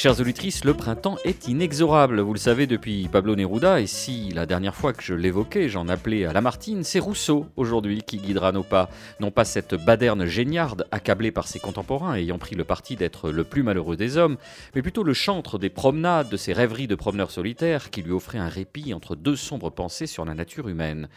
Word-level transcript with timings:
Chères 0.00 0.18
auditrices, 0.18 0.64
le 0.64 0.72
printemps 0.72 1.18
est 1.26 1.46
inexorable, 1.46 2.20
vous 2.20 2.32
le 2.32 2.38
savez 2.38 2.66
depuis 2.66 3.06
Pablo 3.12 3.36
Neruda, 3.36 3.82
et 3.82 3.86
si 3.86 4.30
la 4.30 4.46
dernière 4.46 4.74
fois 4.74 4.94
que 4.94 5.02
je 5.02 5.12
l'évoquais, 5.12 5.68
j'en 5.68 5.88
appelais 5.88 6.24
à 6.24 6.32
Lamartine, 6.32 6.84
c'est 6.84 7.00
Rousseau 7.00 7.48
aujourd'hui 7.56 8.00
qui 8.00 8.16
guidera 8.16 8.50
nos 8.50 8.62
pas. 8.62 8.88
Non 9.20 9.30
pas 9.30 9.44
cette 9.44 9.74
baderne 9.74 10.24
géniarde 10.24 10.86
accablée 10.90 11.32
par 11.32 11.46
ses 11.46 11.58
contemporains 11.58 12.14
ayant 12.14 12.38
pris 12.38 12.56
le 12.56 12.64
parti 12.64 12.96
d'être 12.96 13.30
le 13.30 13.44
plus 13.44 13.62
malheureux 13.62 13.98
des 13.98 14.16
hommes, 14.16 14.38
mais 14.74 14.80
plutôt 14.80 15.02
le 15.02 15.12
chantre 15.12 15.58
des 15.58 15.68
promenades, 15.68 16.30
de 16.30 16.38
ses 16.38 16.54
rêveries 16.54 16.88
de 16.88 16.94
promeneurs 16.94 17.30
solitaires 17.30 17.90
qui 17.90 18.00
lui 18.00 18.12
offrait 18.12 18.38
un 18.38 18.48
répit 18.48 18.94
entre 18.94 19.16
deux 19.16 19.36
sombres 19.36 19.68
pensées 19.68 20.06
sur 20.06 20.24
la 20.24 20.32
nature 20.32 20.68
humaine. 20.68 21.10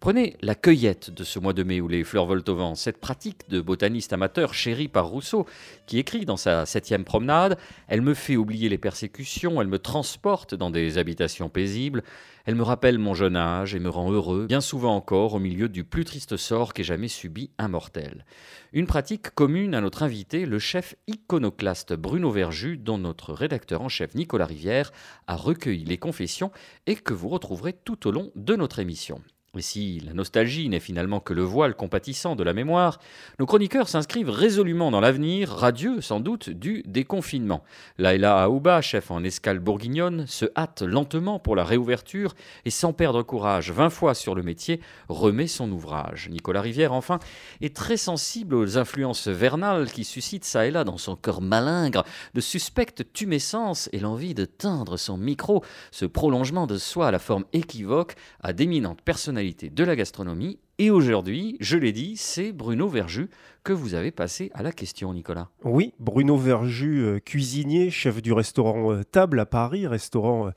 Prenez 0.00 0.38
la 0.40 0.54
cueillette 0.54 1.10
de 1.10 1.24
ce 1.24 1.38
mois 1.38 1.52
de 1.52 1.62
mai 1.62 1.82
où 1.82 1.86
les 1.86 2.04
fleurs 2.04 2.24
volent 2.24 2.42
au 2.48 2.54
vent, 2.54 2.74
cette 2.74 2.96
pratique 2.96 3.50
de 3.50 3.60
botaniste 3.60 4.14
amateur 4.14 4.54
chérie 4.54 4.88
par 4.88 5.08
Rousseau, 5.08 5.44
qui 5.84 5.98
écrit 5.98 6.24
dans 6.24 6.38
sa 6.38 6.64
septième 6.64 7.04
promenade 7.04 7.58
Elle 7.86 8.00
me 8.00 8.14
fait 8.14 8.36
oublier 8.36 8.70
les 8.70 8.78
persécutions, 8.78 9.60
elle 9.60 9.68
me 9.68 9.78
transporte 9.78 10.54
dans 10.54 10.70
des 10.70 10.96
habitations 10.96 11.50
paisibles, 11.50 12.02
elle 12.46 12.54
me 12.54 12.62
rappelle 12.62 12.98
mon 12.98 13.12
jeune 13.12 13.36
âge 13.36 13.74
et 13.74 13.78
me 13.78 13.90
rend 13.90 14.10
heureux, 14.10 14.46
bien 14.46 14.62
souvent 14.62 14.96
encore, 14.96 15.34
au 15.34 15.38
milieu 15.38 15.68
du 15.68 15.84
plus 15.84 16.06
triste 16.06 16.38
sort 16.38 16.72
qu'ait 16.72 16.82
jamais 16.82 17.08
subi 17.08 17.50
un 17.58 17.68
mortel. 17.68 18.24
Une 18.72 18.86
pratique 18.86 19.34
commune 19.34 19.74
à 19.74 19.82
notre 19.82 20.02
invité, 20.02 20.46
le 20.46 20.58
chef 20.58 20.94
iconoclaste 21.08 21.92
Bruno 21.92 22.30
Verju, 22.30 22.78
dont 22.78 22.96
notre 22.96 23.34
rédacteur 23.34 23.82
en 23.82 23.90
chef 23.90 24.14
Nicolas 24.14 24.46
Rivière 24.46 24.92
a 25.26 25.36
recueilli 25.36 25.84
les 25.84 25.98
confessions 25.98 26.52
et 26.86 26.94
que 26.94 27.12
vous 27.12 27.28
retrouverez 27.28 27.74
tout 27.74 28.08
au 28.08 28.12
long 28.12 28.32
de 28.34 28.56
notre 28.56 28.78
émission. 28.78 29.20
Et 29.58 29.62
si 29.62 29.98
la 30.06 30.12
nostalgie 30.12 30.68
n'est 30.68 30.78
finalement 30.78 31.18
que 31.18 31.32
le 31.32 31.42
voile 31.42 31.74
compatissant 31.74 32.36
de 32.36 32.44
la 32.44 32.52
mémoire, 32.52 33.00
nos 33.40 33.46
chroniqueurs 33.46 33.88
s'inscrivent 33.88 34.30
résolument 34.30 34.92
dans 34.92 35.00
l'avenir, 35.00 35.50
radieux 35.50 36.00
sans 36.00 36.20
doute, 36.20 36.50
du 36.50 36.84
déconfinement. 36.86 37.64
Laila 37.98 38.44
Aouba, 38.44 38.80
chef 38.80 39.10
en 39.10 39.24
escale 39.24 39.58
bourguignonne, 39.58 40.28
se 40.28 40.46
hâte 40.56 40.82
lentement 40.82 41.40
pour 41.40 41.56
la 41.56 41.64
réouverture 41.64 42.36
et 42.64 42.70
sans 42.70 42.92
perdre 42.92 43.24
courage, 43.24 43.72
vingt 43.72 43.90
fois 43.90 44.14
sur 44.14 44.36
le 44.36 44.44
métier, 44.44 44.78
remet 45.08 45.48
son 45.48 45.72
ouvrage. 45.72 46.28
Nicolas 46.30 46.60
Rivière, 46.60 46.92
enfin, 46.92 47.18
est 47.60 47.74
très 47.74 47.96
sensible 47.96 48.54
aux 48.54 48.78
influences 48.78 49.26
vernales 49.26 49.90
qui 49.90 50.04
suscitent 50.04 50.44
ça 50.44 50.64
et 50.66 50.70
là 50.70 50.84
dans 50.84 50.96
son 50.96 51.16
cœur 51.16 51.40
malingre 51.40 52.04
de 52.34 52.40
suspectes 52.40 53.12
tumescences 53.12 53.88
et 53.92 53.98
l'envie 53.98 54.34
de 54.34 54.44
teindre 54.44 54.96
son 54.96 55.16
micro, 55.16 55.64
ce 55.90 56.04
prolongement 56.06 56.68
de 56.68 56.78
soi 56.78 57.08
à 57.08 57.10
la 57.10 57.18
forme 57.18 57.46
équivoque, 57.52 58.14
à 58.44 58.52
d'éminentes 58.52 59.02
personnalités 59.02 59.39
de 59.70 59.84
la 59.84 59.94
gastronomie. 59.94 60.58
Et 60.82 60.88
aujourd'hui, 60.88 61.58
je 61.60 61.76
l'ai 61.76 61.92
dit, 61.92 62.16
c'est 62.16 62.52
Bruno 62.52 62.88
Verju 62.88 63.28
que 63.64 63.74
vous 63.74 63.92
avez 63.92 64.10
passé 64.10 64.50
à 64.54 64.62
la 64.62 64.72
question, 64.72 65.12
Nicolas. 65.12 65.50
Oui, 65.62 65.92
Bruno 65.98 66.38
Verju, 66.38 67.00
euh, 67.00 67.18
cuisinier, 67.18 67.90
chef 67.90 68.22
du 68.22 68.32
restaurant 68.32 68.90
euh, 68.90 69.02
Table 69.04 69.38
à 69.40 69.44
Paris, 69.44 69.86
restaurant 69.86 70.46
euh, 70.46 70.50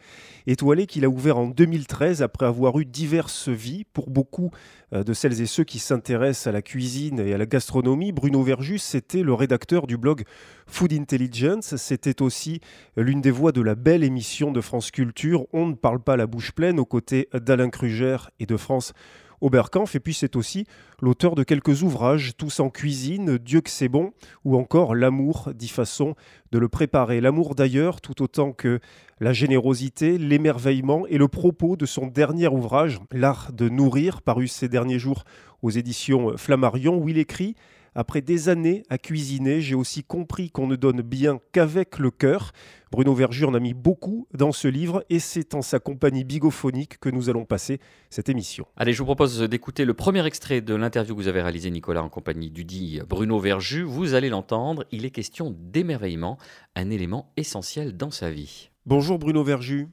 étoilé 0.47 0.87
qu'il 0.87 1.03
a 1.03 1.09
ouvert 1.09 1.37
en 1.37 1.47
2013 1.47 2.21
après 2.21 2.45
avoir 2.45 2.79
eu 2.79 2.85
diverses 2.85 3.49
vies. 3.49 3.83
Pour 3.91 4.09
beaucoup 4.09 4.51
de 4.93 5.11
celles 5.11 5.41
et 5.41 5.45
ceux 5.45 5.63
qui 5.63 5.79
s'intéressent 5.79 6.47
à 6.47 6.51
la 6.53 6.61
cuisine 6.61 7.19
et 7.19 7.33
à 7.33 7.37
la 7.37 7.47
gastronomie, 7.47 8.11
Bruno 8.11 8.43
Verju, 8.43 8.77
c'était 8.77 9.23
le 9.23 9.33
rédacteur 9.33 9.87
du 9.87 9.97
blog 9.97 10.23
Food 10.67 10.93
Intelligence. 10.93 11.75
C'était 11.75 12.21
aussi 12.21 12.61
l'une 12.95 13.19
des 13.19 13.31
voix 13.31 13.51
de 13.51 13.61
la 13.61 13.75
belle 13.75 14.03
émission 14.03 14.51
de 14.51 14.61
France 14.61 14.91
Culture 14.91 15.47
On 15.51 15.65
ne 15.65 15.73
parle 15.73 15.99
pas 15.99 16.15
la 16.15 16.27
bouche 16.27 16.51
pleine 16.51 16.79
aux 16.79 16.85
côtés 16.85 17.27
d'Alain 17.33 17.69
Kruger 17.69 18.17
et 18.39 18.45
de 18.45 18.55
France 18.55 18.93
Oberkampf. 19.41 19.95
Et 19.95 19.99
puis 19.99 20.13
c'est 20.13 20.35
aussi 20.35 20.65
l'auteur 21.01 21.35
de 21.35 21.43
quelques 21.43 21.83
ouvrages, 21.83 22.33
tous 22.37 22.59
en 22.59 22.69
cuisine, 22.69 23.37
Dieu 23.37 23.61
que 23.61 23.69
c'est 23.69 23.89
bon, 23.89 24.13
ou 24.45 24.57
encore 24.57 24.95
L'amour, 24.95 25.51
dix 25.55 25.69
façons 25.69 26.15
de 26.51 26.59
le 26.59 26.69
préparer. 26.69 27.21
L'amour 27.21 27.55
d'ailleurs, 27.55 28.01
tout 28.01 28.21
autant 28.21 28.51
que 28.51 28.79
la 29.19 29.33
générosité, 29.33 30.17
l'émerveillement 30.17 31.07
et 31.07 31.17
le 31.17 31.27
propos 31.27 31.75
de 31.75 31.85
son 31.85 32.07
dernier 32.07 32.47
ouvrage, 32.47 32.99
L'art 33.11 33.53
de 33.53 33.69
nourrir, 33.69 34.21
paru 34.21 34.47
ces 34.47 34.67
derniers 34.67 34.99
jours 34.99 35.23
aux 35.61 35.69
éditions 35.69 36.37
Flammarion, 36.37 36.97
où 36.97 37.09
il 37.09 37.17
écrit 37.17 37.55
après 37.95 38.21
des 38.21 38.49
années 38.49 38.83
à 38.89 38.97
cuisiner, 38.97 39.61
j'ai 39.61 39.75
aussi 39.75 40.03
compris 40.03 40.49
qu'on 40.49 40.67
ne 40.67 40.75
donne 40.75 41.01
bien 41.01 41.39
qu'avec 41.51 41.99
le 41.99 42.11
cœur. 42.11 42.51
Bruno 42.91 43.13
Verju 43.13 43.45
en 43.45 43.53
a 43.53 43.59
mis 43.59 43.73
beaucoup 43.73 44.27
dans 44.33 44.51
ce 44.51 44.67
livre 44.67 45.03
et 45.09 45.19
c'est 45.19 45.55
en 45.55 45.61
sa 45.61 45.79
compagnie 45.79 46.23
bigophonique 46.23 46.99
que 46.99 47.09
nous 47.09 47.29
allons 47.29 47.45
passer 47.45 47.79
cette 48.09 48.29
émission. 48.29 48.65
Allez, 48.77 48.93
je 48.93 48.99
vous 48.99 49.05
propose 49.05 49.39
d'écouter 49.41 49.85
le 49.85 49.93
premier 49.93 50.25
extrait 50.25 50.61
de 50.61 50.75
l'interview 50.75 51.15
que 51.15 51.21
vous 51.21 51.27
avez 51.27 51.41
réalisé, 51.41 51.71
Nicolas, 51.71 52.03
en 52.03 52.09
compagnie 52.09 52.51
du 52.51 52.65
dit 52.65 52.99
Bruno 53.07 53.39
Verju. 53.39 53.83
Vous 53.83 54.13
allez 54.13 54.29
l'entendre, 54.29 54.85
il 54.91 55.05
est 55.05 55.11
question 55.11 55.55
d'émerveillement, 55.57 56.37
un 56.75 56.89
élément 56.89 57.31
essentiel 57.37 57.97
dans 57.97 58.11
sa 58.11 58.29
vie. 58.29 58.69
Bonjour 58.85 59.17
Bruno 59.17 59.43
Verju. 59.43 59.87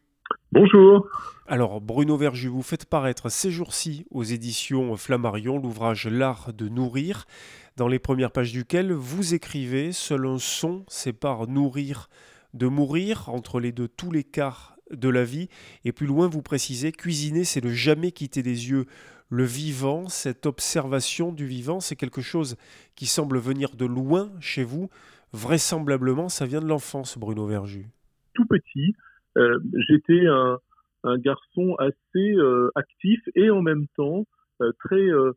Bonjour. 0.52 1.06
Alors 1.46 1.80
Bruno 1.80 2.16
Verju, 2.16 2.48
vous 2.48 2.62
faites 2.62 2.84
paraître 2.84 3.28
ces 3.28 3.52
jours-ci 3.52 4.04
aux 4.10 4.24
éditions 4.24 4.96
Flammarion 4.96 5.58
l'ouvrage 5.58 6.08
L'art 6.08 6.52
de 6.52 6.68
nourrir 6.68 7.26
dans 7.76 7.86
les 7.86 8.00
premières 8.00 8.32
pages 8.32 8.50
duquel 8.50 8.92
vous 8.92 9.32
écrivez 9.32 9.92
Seul 9.92 10.26
un 10.26 10.38
son 10.38 10.84
sépare 10.88 11.46
nourrir 11.46 12.08
de 12.52 12.66
mourir 12.66 13.28
entre 13.28 13.60
les 13.60 13.70
deux 13.70 13.86
tous 13.86 14.10
les 14.10 14.24
quarts 14.24 14.76
de 14.90 15.08
la 15.08 15.22
vie. 15.22 15.48
Et 15.84 15.92
plus 15.92 16.08
loin, 16.08 16.26
vous 16.26 16.42
précisez 16.42 16.90
Cuisiner, 16.90 17.44
c'est 17.44 17.64
ne 17.64 17.70
jamais 17.70 18.10
quitter 18.10 18.42
des 18.42 18.70
yeux 18.70 18.86
le 19.28 19.44
vivant. 19.44 20.08
Cette 20.08 20.46
observation 20.46 21.32
du 21.32 21.46
vivant, 21.46 21.78
c'est 21.78 21.94
quelque 21.94 22.22
chose 22.22 22.56
qui 22.96 23.06
semble 23.06 23.38
venir 23.38 23.76
de 23.76 23.86
loin 23.86 24.32
chez 24.40 24.64
vous. 24.64 24.90
Vraisemblablement, 25.32 26.28
ça 26.28 26.44
vient 26.44 26.60
de 26.60 26.66
l'enfance, 26.66 27.16
Bruno 27.18 27.46
Verju. 27.46 27.86
Tout 28.34 28.46
petit, 28.46 28.96
j'étais 29.36 30.26
un, 30.26 30.58
garçon 31.18 31.76
assez 31.78 32.34
euh, 32.36 32.70
actif 32.74 33.20
et 33.34 33.48
en 33.48 33.62
même 33.62 33.86
temps 33.96 34.26
euh, 34.60 34.70
très 34.84 35.00
euh, 35.00 35.32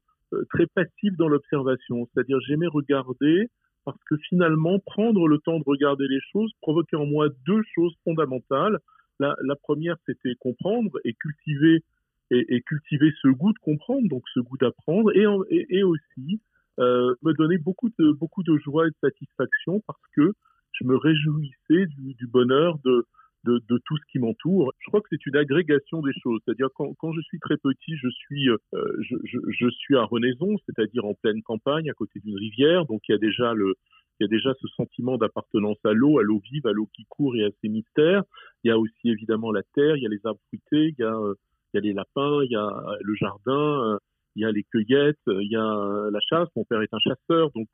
très 0.50 0.66
passif 0.68 1.16
dans 1.18 1.28
l'observation, 1.28 2.08
c'est-à-dire 2.14 2.40
j'aimais 2.42 2.68
regarder 2.68 3.50
parce 3.86 4.02
que 4.10 4.16
finalement 4.30 4.80
prendre 4.80 5.28
le 5.28 5.38
temps 5.40 5.60
de 5.60 5.64
regarder 5.66 6.08
les 6.08 6.20
choses 6.32 6.52
provoquait 6.62 6.96
en 6.96 7.06
moi 7.06 7.30
deux 7.46 7.62
choses 7.76 7.94
fondamentales. 8.04 8.80
La, 9.20 9.56
première 9.62 9.96
c'était 10.06 10.36
comprendre 10.40 11.00
et 11.06 11.14
cultiver 11.14 11.84
et, 12.32 12.62
cultiver 12.62 13.14
ce 13.22 13.28
goût 13.28 13.54
de 13.54 13.60
comprendre, 13.60 14.10
donc 14.10 14.24
ce 14.34 14.40
goût 14.40 14.58
d'apprendre, 14.58 15.12
et, 15.16 15.84
aussi 15.84 16.42
euh, 16.80 17.14
me 17.22 17.34
donner 17.34 17.58
beaucoup 17.58 17.90
de 18.00 18.12
beaucoup 18.12 18.44
de 18.44 18.58
joie 18.58 18.88
et 18.88 18.90
de 18.90 18.96
satisfaction 19.02 19.82
parce 19.86 20.02
que 20.16 20.34
je 20.72 20.86
me 20.86 20.98
réjouissais 20.98 21.86
du 21.96 22.28
bonheur 22.28 22.80
de 22.84 23.06
de, 23.44 23.62
de, 23.68 23.78
tout 23.86 23.98
ce 23.98 24.04
qui 24.12 24.20
m'entoure. 24.20 24.72
Je 24.80 24.88
crois 24.88 25.02
que 25.02 25.08
c'est 25.10 25.26
une 25.26 25.36
agrégation 25.36 26.02
des 26.02 26.14
choses. 26.22 26.40
C'est-à-dire 26.46 26.70
quand, 26.76 26.94
quand, 26.98 27.12
je 27.14 27.22
suis 27.22 27.40
très 27.40 27.58
petit, 27.58 27.96
je 27.98 28.08
suis, 28.10 28.50
euh, 28.50 28.58
je, 28.74 29.16
je, 29.24 29.40
je, 29.48 29.70
suis 29.70 29.96
à 29.96 30.04
Renaison, 30.04 30.56
c'est-à-dire 30.66 31.06
en 31.06 31.14
pleine 31.14 31.42
campagne, 31.44 31.90
à 31.90 31.94
côté 31.94 32.20
d'une 32.20 32.38
rivière. 32.38 32.86
Donc 32.86 33.02
il 33.08 33.12
y 33.12 33.16
a 33.16 33.18
déjà 33.18 33.54
le, 33.54 33.76
il 34.20 34.24
y 34.24 34.26
a 34.26 34.28
déjà 34.28 34.54
ce 34.62 34.68
sentiment 34.68 35.18
d'appartenance 35.18 35.78
à 35.84 35.94
l'eau, 35.94 36.20
à 36.20 36.24
l'eau 36.24 36.42
vive, 36.52 36.68
à 36.68 36.72
l'eau 36.72 36.88
qui 36.96 37.06
court 37.10 37.36
et 37.36 37.44
à 37.44 37.50
ses 37.62 37.70
mystères. 37.70 38.24
Il 38.64 38.70
y 38.70 38.72
a 38.72 38.78
aussi 38.78 39.10
évidemment 39.10 39.52
la 39.52 39.64
terre, 39.76 39.98
il 39.98 40.04
y 40.04 40.06
a 40.06 40.10
les 40.10 40.22
arbres 40.24 40.42
fruités, 40.48 40.96
il 40.98 41.00
y 41.00 41.04
a, 41.04 41.14
euh, 41.14 41.36
il 41.74 41.78
y 41.78 41.80
a 41.80 41.82
les 41.82 41.94
lapins, 41.94 42.44
il 42.44 42.52
y 42.52 42.56
a 42.56 42.98
le 43.02 43.16
jardin, 43.16 43.94
euh, 43.94 43.98
il 44.36 44.44
y 44.44 44.46
a 44.46 44.52
les 44.52 44.64
cueillettes, 44.64 45.20
il 45.28 45.52
y 45.52 45.56
a 45.56 46.10
la 46.12 46.20
chasse. 46.22 46.48
Mon 46.56 46.64
père 46.64 46.82
est 46.82 46.94
un 46.94 47.00
chasseur, 47.00 47.50
donc 47.56 47.70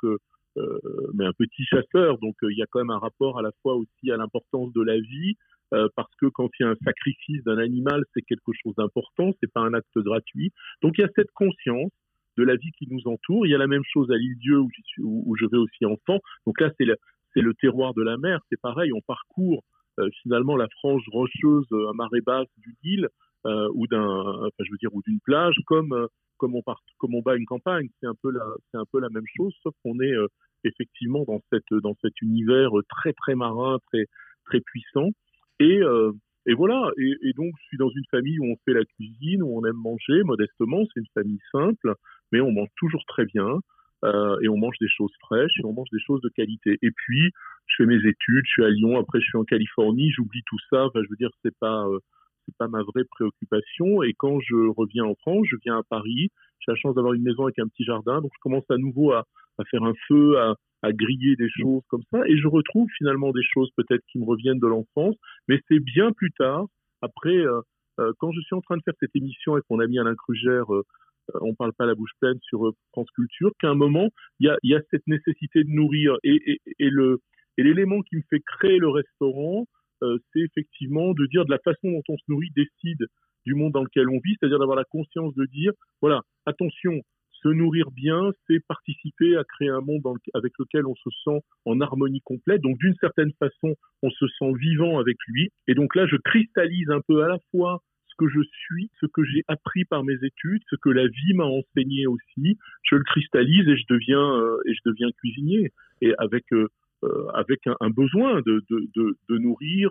mais 1.13 1.25
un 1.25 1.31
petit 1.33 1.63
chasseur, 1.63 2.17
donc 2.17 2.35
il 2.41 2.57
y 2.57 2.61
a 2.61 2.65
quand 2.69 2.79
même 2.79 2.89
un 2.89 2.99
rapport 2.99 3.39
à 3.39 3.41
la 3.41 3.51
fois 3.61 3.75
aussi 3.75 4.11
à 4.11 4.17
l'importance 4.17 4.73
de 4.73 4.81
la 4.81 4.99
vie, 4.99 5.35
euh, 5.73 5.87
parce 5.95 6.13
que 6.19 6.27
quand 6.27 6.49
il 6.59 6.63
y 6.63 6.65
a 6.65 6.69
un 6.69 6.75
sacrifice 6.83 7.43
d'un 7.43 7.57
animal, 7.57 8.03
c'est 8.13 8.21
quelque 8.21 8.51
chose 8.63 8.73
d'important, 8.75 9.31
c'est 9.39 9.51
pas 9.51 9.61
un 9.61 9.73
acte 9.73 9.97
gratuit. 9.97 10.51
Donc 10.81 10.97
il 10.97 11.01
y 11.01 11.03
a 11.03 11.09
cette 11.15 11.31
conscience 11.31 11.91
de 12.39 12.43
la 12.43 12.55
vie 12.55 12.71
qui 12.77 12.87
nous 12.89 13.05
entoure. 13.05 13.45
Il 13.45 13.51
y 13.51 13.55
a 13.55 13.57
la 13.57 13.67
même 13.67 13.83
chose 13.93 14.09
à 14.11 14.15
l'île-dieu 14.15 14.59
où, 14.59 14.69
où, 14.99 15.35
je 15.35 15.45
vais 15.45 15.57
aussi 15.57 15.85
enfant. 15.85 16.19
Donc 16.47 16.59
là, 16.61 16.71
c'est 16.77 16.85
le, 16.85 16.95
le, 17.35 17.53
terroir 17.53 17.93
de 17.93 18.01
la 18.01 18.17
mer. 18.17 18.39
C'est 18.49 18.59
pareil, 18.59 18.91
on 18.93 19.01
parcourt 19.01 19.63
euh, 19.99 20.09
finalement 20.23 20.55
la 20.55 20.67
frange 20.79 21.03
rocheuse 21.11 21.67
à 21.71 21.93
marée 21.93 22.21
basse 22.21 22.47
d'une 22.57 22.75
île 22.83 23.09
euh, 23.45 23.69
ou 23.73 23.87
d'un, 23.87 23.99
enfin, 23.99 24.63
je 24.63 24.71
veux 24.71 24.77
dire, 24.77 24.93
ou 24.93 25.01
d'une 25.05 25.19
plage, 25.19 25.55
comme 25.65 25.93
euh, 25.93 26.07
comme 26.37 26.55
on 26.55 26.61
part, 26.61 26.81
comme 26.97 27.15
on 27.15 27.21
bat 27.21 27.35
une 27.35 27.45
campagne. 27.45 27.89
C'est 27.99 28.07
un 28.07 28.15
peu 28.21 28.31
la, 28.31 28.45
c'est 28.71 28.77
un 28.77 28.85
peu 28.91 29.01
la 29.01 29.09
même 29.09 29.27
chose, 29.35 29.53
sauf 29.61 29.73
qu'on 29.83 29.99
est 29.99 30.13
effectivement 30.63 31.25
dans 31.27 31.41
cette 31.51 31.73
dans 31.83 31.95
cet 32.01 32.21
univers 32.21 32.71
très 32.87 33.11
très 33.13 33.35
marin, 33.35 33.79
très 33.91 34.05
très 34.45 34.61
puissant. 34.61 35.09
Et, 35.59 35.79
euh, 35.81 36.11
et 36.45 36.53
voilà. 36.53 36.91
Et, 36.97 37.33
donc, 37.33 37.53
je 37.61 37.67
suis 37.67 37.77
dans 37.77 37.89
une 37.89 38.05
famille 38.09 38.39
où 38.39 38.45
on 38.45 38.55
fait 38.65 38.73
la 38.73 38.85
cuisine, 38.85 39.43
où 39.43 39.57
on 39.57 39.65
aime 39.65 39.75
manger 39.75 40.23
modestement. 40.23 40.83
C'est 40.93 41.01
une 41.01 41.07
famille 41.13 41.39
simple, 41.51 41.93
mais 42.31 42.41
on 42.41 42.51
mange 42.51 42.69
toujours 42.77 43.03
très 43.07 43.25
bien. 43.25 43.59
Euh, 44.05 44.37
et 44.41 44.47
on 44.47 44.57
mange 44.57 44.77
des 44.79 44.87
choses 44.87 45.11
fraîches 45.19 45.51
et 45.59 45.65
on 45.65 45.73
mange 45.73 45.89
des 45.91 45.99
choses 45.99 46.21
de 46.21 46.29
qualité. 46.29 46.77
Et 46.81 46.91
puis, 46.91 47.31
je 47.67 47.75
fais 47.77 47.85
mes 47.85 47.97
études, 47.97 48.45
je 48.45 48.51
suis 48.51 48.63
à 48.63 48.69
Lyon, 48.69 48.97
après 48.97 49.19
je 49.19 49.25
suis 49.25 49.37
en 49.37 49.43
Californie, 49.43 50.09
j'oublie 50.11 50.41
tout 50.45 50.57
ça. 50.69 50.85
Enfin, 50.85 51.01
je 51.03 51.09
veux 51.09 51.17
dire, 51.17 51.31
c'est 51.43 51.57
pas 51.59 51.85
euh, 51.85 51.99
c'est 52.49 52.57
pas 52.57 52.67
ma 52.67 52.83
vraie 52.83 53.05
préoccupation. 53.05 54.03
Et 54.03 54.13
quand 54.13 54.39
je 54.39 54.55
reviens 54.75 55.05
en 55.05 55.15
France, 55.15 55.45
je 55.49 55.57
viens 55.63 55.77
à 55.77 55.83
Paris. 55.83 56.29
J'ai 56.59 56.71
la 56.71 56.75
chance 56.75 56.95
d'avoir 56.95 57.13
une 57.13 57.23
maison 57.23 57.43
avec 57.43 57.59
un 57.59 57.67
petit 57.67 57.83
jardin, 57.83 58.21
donc 58.21 58.31
je 58.35 58.41
commence 58.41 58.69
à 58.69 58.77
nouveau 58.77 59.11
à, 59.11 59.25
à 59.57 59.63
faire 59.65 59.83
un 59.83 59.93
feu, 60.07 60.37
à, 60.37 60.55
à 60.81 60.91
griller 60.91 61.35
des 61.35 61.49
choses 61.49 61.83
comme 61.89 62.03
ça, 62.11 62.19
et 62.27 62.37
je 62.37 62.47
retrouve 62.47 62.87
finalement 62.97 63.31
des 63.31 63.43
choses 63.43 63.69
peut-être 63.75 64.03
qui 64.11 64.19
me 64.19 64.25
reviennent 64.25 64.59
de 64.59 64.67
l'enfance, 64.67 65.15
mais 65.47 65.59
c'est 65.67 65.79
bien 65.79 66.11
plus 66.11 66.31
tard, 66.31 66.65
après, 67.01 67.35
euh, 67.35 67.61
euh, 67.99 68.11
quand 68.19 68.31
je 68.31 68.41
suis 68.41 68.55
en 68.55 68.61
train 68.61 68.77
de 68.77 68.81
faire 68.83 68.93
cette 68.99 69.15
émission 69.15 69.53
avec 69.53 69.65
mon 69.69 69.79
ami 69.79 69.99
Alain 69.99 70.15
Krugère, 70.15 70.73
euh, 70.73 70.83
on 71.41 71.53
parle 71.53 71.73
pas 71.73 71.85
la 71.85 71.95
bouche 71.95 72.11
pleine 72.19 72.39
sur 72.41 72.71
France 72.91 73.09
Culture, 73.15 73.51
qu'à 73.59 73.69
un 73.69 73.75
moment, 73.75 74.09
il 74.39 74.47
y 74.47 74.49
a, 74.49 74.57
y 74.63 74.73
a, 74.73 74.81
cette 74.89 75.05
nécessité 75.07 75.63
de 75.63 75.69
nourrir, 75.69 76.15
et, 76.23 76.41
et, 76.45 76.61
et 76.79 76.89
le 76.89 77.19
et 77.57 77.63
l'élément 77.63 78.01
qui 78.03 78.15
me 78.15 78.21
fait 78.29 78.39
créer 78.39 78.77
le 78.77 78.87
restaurant, 78.87 79.65
c'est 80.01 80.39
effectivement 80.39 81.13
de 81.13 81.25
dire 81.27 81.45
de 81.45 81.51
la 81.51 81.59
façon 81.59 81.91
dont 81.91 82.03
on 82.09 82.17
se 82.17 82.23
nourrit 82.27 82.51
décide 82.55 83.07
du 83.45 83.55
monde 83.55 83.73
dans 83.73 83.83
lequel 83.83 84.09
on 84.09 84.19
vit, 84.23 84.35
c'est-à-dire 84.39 84.59
d'avoir 84.59 84.77
la 84.77 84.85
conscience 84.85 85.33
de 85.35 85.45
dire, 85.45 85.71
voilà, 86.01 86.21
attention, 86.45 87.01
se 87.41 87.47
nourrir 87.49 87.91
bien, 87.91 88.31
c'est 88.47 88.59
participer 88.67 89.37
à 89.37 89.43
créer 89.43 89.69
un 89.69 89.81
monde 89.81 90.01
avec 90.33 90.53
lequel 90.59 90.85
on 90.85 90.95
se 90.95 91.09
sent 91.23 91.39
en 91.65 91.79
harmonie 91.81 92.21
complète. 92.21 92.61
Donc 92.61 92.77
d'une 92.79 92.95
certaine 92.95 93.31
façon, 93.39 93.75
on 94.03 94.09
se 94.09 94.27
sent 94.27 94.53
vivant 94.59 94.99
avec 94.99 95.17
lui. 95.27 95.49
Et 95.67 95.73
donc 95.73 95.95
là, 95.95 96.05
je 96.07 96.17
cristallise 96.17 96.89
un 96.89 97.01
peu 97.07 97.23
à 97.23 97.27
la 97.27 97.37
fois 97.51 97.81
ce 98.07 98.15
que 98.17 98.29
je 98.29 98.41
suis, 98.41 98.89
ce 98.99 99.05
que 99.05 99.23
j'ai 99.23 99.43
appris 99.47 99.85
par 99.85 100.03
mes 100.03 100.15
études, 100.15 100.61
ce 100.69 100.75
que 100.81 100.89
la 100.89 101.07
vie 101.07 101.33
m'a 101.33 101.45
enseigné 101.45 102.07
aussi. 102.07 102.57
Je 102.83 102.95
le 102.95 103.03
cristallise 103.03 103.67
et 103.67 103.77
je 103.77 103.85
deviens 103.89 104.35
euh, 104.35 104.57
et 104.65 104.73
je 104.73 104.81
deviens 104.85 105.09
cuisinier 105.19 105.71
et 106.01 106.13
avec 106.17 106.43
euh, 106.51 106.57
euh, 106.63 106.67
avec 107.33 107.59
un, 107.67 107.89
besoin 107.89 108.41
de, 108.41 108.63
de, 108.69 109.17
de, 109.29 109.37
nourrir 109.37 109.89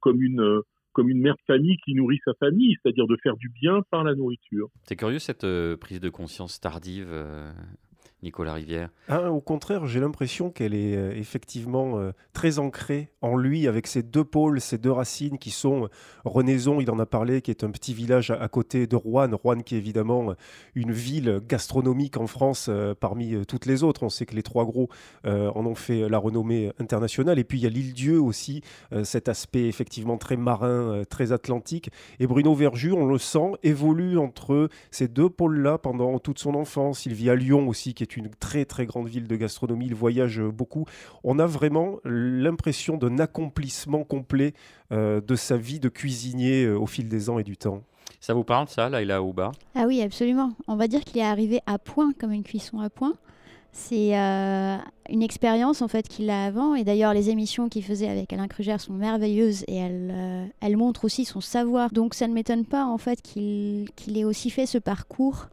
comme 0.00 0.22
une 0.22 0.62
comme 0.98 1.10
une 1.10 1.20
mère 1.20 1.34
de 1.34 1.54
famille 1.54 1.76
qui 1.84 1.94
nourrit 1.94 2.18
sa 2.24 2.34
famille, 2.40 2.74
c'est-à-dire 2.82 3.06
de 3.06 3.16
faire 3.22 3.36
du 3.36 3.48
bien 3.50 3.82
par 3.88 4.02
la 4.02 4.16
nourriture. 4.16 4.68
C'est 4.82 4.96
curieux 4.96 5.20
cette 5.20 5.44
euh, 5.44 5.76
prise 5.76 6.00
de 6.00 6.08
conscience 6.08 6.58
tardive 6.58 7.06
euh, 7.12 7.52
Nicolas 8.22 8.54
Rivière 8.54 8.90
ah, 9.08 9.30
Au 9.30 9.40
contraire, 9.40 9.86
j'ai 9.86 10.00
l'impression 10.00 10.50
qu'elle 10.50 10.74
est 10.74 10.96
euh, 10.96 11.12
effectivement 11.14 11.98
euh, 11.98 12.10
très 12.32 12.58
ancrée 12.58 13.10
en 13.22 13.36
lui, 13.36 13.68
avec 13.68 13.86
ses 13.86 14.02
deux 14.02 14.24
pôles, 14.24 14.60
ses 14.60 14.76
deux 14.76 14.90
racines 14.90 15.38
qui 15.38 15.50
sont 15.50 15.84
euh, 15.84 15.88
Renaison, 16.24 16.80
il 16.80 16.90
en 16.90 16.98
a 16.98 17.06
parlé, 17.06 17.42
qui 17.42 17.52
est 17.52 17.62
un 17.62 17.70
petit 17.70 17.94
village 17.94 18.30
à, 18.32 18.48
côté 18.48 18.86
de 18.86 18.96
Rouen. 18.96 19.30
Rouen 19.32 19.60
qui 19.60 19.76
est 19.76 19.78
évidemment 19.78 20.34
une 20.74 20.92
ville 20.92 21.40
gastronomique 21.48 22.16
en 22.16 22.26
France 22.26 22.70
parmi 23.00 23.46
toutes 23.46 23.66
les 23.66 23.82
autres. 23.82 24.02
On 24.02 24.08
sait 24.08 24.26
que 24.26 24.34
les 24.34 24.42
trois 24.42 24.64
gros 24.64 24.88
en 25.24 25.66
ont 25.66 25.74
fait 25.74 26.08
la 26.08 26.18
renommée 26.18 26.70
internationale. 26.78 27.38
Et 27.38 27.44
puis 27.44 27.58
il 27.58 27.62
y 27.62 27.66
a 27.66 27.70
l'île 27.70 27.94
Dieu 27.94 28.20
aussi, 28.20 28.62
cet 29.04 29.28
aspect 29.28 29.66
effectivement 29.68 30.18
très 30.18 30.36
marin, 30.36 31.02
très 31.08 31.32
atlantique. 31.32 31.90
Et 32.20 32.26
Bruno 32.26 32.54
Verjus, 32.54 32.92
on 32.92 33.06
le 33.06 33.18
sent, 33.18 33.52
évolue 33.62 34.18
entre 34.18 34.68
ces 34.90 35.08
deux 35.08 35.30
pôles-là 35.30 35.78
pendant 35.78 36.18
toute 36.18 36.38
son 36.38 36.54
enfance. 36.54 37.06
Il 37.06 37.14
vit 37.14 37.30
à 37.30 37.34
Lyon 37.34 37.68
aussi, 37.68 37.94
qui 37.94 38.02
est 38.02 38.07
une 38.16 38.30
très 38.30 38.64
très 38.64 38.86
grande 38.86 39.08
ville 39.08 39.26
de 39.26 39.36
gastronomie, 39.36 39.86
il 39.86 39.94
voyage 39.94 40.40
beaucoup. 40.40 40.86
On 41.24 41.38
a 41.38 41.46
vraiment 41.46 41.98
l'impression 42.04 42.96
d'un 42.96 43.18
accomplissement 43.18 44.04
complet 44.04 44.54
euh, 44.92 45.20
de 45.20 45.34
sa 45.34 45.56
vie 45.56 45.80
de 45.80 45.88
cuisinier 45.88 46.64
euh, 46.64 46.78
au 46.78 46.86
fil 46.86 47.08
des 47.08 47.30
ans 47.30 47.38
et 47.38 47.44
du 47.44 47.56
temps. 47.56 47.82
Ça 48.20 48.34
vous 48.34 48.44
parle 48.44 48.68
ça, 48.68 48.88
Laila 48.88 49.22
Ouba 49.22 49.52
Ah 49.74 49.84
oui, 49.86 50.02
absolument. 50.02 50.52
On 50.66 50.76
va 50.76 50.88
dire 50.88 51.04
qu'il 51.04 51.18
est 51.18 51.24
arrivé 51.24 51.60
à 51.66 51.78
point, 51.78 52.12
comme 52.18 52.32
une 52.32 52.42
cuisson 52.42 52.80
à 52.80 52.90
point. 52.90 53.14
C'est 53.72 54.18
euh, 54.18 54.76
une 55.08 55.22
expérience 55.22 55.82
en 55.82 55.88
fait 55.88 56.08
qu'il 56.08 56.30
a 56.30 56.46
avant. 56.46 56.74
Et 56.74 56.84
d'ailleurs, 56.84 57.14
les 57.14 57.30
émissions 57.30 57.68
qu'il 57.68 57.84
faisait 57.84 58.08
avec 58.08 58.32
Alain 58.32 58.48
Krugère 58.48 58.80
sont 58.80 58.92
merveilleuses 58.92 59.64
et 59.68 59.76
elles, 59.76 60.12
euh, 60.12 60.76
montrent 60.76 61.04
aussi 61.04 61.24
son 61.24 61.40
savoir. 61.40 61.90
Donc 61.90 62.14
ça 62.14 62.26
ne 62.28 62.34
m'étonne 62.34 62.64
pas 62.64 62.84
en 62.84 62.98
fait 62.98 63.22
qu'il 63.22 63.88
ait 64.14 64.24
aussi 64.24 64.50
fait 64.50 64.66
ce 64.66 64.78
parcours 64.78 65.48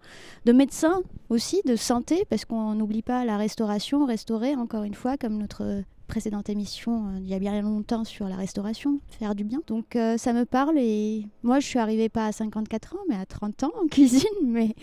de 0.46 0.52
médecin 0.52 1.02
aussi, 1.30 1.62
de 1.66 1.76
santé, 1.76 2.26
parce 2.30 2.46
qu'on 2.46 2.76
n'oublie 2.76 3.02
pas 3.02 3.26
la 3.26 3.38
restauration, 3.38 4.06
restaurer 4.06 4.56
encore 4.56 4.84
une 4.84 4.94
fois, 4.94 5.18
comme 5.18 5.38
notre 5.38 5.84
précédente 6.08 6.50
émission 6.50 7.08
euh, 7.08 7.20
il 7.20 7.28
y 7.28 7.34
a 7.34 7.40
bien 7.40 7.60
longtemps 7.64 8.04
sur 8.04 8.28
la 8.28 8.36
restauration, 8.36 9.00
faire 9.10 9.34
du 9.34 9.44
bien. 9.44 9.62
Donc 9.68 9.98
ça 10.18 10.34
me 10.34 10.46
parle 10.46 10.78
et 10.78 11.26
moi 11.42 11.60
je 11.60 11.66
suis 11.66 11.80
arrivée 11.80 12.10
pas 12.10 12.28
à 12.28 12.32
54 12.32 12.96
ans 12.96 13.00
mais 13.10 13.16
à 13.16 13.26
30 13.26 13.64
ans 13.64 13.72
en 13.84 13.88
cuisine 13.92 14.30
mais, 14.44 14.76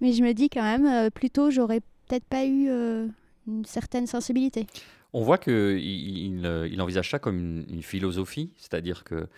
mais 0.00 0.12
je 0.12 0.22
me 0.22 0.32
dis 0.32 0.48
quand 0.48 0.62
même 0.62 1.10
plutôt 1.12 1.50
j'aurais 1.50 1.80
peut-être 2.06 2.24
pas 2.24 2.44
eu 2.44 2.68
euh, 2.68 3.06
une 3.46 3.64
certaine 3.64 4.06
sensibilité. 4.06 4.66
On 5.12 5.22
voit 5.22 5.38
qu'il 5.38 5.78
il, 5.78 6.46
euh, 6.46 6.68
il, 6.70 6.80
envisage 6.82 7.10
ça 7.10 7.18
comme 7.18 7.64
une, 7.68 7.82
philosophie, 7.82 8.50
c'est-à-dire 8.56 9.04
que 9.04 9.28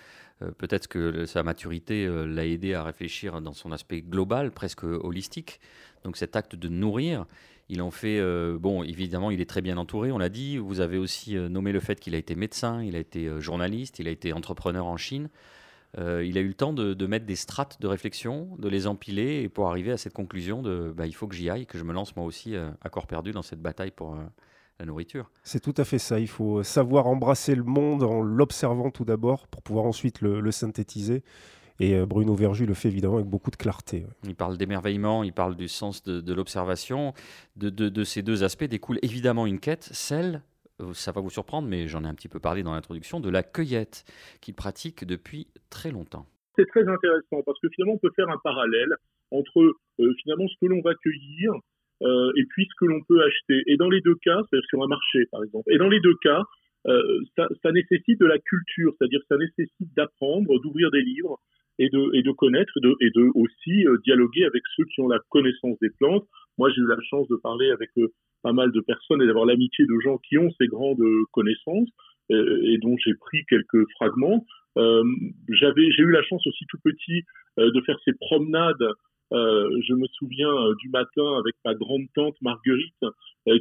euh, 0.42 0.50
peut-être 0.58 0.88
que 0.88 1.26
sa 1.26 1.42
maturité 1.42 2.06
l'a 2.08 2.46
aidé 2.46 2.74
à 2.74 2.82
réfléchir 2.82 3.40
dans 3.40 3.52
son 3.52 3.72
aspect 3.72 4.02
global, 4.02 4.52
presque 4.52 4.84
holistique. 4.84 5.60
Donc 6.04 6.16
cet 6.16 6.36
acte 6.36 6.54
de 6.54 6.68
nourrir, 6.68 7.26
il 7.68 7.82
en 7.82 7.90
fait, 7.90 8.22
bon, 8.58 8.84
évidemment, 8.84 9.30
il 9.30 9.40
est 9.40 9.48
très 9.48 9.60
bien 9.60 9.76
entouré, 9.76 10.12
on 10.12 10.18
l'a 10.18 10.28
dit. 10.28 10.56
Vous 10.56 10.80
avez 10.80 10.98
aussi 10.98 11.34
nommé 11.34 11.72
le 11.72 11.80
fait 11.80 11.98
qu'il 11.98 12.14
a 12.14 12.18
été 12.18 12.36
médecin, 12.36 12.82
il 12.82 12.94
a 12.94 13.00
été 13.00 13.28
journaliste, 13.40 13.98
il 13.98 14.06
a 14.06 14.10
été 14.10 14.32
entrepreneur 14.32 14.86
en 14.86 14.96
Chine. 14.96 15.28
Euh, 15.98 16.24
il 16.24 16.36
a 16.36 16.40
eu 16.40 16.48
le 16.48 16.54
temps 16.54 16.72
de, 16.72 17.06
mettre 17.06 17.26
des 17.26 17.36
strates 17.36 17.80
de 17.80 17.86
réflexion, 17.86 18.48
de 18.58 18.68
les 18.68 18.86
empiler 18.86 19.42
et 19.42 19.48
pour 19.48 19.68
arriver 19.68 19.92
à 19.92 19.96
cette 19.96 20.12
conclusion 20.12 20.62
de 20.62 20.92
bah, 20.94 21.06
il 21.06 21.14
faut 21.14 21.26
que 21.26 21.34
j'y 21.34 21.48
aille, 21.48 21.66
que 21.66 21.78
je 21.78 21.84
me 21.84 21.92
lance 21.92 22.16
moi 22.16 22.24
aussi 22.24 22.54
euh, 22.54 22.70
à 22.82 22.90
corps 22.90 23.06
perdu 23.06 23.32
dans 23.32 23.42
cette 23.42 23.62
bataille 23.62 23.92
pour 23.92 24.14
euh, 24.14 24.18
la 24.78 24.86
nourriture. 24.86 25.30
C'est 25.42 25.60
tout 25.60 25.74
à 25.76 25.84
fait 25.84 25.98
ça. 25.98 26.20
Il 26.20 26.28
faut 26.28 26.62
savoir 26.62 27.06
embrasser 27.06 27.54
le 27.54 27.62
monde 27.62 28.02
en 28.02 28.20
l'observant 28.20 28.90
tout 28.90 29.04
d'abord 29.04 29.46
pour 29.48 29.62
pouvoir 29.62 29.86
ensuite 29.86 30.20
le, 30.20 30.50
synthétiser. 30.50 31.22
Et 31.78 31.98
Bruno 32.06 32.34
Verju 32.34 32.64
le 32.64 32.72
fait 32.72 32.88
évidemment 32.88 33.16
avec 33.16 33.26
beaucoup 33.26 33.50
de 33.50 33.56
clarté. 33.56 34.06
Il 34.24 34.34
parle 34.34 34.56
d'émerveillement, 34.56 35.22
il 35.22 35.32
parle 35.32 35.56
du 35.56 35.68
sens 35.68 36.02
de, 36.02 36.32
l'observation. 36.32 37.12
De, 37.56 37.68
de, 37.68 38.04
ces 38.04 38.22
deux 38.22 38.44
aspects 38.44 38.64
découle 38.64 38.98
évidemment 39.02 39.46
une 39.46 39.60
quête, 39.60 39.88
celle 39.92 40.42
ça 40.92 41.12
va 41.12 41.20
vous 41.20 41.30
surprendre, 41.30 41.68
mais 41.68 41.88
j'en 41.88 42.04
ai 42.04 42.06
un 42.06 42.14
petit 42.14 42.28
peu 42.28 42.40
parlé 42.40 42.62
dans 42.62 42.72
l'introduction, 42.72 43.20
de 43.20 43.30
la 43.30 43.42
cueillette 43.42 44.04
qu'il 44.40 44.54
pratique 44.54 45.04
depuis 45.04 45.46
très 45.70 45.90
longtemps. 45.90 46.26
C'est 46.56 46.66
très 46.66 46.86
intéressant 46.88 47.42
parce 47.44 47.58
que 47.60 47.68
finalement 47.74 47.94
on 47.94 47.98
peut 47.98 48.12
faire 48.16 48.28
un 48.28 48.38
parallèle 48.42 48.94
entre 49.30 49.60
euh, 49.60 50.14
finalement 50.22 50.46
ce 50.48 50.54
que 50.60 50.66
l'on 50.66 50.80
va 50.80 50.94
cueillir 50.94 51.52
euh, 52.02 52.32
et 52.36 52.44
puis 52.48 52.66
ce 52.70 52.74
que 52.78 52.86
l'on 52.86 53.00
peut 53.08 53.22
acheter. 53.22 53.62
Et 53.66 53.76
dans 53.76 53.90
les 53.90 54.00
deux 54.00 54.14
cas, 54.16 54.40
c'est-à-dire 54.48 54.68
sur 54.68 54.82
un 54.82 54.88
marché 54.88 55.26
par 55.30 55.42
exemple, 55.42 55.70
et 55.70 55.78
dans 55.78 55.88
les 55.88 56.00
deux 56.00 56.16
cas, 56.22 56.42
ça, 57.36 57.72
nécessite 57.72 58.20
de 58.20 58.26
la 58.26 58.38
culture, 58.38 58.94
c'est-à-dire 58.96 59.20
ça 59.28 59.36
nécessite 59.36 59.92
d'apprendre, 59.96 60.60
d'ouvrir 60.60 60.92
des 60.92 61.02
livres 61.02 61.40
et 61.80 61.88
de, 61.88 62.14
et 62.14 62.22
de 62.22 62.30
connaître 62.30 62.78
de, 62.80 62.94
et 63.00 63.10
de 63.10 63.28
aussi 63.34 63.84
dialoguer 64.04 64.44
avec 64.44 64.62
ceux 64.76 64.84
qui 64.84 65.00
ont 65.00 65.08
la 65.08 65.18
connaissance 65.30 65.76
des 65.80 65.90
plantes. 65.90 66.24
Moi, 66.58 66.70
j'ai 66.70 66.80
eu 66.80 66.86
la 66.86 67.00
chance 67.10 67.26
de 67.26 67.34
parler 67.34 67.72
avec 67.72 67.90
pas 68.42 68.52
mal 68.52 68.72
de 68.72 68.80
personnes 68.80 69.22
et 69.22 69.26
d'avoir 69.26 69.46
l'amitié 69.46 69.84
de 69.86 70.00
gens 70.00 70.18
qui 70.18 70.38
ont 70.38 70.50
ces 70.58 70.66
grandes 70.66 71.02
connaissances 71.32 71.88
euh, 72.32 72.60
et 72.64 72.78
dont 72.78 72.96
j'ai 73.04 73.14
pris 73.14 73.44
quelques 73.48 73.88
fragments. 73.92 74.44
Euh, 74.78 75.04
j'ai 75.48 76.02
eu 76.02 76.10
la 76.10 76.22
chance 76.24 76.44
aussi 76.46 76.64
tout 76.68 76.78
petit 76.82 77.22
euh, 77.58 77.70
de 77.70 77.80
faire 77.82 77.98
ces 78.04 78.12
promenades. 78.14 78.86
je 79.30 79.94
me 79.94 80.06
souviens 80.18 80.54
du 80.78 80.88
matin 80.88 81.38
avec 81.38 81.54
ma 81.64 81.74
grande 81.74 82.06
tante 82.14 82.36
Marguerite 82.42 83.04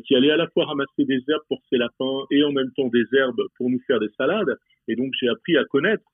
qui 0.06 0.16
allait 0.16 0.32
à 0.32 0.38
la 0.38 0.48
fois 0.50 0.66
ramasser 0.66 1.06
des 1.06 1.24
herbes 1.28 1.48
pour 1.48 1.60
ses 1.70 1.78
lapins 1.78 2.26
et 2.32 2.44
en 2.44 2.52
même 2.52 2.72
temps 2.76 2.90
des 2.90 3.06
herbes 3.14 3.42
pour 3.58 3.70
nous 3.70 3.80
faire 3.88 4.00
des 4.00 4.10
salades. 4.18 4.58
Et 4.88 4.96
donc 4.96 5.12
j'ai 5.20 5.28
appris 5.28 5.58
à 5.58 5.66
connaître 5.66 6.12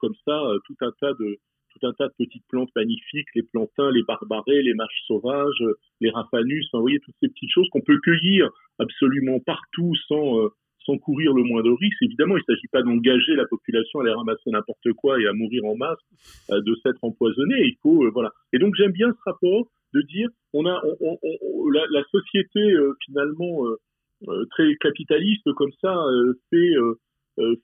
comme 0.00 0.14
ça 0.24 0.36
tout 0.66 0.76
un 0.80 0.92
tas 1.00 1.12
de, 1.20 1.38
un 1.82 1.92
tas 1.92 2.08
de 2.08 2.14
petites 2.18 2.46
plantes 2.48 2.70
magnifiques, 2.74 3.28
les 3.34 3.42
plantains, 3.42 3.90
les 3.90 4.02
barbarets, 4.02 4.62
les 4.62 4.74
mâches 4.74 5.02
sauvages, 5.06 5.62
les 6.00 6.10
raphanus, 6.10 6.68
vous 6.72 6.80
voyez, 6.80 7.00
toutes 7.00 7.14
ces 7.20 7.28
petites 7.28 7.50
choses 7.50 7.68
qu'on 7.70 7.80
peut 7.80 7.98
cueillir 8.02 8.50
absolument 8.78 9.40
partout 9.40 9.94
sans, 10.06 10.40
euh, 10.40 10.48
sans 10.84 10.98
courir 10.98 11.32
le 11.34 11.42
moindre 11.42 11.72
risque. 11.72 12.02
Évidemment, 12.02 12.36
il 12.36 12.44
ne 12.48 12.54
s'agit 12.54 12.68
pas 12.68 12.82
d'engager 12.82 13.34
la 13.34 13.46
population 13.46 14.00
à 14.00 14.02
aller 14.02 14.12
ramasser 14.12 14.50
n'importe 14.50 14.92
quoi 14.96 15.20
et 15.20 15.26
à 15.26 15.32
mourir 15.32 15.64
en 15.64 15.76
masse 15.76 15.98
euh, 16.50 16.60
de 16.60 16.74
s'être 16.82 17.02
empoisonné. 17.02 17.56
Il 17.64 17.76
faut, 17.82 18.04
euh, 18.04 18.10
voilà. 18.10 18.32
Et 18.52 18.58
donc, 18.58 18.74
j'aime 18.76 18.92
bien 18.92 19.12
ce 19.12 19.30
rapport 19.30 19.66
de 19.94 20.02
dire, 20.02 20.28
on 20.52 20.66
a, 20.66 20.82
la, 21.72 21.84
la, 21.90 22.04
société, 22.10 22.60
finalement, 23.06 23.64
très 24.50 24.74
capitaliste 24.76 25.50
comme 25.54 25.72
ça, 25.80 25.96
fait, 26.50 26.74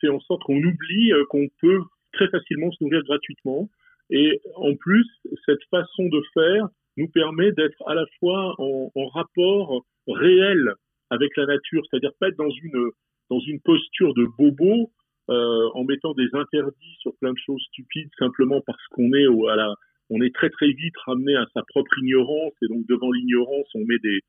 fait 0.00 0.08
en 0.08 0.20
sorte 0.20 0.42
qu'on 0.44 0.56
oublie 0.56 1.12
qu'on 1.28 1.48
peut 1.60 1.82
très 2.14 2.28
facilement 2.28 2.72
se 2.72 2.82
nourrir 2.82 3.02
gratuitement 3.02 3.68
et 4.10 4.40
en 4.56 4.74
plus, 4.74 5.06
cette 5.46 5.62
façon 5.70 6.04
de 6.04 6.22
faire 6.34 6.68
nous 6.96 7.08
permet 7.08 7.52
d'être 7.52 7.82
à 7.86 7.94
la 7.94 8.04
fois 8.18 8.54
en, 8.58 9.06
rapport 9.08 9.84
réel 10.06 10.74
avec 11.10 11.36
la 11.36 11.46
nature, 11.46 11.82
c'est-à-dire 11.90 12.12
pas 12.20 12.28
être 12.28 12.36
dans 12.36 12.50
une, 12.50 12.90
dans 13.30 13.40
une 13.40 13.60
posture 13.60 14.14
de 14.14 14.26
bobo, 14.38 14.90
en 15.28 15.84
mettant 15.84 16.12
des 16.12 16.28
interdits 16.34 16.96
sur 17.00 17.16
plein 17.16 17.32
de 17.32 17.38
choses 17.38 17.62
stupides 17.72 18.10
simplement 18.18 18.60
parce 18.66 18.86
qu'on 18.90 19.12
est 19.14 19.26
à 19.50 19.56
la, 19.56 19.74
on 20.10 20.20
est 20.20 20.34
très 20.34 20.50
très 20.50 20.68
vite 20.68 20.94
ramené 21.06 21.34
à 21.34 21.46
sa 21.54 21.62
propre 21.62 21.98
ignorance 21.98 22.52
et 22.62 22.68
donc 22.68 22.86
devant 22.86 23.10
l'ignorance 23.10 23.66
on 23.74 23.84
met 23.86 23.98
des 24.02 24.20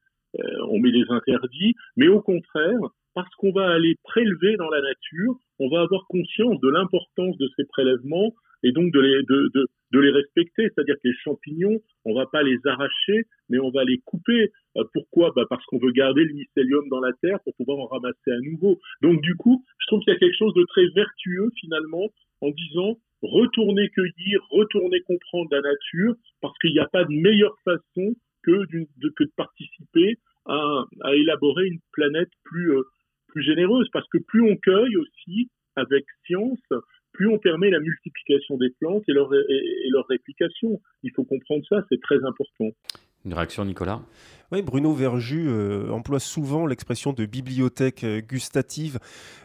on 0.70 0.80
met 0.80 0.92
des 0.92 1.06
interdits, 1.10 1.76
mais 1.96 2.08
au 2.08 2.22
contraire, 2.22 2.80
parce 3.14 3.34
qu'on 3.36 3.54
va 3.54 3.70
aller 3.70 3.96
prélever 4.04 4.58
dans 4.58 4.70
la 4.70 4.82
nature, 4.82 5.36
on 5.60 5.70
va 5.70 5.82
avoir 5.82 6.06
conscience 6.08 6.60
de 6.60 6.70
l'importance 6.70 7.38
de 7.38 7.50
ces 7.56 7.66
prélèvements 7.66 8.34
et 8.66 8.72
donc 8.72 8.92
de 8.92 9.00
les, 9.00 10.10
respecter. 10.10 10.64
C'est-à-dire 10.64 10.96
que 10.96 11.08
les 11.08 11.14
champignons, 11.24 11.80
on 12.04 12.16
va 12.16 12.26
pas 12.26 12.44
les 12.44 12.58
arracher, 12.66 13.26
mais 13.48 13.60
on 13.60 13.70
va 13.70 13.84
les 13.84 14.00
couper. 14.00 14.52
Euh, 14.76 14.84
pourquoi? 14.92 15.32
Bah 15.36 15.46
Parce 15.50 15.64
qu'on 15.68 15.78
veut 15.78 15.92
garder 15.92 16.26
le 16.26 16.34
mycélium 16.34 16.90
dans 16.90 17.00
la 17.00 17.14
terre 17.22 17.40
pour 17.44 17.56
pouvoir 17.56 17.78
en 17.80 17.88
ramasser 17.88 18.32
à 18.32 18.40
nouveau. 18.42 18.80
Donc 19.02 19.22
du 19.22 19.36
coup, 19.36 19.64
je 19.80 19.88
trouve 19.88 20.02
qu'il 20.02 20.14
y 20.14 20.16
a 20.16 20.20
quelque 20.20 20.38
chose 20.38 20.54
de 20.56 20.66
très 20.66 20.88
vertueux 20.96 21.50
finalement 21.62 22.10
en 22.42 22.50
disant 22.50 22.98
retourner 23.22 23.90
cueillir, 23.90 24.42
retourner 24.50 25.02
comprendre 25.02 25.50
la 25.52 25.62
nature, 25.62 26.16
parce 26.42 26.58
qu'il 26.60 26.72
n'y 26.72 26.80
a 26.80 26.88
pas 26.88 27.06
de 27.06 27.14
meilleure 27.14 27.56
façon 27.64 28.16
que, 28.44 28.66
de, 28.72 29.32
participer 29.38 30.18
à, 30.46 30.86
élaborer 31.14 31.68
une 31.68 31.80
planète 31.92 32.30
euh, 32.54 32.84
plus 33.28 33.44
généreuse, 33.44 33.88
parce 33.94 34.08
que 34.10 34.18
plus 34.18 34.42
on 34.42 34.56
cueille 34.58 34.98
aussi 34.98 35.50
avec 35.76 36.06
science, 36.26 36.60
plus 37.16 37.28
on 37.30 37.40
permet 37.40 37.70
la 37.70 37.80
multiplication 37.80 38.58
des 38.58 38.70
plantes 38.80 39.04
et 39.08 39.14
leur, 39.14 39.30
réplication. 40.10 40.82
Il 41.04 41.12
faut 41.16 41.24
comprendre 41.24 41.64
ça, 41.68 41.84
c'est 41.90 42.02
très 42.02 42.24
important. 42.24 42.70
Une 43.26 43.34
réaction, 43.34 43.66
Nicolas? 43.66 44.02
Oui, 44.52 44.62
Bruno 44.62 44.94
Verju 44.94 45.48
euh, 45.48 45.90
emploie 45.90 46.20
souvent 46.20 46.68
l'expression 46.68 47.14
de 47.14 47.26
bibliothèque 47.26 48.04
euh, 48.04 48.22
gustative, 48.22 49.00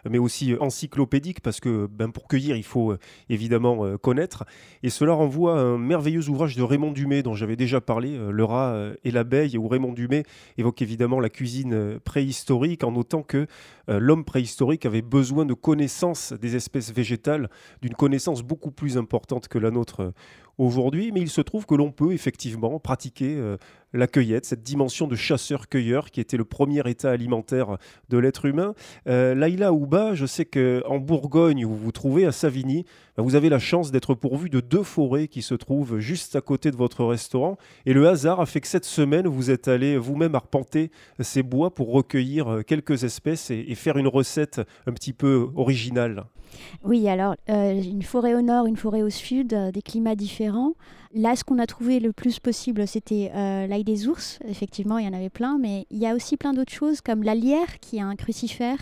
mais 0.08 0.18
aussi 0.18 0.52
euh, 0.52 0.62
encyclopédique, 0.62 1.40
parce 1.40 1.58
que 1.58 1.86
ben, 1.86 2.10
pour 2.10 2.28
cueillir, 2.28 2.54
il 2.54 2.64
faut 2.64 2.94
évidemment 3.30 3.96
connaître. 3.96 4.44
Et 4.82 4.90
cela 4.90 5.14
renvoie 5.14 5.58
à 5.58 5.62
un 5.62 5.78
merveilleux 5.78 6.28
ouvrage 6.28 6.54
de 6.54 6.62
Raymond 6.62 6.92
Dumay, 6.92 7.22
dont 7.22 7.34
j'avais 7.34 7.56
déjà 7.56 7.80
parlé, 7.80 8.18
Le 8.30 8.44
rat 8.44 8.90
et 9.04 9.10
l'abeille, 9.10 9.56
où 9.56 9.68
Raymond 9.68 9.92
Dumay 9.92 10.24
évoque 10.58 10.82
évidemment 10.82 11.18
la 11.20 11.30
cuisine 11.30 11.98
préhistorique, 12.00 12.84
en 12.84 12.92
notant 12.92 13.22
que 13.22 13.46
l'homme 13.88 14.24
préhistorique 14.24 14.86
avait 14.86 15.02
besoin 15.02 15.44
de 15.44 15.54
connaissance 15.54 16.32
des 16.32 16.56
espèces 16.56 16.92
végétales, 16.92 17.48
d'une 17.82 17.94
connaissance 17.94 18.42
beaucoup 18.42 18.70
plus 18.70 18.98
importante 18.98 19.48
que 19.48 19.58
la 19.58 19.70
nôtre 19.70 20.12
aujourd'hui, 20.58 21.10
mais 21.12 21.20
il 21.20 21.30
se 21.30 21.40
trouve 21.40 21.66
que 21.66 21.74
l'on 21.74 21.90
peut 21.90 22.12
effectivement 22.12 22.78
pratiquer 22.78 23.56
la 23.92 24.06
cueillette, 24.06 24.44
cette 24.44 24.62
dimension 24.62 25.06
de 25.06 25.16
chasseur-cueilleur 25.16 26.10
qui 26.10 26.20
était 26.20 26.36
le 26.36 26.44
premier 26.44 26.88
état 26.88 27.10
alimentaire 27.10 27.78
de 28.08 28.18
l'être 28.18 28.44
humain. 28.44 28.74
Euh, 29.08 29.34
Laïla 29.34 29.72
Ouba, 29.72 30.14
je 30.14 30.26
sais 30.26 30.44
qu'en 30.44 30.98
Bourgogne, 30.98 31.64
où 31.64 31.70
vous 31.70 31.76
vous 31.76 31.92
trouvez 31.92 32.26
à 32.26 32.32
Savigny, 32.32 32.84
vous 33.16 33.34
avez 33.34 33.48
la 33.48 33.58
chance 33.58 33.90
d'être 33.90 34.14
pourvu 34.14 34.50
de 34.50 34.60
deux 34.60 34.82
forêts 34.82 35.28
qui 35.28 35.42
se 35.42 35.54
trouvent 35.54 35.98
juste 35.98 36.36
à 36.36 36.40
côté 36.40 36.70
de 36.70 36.76
votre 36.76 37.04
restaurant. 37.04 37.56
Et 37.86 37.92
le 37.92 38.08
hasard 38.08 38.40
a 38.40 38.46
fait 38.46 38.60
que 38.60 38.68
cette 38.68 38.84
semaine, 38.84 39.26
vous 39.26 39.50
êtes 39.50 39.68
allé 39.68 39.96
vous-même 39.96 40.34
arpenter 40.34 40.90
ces 41.20 41.42
bois 41.42 41.74
pour 41.74 41.92
recueillir 41.92 42.48
euh, 42.48 42.62
quelques 42.62 43.04
espèces 43.04 43.50
et 43.50 43.74
faire 43.74 43.96
une 43.96 44.08
recette 44.08 44.60
un 44.86 44.92
petit 44.92 45.12
peu 45.12 45.48
originale. 45.54 46.24
Oui, 46.84 47.08
alors 47.08 47.36
euh, 47.48 47.80
une 47.80 48.02
forêt 48.02 48.34
au 48.34 48.42
nord, 48.42 48.66
une 48.66 48.76
forêt 48.76 49.02
au 49.02 49.10
sud, 49.10 49.54
euh, 49.54 49.70
des 49.70 49.82
climats 49.82 50.16
différents. 50.16 50.74
Là, 51.14 51.36
ce 51.36 51.44
qu'on 51.44 51.58
a 51.58 51.66
trouvé 51.66 52.00
le 52.00 52.12
plus 52.12 52.38
possible, 52.38 52.86
c'était 52.86 53.32
l'ail 53.34 53.82
des 53.82 54.06
ours. 54.06 54.38
Effectivement, 54.48 54.96
il 54.98 55.06
y 55.06 55.08
en 55.08 55.12
avait 55.12 55.28
plein, 55.28 55.58
mais 55.58 55.84
il 55.90 55.98
y 55.98 56.06
a 56.06 56.14
aussi 56.14 56.36
plein 56.36 56.52
d'autres 56.52 56.72
choses 56.72 57.00
comme 57.00 57.24
la 57.24 57.34
lierre, 57.34 57.80
qui 57.80 57.96
est 57.96 58.00
un 58.00 58.14
crucifère. 58.14 58.78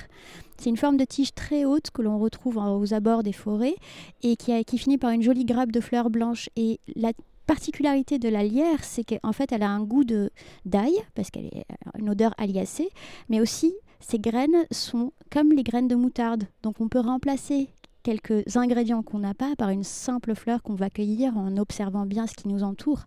C'est 0.58 0.70
une 0.70 0.76
forme 0.76 0.96
de 0.96 1.04
tige 1.04 1.34
très 1.34 1.64
haute 1.64 1.90
que 1.92 2.02
l'on 2.02 2.18
retrouve 2.18 2.56
aux 2.56 2.92
abords 2.92 3.22
des 3.22 3.32
forêts 3.32 3.76
et 4.22 4.36
qui, 4.36 4.78
finit 4.78 4.98
par 4.98 5.10
une 5.10 5.22
jolie 5.22 5.44
grappe 5.44 5.72
de 5.72 5.80
fleurs 5.80 6.10
blanches. 6.10 6.50
Et 6.56 6.80
la 6.96 7.12
particularité 7.46 8.18
de 8.18 8.28
la 8.28 8.42
lierre, 8.42 8.82
c'est 8.82 9.04
qu'en 9.04 9.32
fait, 9.32 9.52
elle 9.52 9.62
a 9.62 9.70
un 9.70 9.82
goût 9.82 10.04
de 10.04 10.30
d'ail, 10.64 10.94
parce 11.14 11.30
qu'elle 11.30 11.46
a 11.46 11.98
une 11.98 12.10
odeur 12.10 12.34
aliacée, 12.38 12.90
mais 13.28 13.40
aussi 13.40 13.72
ces 14.00 14.18
graines 14.18 14.66
sont 14.70 15.12
comme 15.30 15.52
les 15.52 15.62
graines 15.62 15.88
de 15.88 15.94
moutarde. 15.94 16.44
Donc 16.62 16.80
on 16.80 16.88
peut 16.88 17.00
remplacer 17.00 17.68
quelques 18.02 18.56
ingrédients 18.56 19.02
qu'on 19.02 19.18
n'a 19.18 19.34
pas 19.34 19.54
par 19.56 19.70
une 19.70 19.84
simple 19.84 20.34
fleur 20.34 20.62
qu'on 20.62 20.74
va 20.74 20.90
cueillir 20.90 21.36
en 21.36 21.56
observant 21.56 22.06
bien 22.06 22.26
ce 22.26 22.34
qui 22.34 22.48
nous 22.48 22.62
entoure. 22.62 23.04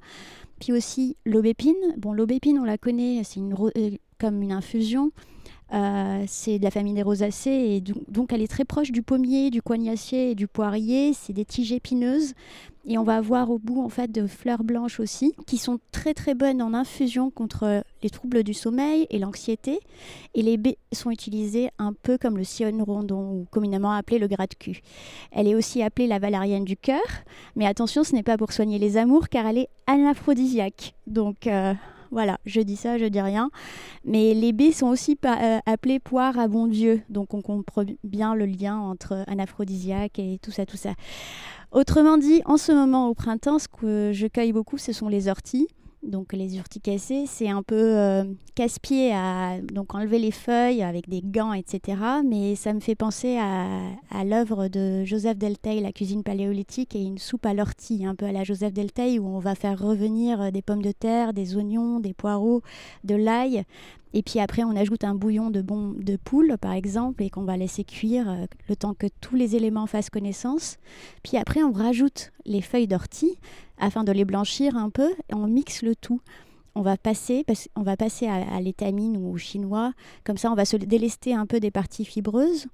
Puis 0.60 0.74
aussi 0.74 1.18
l'aubépine. 1.26 1.76
Bon, 1.98 2.14
l'aubépine, 2.14 2.60
on 2.60 2.66
la 2.66 2.78
connaît, 2.78 3.24
c'est 3.24 3.40
euh, 3.40 3.92
comme 4.20 4.42
une 4.42 4.52
infusion. 4.52 5.12
Euh, 5.74 6.24
c'est 6.28 6.60
de 6.60 6.64
la 6.64 6.72
famille 6.72 6.94
des 6.94 7.02
rosacées 7.02 7.50
et 7.50 7.84
donc 8.10 8.34
elle 8.34 8.42
est 8.42 8.48
très 8.48 8.66
proche 8.66 8.92
du 8.92 9.04
pommier, 9.04 9.50
du 9.50 9.62
coignacier 9.62 10.32
et 10.32 10.36
du 10.36 10.48
poirier. 10.48 11.14
C'est 11.14 11.34
des 11.34 11.46
tiges 11.46 11.72
épineuses 11.72 12.34
et 12.86 12.98
on 12.98 13.04
va 13.04 13.18
avoir 13.18 13.52
au 13.52 13.60
bout 13.60 13.82
en 13.82 13.90
fait 13.90 14.12
de 14.12 14.28
fleurs 14.28 14.64
blanches 14.64 15.00
aussi 15.00 15.34
qui 15.46 15.58
sont 15.58 15.80
très 15.92 16.14
très 16.14 16.34
bonnes 16.34 16.62
en 16.62 16.74
infusion 16.74 17.30
contre 17.30 17.84
les 18.04 18.10
troubles 18.10 18.44
du 18.44 18.54
sommeil 18.54 19.08
et 19.10 19.20
l'anxiété. 19.20 19.80
Et 20.34 20.42
les 20.42 20.58
baies 20.58 20.78
sont 20.92 21.12
utilisées 21.12 21.70
un 21.78 21.94
peu 21.94 22.18
comme 22.18 22.38
le 22.38 22.44
sillon 22.44 22.84
rondon 22.84 23.32
ou 23.32 23.46
communément 23.52 23.92
appelé 23.92 24.20
le 24.20 24.28
gras 24.28 24.48
de 24.48 24.56
cul. 24.56 24.82
Elle 25.32 25.48
est 25.48 25.56
aussi 25.56 25.82
appelée 25.84 26.08
la 26.08 26.20
valériane 26.20 26.66
du 26.66 26.76
cœur, 26.76 27.02
mais 27.56 27.66
attention, 27.66 28.04
ce 28.04 28.14
n'est 28.14 28.24
pas 28.24 28.38
pour 28.38 28.52
soigner 28.52 28.80
les 28.80 28.98
amours 28.98 29.30
car 29.30 29.46
elle 29.46 29.60
est 29.60 29.70
anaphrodisiaque. 29.88 30.96
Donc 31.08 31.48
euh, 31.48 31.74
voilà, 32.12 32.38
je 32.46 32.62
dis 32.62 32.76
ça, 32.76 32.98
je 32.98 33.06
dis 33.06 33.22
rien. 33.22 33.50
Mais 34.06 34.34
les 34.34 34.52
baies 34.54 34.72
sont 34.72 34.88
aussi 34.88 35.18
euh, 35.26 35.60
appelées 35.66 36.00
poires 36.00 36.38
à 36.38 36.48
bon 36.48 36.68
Dieu. 36.68 37.02
Donc 37.10 37.34
on 37.34 37.42
comprend 37.42 37.84
bien 38.04 38.36
le 38.36 38.46
lien 38.46 38.78
entre 38.78 39.24
anaphrodisiaque 39.28 40.20
et 40.20 40.40
tout 40.42 40.52
ça, 40.52 40.66
tout 40.66 40.78
ça. 40.78 40.92
Autrement 41.72 42.18
dit, 42.18 42.42
en 42.46 42.58
ce 42.58 42.74
moment 42.74 43.08
au 43.08 43.14
printemps, 43.14 43.58
ce 43.58 43.68
que 43.70 44.12
je 44.14 44.28
cueille 44.28 44.52
beaucoup, 44.52 44.78
ce 44.78 44.92
sont 44.92 45.08
les 45.08 45.30
orties 45.30 45.68
donc 46.04 46.34
les 46.34 46.58
urticacées, 46.58 47.26
c'est 47.28 47.50
un 47.50 47.62
peu 47.62 47.76
euh, 47.76 48.24
casse-pied 48.56 49.14
à 49.14 49.60
donc 49.62 49.94
enlever 49.94 50.18
les 50.18 50.32
feuilles 50.32 50.82
avec 50.82 51.08
des 51.08 51.22
gants, 51.22 51.54
etc. 51.54 51.98
Mais 52.26 52.56
ça 52.56 52.74
me 52.74 52.80
fait 52.80 52.96
penser 52.96 53.38
à, 53.38 54.24
l'œuvre 54.24 54.68
de 54.68 55.04
Joseph 55.06 55.38
Delteil, 55.38 55.82
la 55.82 55.92
cuisine 55.92 56.24
paléolithique, 56.24 56.96
et 56.96 57.02
une 57.02 57.20
soupe 57.20 57.46
à 57.46 57.54
l'ortie, 57.54 58.06
un 58.06 58.16
peu 58.16 58.26
à 58.26 58.32
la 58.32 58.44
Joseph 58.44 58.74
Delteil, 58.74 59.20
où 59.20 59.28
on 59.28 59.40
va 59.40 59.54
faire 59.54 59.80
revenir 59.80 60.42
euh, 60.42 60.52
des 60.52 60.62
pommes 60.62 60.82
de 60.82 60.92
terre, 60.92 61.34
des 61.34 61.56
oignons, 61.56 62.00
des 62.00 62.14
poireaux, 62.14 62.62
de 63.04 63.16
l'ail, 63.16 63.64
et 64.14 64.22
puis 64.24 64.40
après, 64.40 64.64
on 64.64 64.76
ajoute 64.76 65.04
un 65.04 65.16
bouillon 65.16 65.50
de, 65.50 65.62
bon, 65.62 65.94
de 65.98 66.18
poule, 66.18 66.58
par 66.60 66.74
exemple, 66.74 67.24
et 67.24 67.30
qu'on 67.30 67.44
va 67.44 67.58
laisser 67.58 67.84
cuire 67.84 68.30
euh, 68.30 68.46
le 68.68 68.76
temps 68.76 68.94
que 68.94 69.08
tous 69.22 69.36
les 69.36 69.56
éléments 69.56 69.88
fassent 69.88 70.10
connaissance. 70.10 70.78
Puis 71.24 71.38
après, 71.38 71.64
on 71.64 71.72
rajoute 71.72 72.32
les 72.46 72.62
feuilles 72.62 72.88
d'ortie 72.88 73.38
afin 73.78 74.04
de 74.04 74.12
les 74.12 74.26
blanchir 74.26 74.76
un 74.76 74.90
peu, 74.90 75.12
et 75.30 75.34
on 75.34 75.48
mixe 75.48 75.82
le 75.82 75.96
tout. 75.96 76.22
On 76.76 76.82
va 76.82 76.98
passer, 76.98 77.46
on 77.76 77.84
va 77.84 77.98
passer 77.98 78.28
à, 78.28 78.36
à 78.36 78.62
l'étamine 78.62 79.18
ou 79.18 79.34
au 79.34 79.38
chinois. 79.38 79.94
Comme 80.24 80.38
ça, 80.38 80.52
on 80.52 80.56
va 80.56 80.66
se 80.66 80.78
délester 80.78 81.34
un 81.34 81.46
peu 81.46 81.60
des 81.60 81.72
parties 81.72 82.06
fibreuses. 82.06 82.68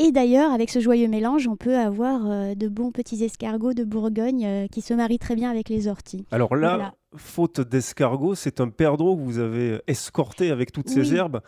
Et 0.00 0.12
d'ailleurs, 0.12 0.52
avec 0.52 0.70
ce 0.70 0.78
joyeux 0.78 1.08
mélange, 1.08 1.48
on 1.48 1.56
peut 1.56 1.76
avoir 1.76 2.30
euh, 2.30 2.54
de 2.54 2.68
bons 2.68 2.92
petits 2.92 3.24
escargots 3.24 3.74
de 3.74 3.82
Bourgogne 3.82 4.46
euh, 4.46 4.66
qui 4.68 4.80
se 4.80 4.94
marient 4.94 5.18
très 5.18 5.34
bien 5.34 5.50
avec 5.50 5.68
les 5.68 5.88
orties. 5.88 6.24
Alors 6.30 6.54
là, 6.54 6.94
faute 7.16 7.60
d'escargot, 7.60 8.36
c'est 8.36 8.60
un 8.60 8.68
perdreau 8.68 9.16
que 9.16 9.22
vous 9.22 9.40
avez 9.40 9.80
escorté 9.88 10.52
avec 10.52 10.70
toutes 10.70 10.88
ces 10.88 11.14
herbes. 11.14 11.40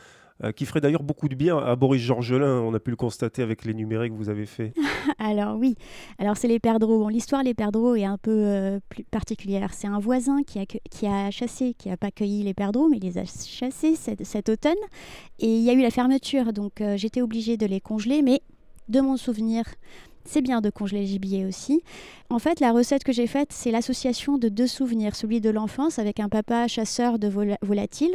Euh, 0.43 0.53
qui 0.53 0.65
ferait 0.65 0.81
d'ailleurs 0.81 1.03
beaucoup 1.03 1.29
de 1.29 1.35
bien 1.35 1.59
à 1.59 1.77
Boris 1.77 2.01
Georgelin, 2.01 2.61
on 2.61 2.73
a 2.73 2.81
pu 2.81 2.89
le 2.89 2.97
constater 2.97 3.43
avec 3.43 3.67
les 3.67 3.75
numériques 3.75 4.13
que 4.13 4.17
vous 4.17 4.31
avez 4.31 4.47
fait. 4.47 4.73
Alors 5.19 5.57
oui, 5.57 5.77
alors 6.19 6.37
c'est 6.37 6.49
les 6.49 6.59
perdreaux. 6.59 6.99
Bon, 7.01 7.09
L'histoire 7.09 7.45
des 7.45 7.53
perdreaux 7.53 7.95
est 7.95 8.05
un 8.05 8.17
peu 8.17 8.31
euh, 8.31 8.81
plus 8.89 9.05
particulière. 9.05 9.75
C'est 9.75 9.87
un 9.87 9.99
voisin 9.99 10.43
qui 10.43 10.59
a, 10.59 10.65
qui 10.65 11.07
a 11.07 11.31
chassé, 11.31 11.75
qui 11.77 11.89
n'a 11.89 11.99
pas 11.99 12.11
cueilli 12.11 12.43
les 12.43 12.55
perdreaux, 12.55 12.89
mais 12.89 12.99
les 12.99 13.19
a 13.19 13.25
chassés 13.25 13.97
cet, 13.97 14.49
automne. 14.49 14.73
Et 15.41 15.47
il 15.47 15.63
y 15.63 15.69
a 15.69 15.75
eu 15.75 15.83
la 15.83 15.91
fermeture, 15.91 16.53
donc 16.53 16.81
euh, 16.81 16.97
j'étais 16.97 17.21
obligée 17.21 17.57
de 17.57 17.67
les 17.67 17.81
congeler, 17.81 18.23
mais 18.23 18.41
de 18.89 19.01
mon 19.01 19.17
souvenir, 19.17 19.65
c'est 20.25 20.43
bien 20.43 20.61
de 20.61 20.71
congeler 20.71 21.01
le 21.01 21.07
gibier 21.07 21.47
aussi. 21.47 21.83
En 22.29 22.39
fait, 22.39 22.61
la 22.61 22.73
recette 22.73 23.05
que 23.05 23.13
j'ai 23.13 23.27
faite, 23.27 23.53
c'est 23.53 23.71
l'association 23.71 24.39
de 24.39 24.49
deux 24.49 24.67
souvenirs, 24.67 25.17
celui 25.17 25.41
de 25.41 25.51
l'enfance 25.51 25.99
avec 25.99 26.21
un 26.21 26.29
papa 26.29 26.69
chasseur 26.69 27.19
de 27.19 27.29
volatiles 27.63 28.15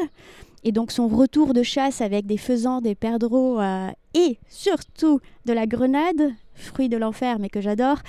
et 0.64 0.72
donc 0.72 0.92
son 0.92 1.08
retour 1.08 1.54
de 1.54 1.64
chasse 1.64 2.02
avec 2.02 2.26
des 2.26 2.38
faisans, 2.38 2.82
des 2.82 2.96
perdreaux 2.96 3.62
euh, 3.62 3.90
et 4.14 4.40
surtout 4.50 5.20
de 5.46 5.54
la 5.54 5.68
grenade, 5.68 6.34
fruit 6.56 6.90
de 6.90 6.98
l'enfer 6.98 7.38
mais 7.40 7.50
que 7.50 7.62
j'adore. 7.62 8.00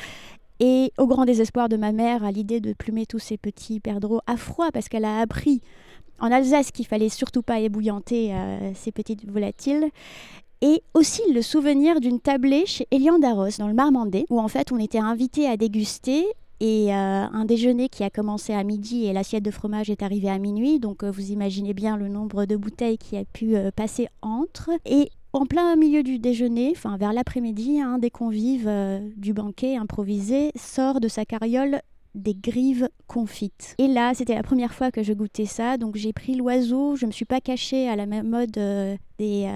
Et 0.59 0.93
au 0.97 1.07
grand 1.07 1.26
désespoir 1.26 1.69
de 1.69 1.76
ma 1.76 1.93
mère 1.93 2.25
à 2.25 2.33
l'idée 2.33 2.61
de 2.61 2.73
plumer 2.73 3.05
tous 3.05 3.19
ces 3.19 3.37
petits 3.37 3.79
perdreaux 3.79 4.23
à 4.26 4.38
froid 4.38 4.71
parce 4.73 4.88
qu'elle 4.88 5.05
a 5.05 5.21
appris 5.21 5.61
en 6.19 6.33
Alsace 6.33 6.71
qu'il 6.71 6.87
fallait 6.87 7.11
surtout 7.11 7.43
pas 7.43 7.61
ébouillanter 7.61 8.33
euh, 8.33 8.73
ces 8.75 8.91
petites 8.91 9.29
volatiles 9.29 9.91
et 10.63 10.83
aussi 10.95 11.23
le 11.33 11.43
souvenir 11.43 12.01
d'une 12.01 12.21
tablée 12.21 12.65
chez 12.67 12.87
Elian 12.91 13.19
Darros 13.19 13.59
dans 13.59 13.69
le 13.69 13.75
Marmandais, 13.75 14.27
où 14.31 14.41
en 14.41 14.49
fait 14.49 14.73
on 14.73 14.79
était 14.79 14.99
invité 14.99 15.49
à 15.49 15.57
déguster 15.57 16.27
et 16.61 16.95
euh, 16.95 17.27
un 17.31 17.45
déjeuner 17.45 17.89
qui 17.89 18.03
a 18.03 18.11
commencé 18.11 18.55
à 18.55 18.65
midi 18.65 19.07
et 19.07 19.13
l'assiette 19.13 19.43
de 19.43 19.51
fromage 19.51 19.91
est 19.91 20.03
arrivée 20.03 20.31
à 20.31 20.39
minuit. 20.39 20.79
Donc 20.79 21.03
euh, 21.03 21.11
vous 21.11 21.31
imaginez 21.31 21.75
bien 21.75 21.97
le 21.97 22.09
nombre 22.09 22.47
de 22.47 22.57
bouteilles 22.57 22.99
qui 22.99 23.17
a 23.17 23.25
pu 23.25 23.57
euh, 23.57 23.71
passer 23.71 24.09
entre. 24.23 24.71
Et 24.87 25.11
en 25.35 25.45
plein 25.45 25.77
milieu 25.77 26.03
du 26.03 26.19
déjeuner, 26.19 26.73
vers 26.99 27.13
l'après-midi, 27.13 27.81
un 27.81 27.99
des 27.99 28.09
convives 28.09 28.71
du 29.17 29.35
banquet 29.35 29.77
improvisé 29.77 30.51
sort 30.57 30.99
de 30.99 31.09
sa 31.09 31.27
carriole 31.27 31.83
des 32.16 32.35
grives 32.35 32.88
confites. 33.06 33.75
Et 33.78 33.87
là, 33.87 34.12
c'était 34.14 34.35
la 34.35 34.42
première 34.42 34.75
fois 34.75 34.90
que 34.90 35.02
je 35.02 35.12
goûtais 35.12 35.46
ça, 35.46 35.76
donc 35.76 35.96
j'ai 35.96 36.12
pris 36.12 36.35
l'oiseau, 36.35 36.96
je 36.96 37.04
ne 37.04 37.08
me 37.08 37.12
suis 37.12 37.25
pas 37.25 37.40
cachée 37.40 37.88
à 37.88 37.94
la 37.94 38.06
même 38.06 38.28
mode 38.28 38.56
euh, 38.58 38.96
des 39.18 39.49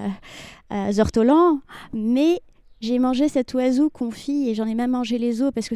euh, 0.71 0.93
ortolans, 1.01 1.61
mais 1.93 2.41
j'ai 2.81 2.99
mangé 2.99 3.29
cet 3.29 3.53
oiseau 3.53 3.91
confit 3.91 4.49
et 4.49 4.55
j'en 4.55 4.67
ai 4.67 4.75
même 4.75 4.93
mangé 4.93 5.19
les 5.19 5.43
os 5.43 5.53
parce 5.55 5.69
que 5.69 5.75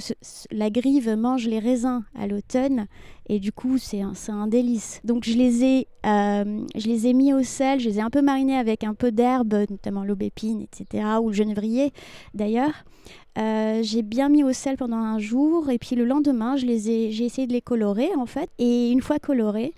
la 0.51 0.71
grive 0.71 1.11
mange 1.17 1.47
les 1.47 1.59
raisins 1.59 2.03
à 2.15 2.27
l'automne 2.27 2.87
et 3.29 3.41
du 3.41 3.53
coup 3.53 3.77
c'est 3.77 4.01
un, 4.01 4.15
un, 4.29 4.47
délice. 4.47 5.01
Donc 5.05 5.25
je 5.25 5.37
les, 5.37 5.65
ai, 5.65 5.89
euh, 6.07 6.65
je 6.75 6.87
les 6.87 7.07
ai 7.07 7.13
mis 7.13 7.35
au 7.35 7.43
sel, 7.43 7.79
je 7.79 7.91
les 7.91 7.99
ai 7.99 8.01
un 8.01 8.09
peu 8.09 8.23
marinés 8.23 8.57
avec 8.57 8.85
un 8.85 8.95
peu 8.95 9.13
d'herbe, 9.13 9.55
notamment 9.69 10.03
l'aubépine, 10.03 10.63
etc. 10.63 11.05
ou 11.23 11.29
le 11.29 11.35
genevrier 11.35 11.93
d'ailleurs. 12.33 12.85
Euh, 13.37 13.81
j'ai 13.83 14.03
bien 14.03 14.29
mis 14.29 14.45
au 14.45 14.53
sel 14.53 14.77
pendant 14.77 14.97
un 14.97 15.19
jour 15.19 15.69
et 15.69 15.79
puis 15.79 15.97
le 15.97 16.05
lendemain 16.05 16.57
j'ai 16.57 16.75
essayé 17.25 17.49
de 17.49 17.53
les 17.53 17.61
colorer 17.61 18.11
en 18.17 18.27
fait 18.27 18.49
et 18.61 18.93
une 18.93 19.03
fois 19.03 19.19
colorés 19.19 19.75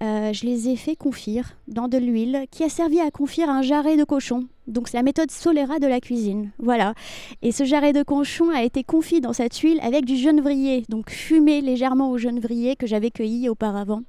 euh, 0.00 0.32
je 0.32 0.46
les 0.46 0.68
ai 0.68 0.76
fait 0.76 0.94
confire 0.94 1.56
dans 1.66 1.88
de 1.88 1.98
l'huile 1.98 2.46
qui 2.52 2.62
a 2.62 2.68
servi 2.68 3.00
à 3.00 3.10
confire 3.10 3.50
un 3.50 3.62
jarret 3.62 3.96
de 3.96 4.04
cochon. 4.04 4.46
Donc 4.68 4.86
c'est 4.86 4.96
la 4.96 5.02
méthode 5.02 5.30
Solera 5.32 5.80
de 5.80 5.88
la 5.88 6.00
cuisine. 6.00 6.52
Voilà. 6.58 6.94
Et 7.42 7.50
ce 7.50 7.64
jarret 7.64 7.92
de 7.92 8.04
cochon 8.04 8.50
a 8.50 8.62
été 8.62 8.84
confit 8.84 9.20
dans 9.20 9.32
cette 9.32 9.56
huile 9.56 9.80
avec 9.82 10.04
du 10.04 10.16
genevrier, 10.16 10.84
donc 10.88 11.10
fumé 11.10 11.62
légèrement 11.62 12.12
au 12.12 12.18
genevrier 12.18 12.76
que 12.76 12.86
j'avais 12.86 13.10
cueilli 13.10 13.48
auparavant. 13.48 14.02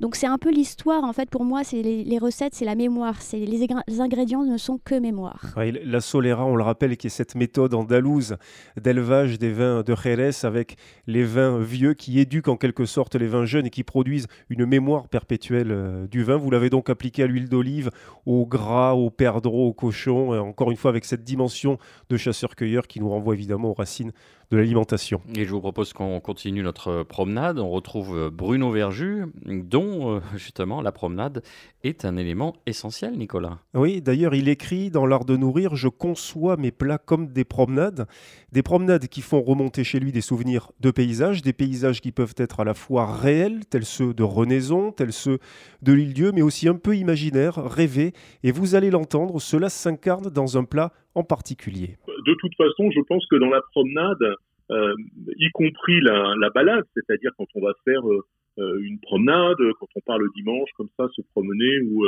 Donc 0.00 0.16
c'est 0.16 0.26
un 0.26 0.38
peu 0.38 0.50
l'histoire 0.50 1.04
en 1.04 1.12
fait 1.12 1.30
pour 1.30 1.44
moi, 1.44 1.64
c'est 1.64 1.82
les, 1.82 2.18
recettes, 2.18 2.54
c'est 2.54 2.64
la 2.64 2.74
mémoire, 2.74 3.20
c'est 3.22 3.38
les, 3.38 3.66
ingrédients 4.00 4.44
ne 4.44 4.56
sont 4.56 4.78
que 4.84 4.94
mémoire. 4.94 5.54
la 5.56 6.00
Solera, 6.00 6.44
on 6.44 6.56
le 6.56 6.62
rappelle, 6.62 6.96
qui 6.96 7.06
est 7.06 7.10
cette 7.10 7.34
méthode 7.34 7.74
andalouse 7.74 8.36
d'élevage 8.80 9.38
des 9.38 9.52
vins 9.52 9.82
de 9.82 9.94
Jerez 9.94 10.30
avec 10.44 10.76
les 11.06 11.24
vins 11.24 11.58
vieux 11.58 11.94
qui 11.94 12.18
éduquent 12.18 12.48
en 12.48 12.56
quelque 12.56 12.84
sorte 12.84 13.14
les 13.14 13.26
vins 13.26 13.44
jeunes 13.44 13.66
et 13.66 13.70
qui 13.70 13.84
produisent 13.84 14.26
une 14.48 14.66
mémoire 14.66 15.08
perpétuelle 15.08 15.70
euh, 15.70 16.06
du 16.06 16.22
vin. 16.22 16.36
Vous 16.36 16.50
l'avez 16.50 16.70
donc 16.70 16.90
appliqué 16.90 17.22
à 17.22 17.26
l'huile 17.26 17.48
d'olive, 17.48 17.90
au 18.26 18.46
gras, 18.46 18.92
au 18.92 19.10
perdreau, 19.10 19.68
au 19.68 19.72
cochon 19.72 20.30
encore 20.38 20.70
une 20.70 20.76
fois 20.76 20.90
avec 20.90 21.04
cette 21.04 21.24
dimension 21.24 21.78
de 22.08 22.16
chasseur-cueilleur 22.16 22.86
qui 22.86 23.00
nous 23.00 23.08
renvoie 23.08 23.34
évidemment 23.34 23.70
aux 23.70 23.74
racines 23.74 24.12
de 24.50 24.56
l'alimentation. 24.56 25.20
Et 25.36 25.44
je 25.44 25.50
vous 25.50 25.60
propose 25.60 25.92
qu'on 25.92 26.18
continue 26.18 26.62
notre 26.62 27.04
promenade. 27.04 27.60
On 27.60 27.70
retrouve 27.70 28.16
euh, 28.16 28.30
Bruno 28.30 28.70
Verju, 28.72 29.26
dont 29.44 30.16
euh, 30.16 30.20
justement 30.36 30.82
la 30.82 30.90
promenade 30.90 31.42
est 31.84 32.04
un 32.04 32.16
élément 32.16 32.56
essentiel, 32.66 33.16
Nicolas. 33.16 33.58
Oui, 33.74 34.02
d'ailleurs, 34.02 34.34
il 34.34 34.48
écrit 34.48 34.90
dans 34.90 35.06
L'Art 35.06 35.24
de 35.24 35.36
nourrir 35.36 35.76
Je 35.76 35.88
conçois 35.88 36.56
mes 36.56 36.72
plats 36.72 36.98
comme 36.98 37.28
des 37.28 37.44
promenades. 37.44 38.06
Des 38.50 38.62
promenades 38.62 39.06
qui 39.06 39.20
font 39.22 39.40
remonter 39.40 39.84
chez 39.84 40.00
lui 40.00 40.10
des 40.10 40.20
souvenirs 40.20 40.72
de 40.80 40.90
paysages, 40.90 41.42
des 41.42 41.52
paysages 41.52 42.00
qui 42.00 42.10
peuvent 42.10 42.34
être 42.36 42.60
à 42.60 42.64
la 42.64 42.74
fois 42.74 43.06
réels, 43.06 43.64
tels 43.66 43.84
ceux 43.84 44.12
de 44.12 44.24
Renaison, 44.24 44.90
tels 44.90 45.12
ceux 45.12 45.38
de 45.82 45.92
l'île-dieu, 45.92 46.32
mais 46.32 46.42
aussi 46.42 46.68
un 46.68 46.74
peu 46.74 46.96
imaginaires, 46.96 47.54
rêvés. 47.54 48.12
Et 48.42 48.50
vous 48.50 48.74
allez 48.74 48.90
l'entendre, 48.90 49.40
cela 49.40 49.70
s'incarne 49.70 50.28
dans 50.28 50.58
un 50.58 50.64
plat 50.64 50.92
en 51.14 51.24
particulier 51.24 51.96
De 52.26 52.34
toute 52.34 52.54
façon, 52.56 52.90
je 52.90 53.00
pense 53.00 53.26
que 53.26 53.36
dans 53.36 53.50
la 53.50 53.62
promenade, 53.72 54.36
euh, 54.70 54.94
y 55.36 55.50
compris 55.50 56.00
la, 56.00 56.34
la 56.38 56.50
balade, 56.50 56.84
c'est-à-dire 56.94 57.32
quand 57.36 57.46
on 57.56 57.60
va 57.60 57.72
faire 57.84 58.08
euh, 58.08 58.24
euh, 58.58 58.78
une 58.82 59.00
promenade, 59.00 59.56
quand 59.80 59.88
on 59.96 60.00
part 60.00 60.18
le 60.18 60.28
dimanche 60.36 60.70
comme 60.76 60.88
ça, 60.96 61.08
se 61.16 61.22
promener 61.32 61.80
ou, 61.80 62.04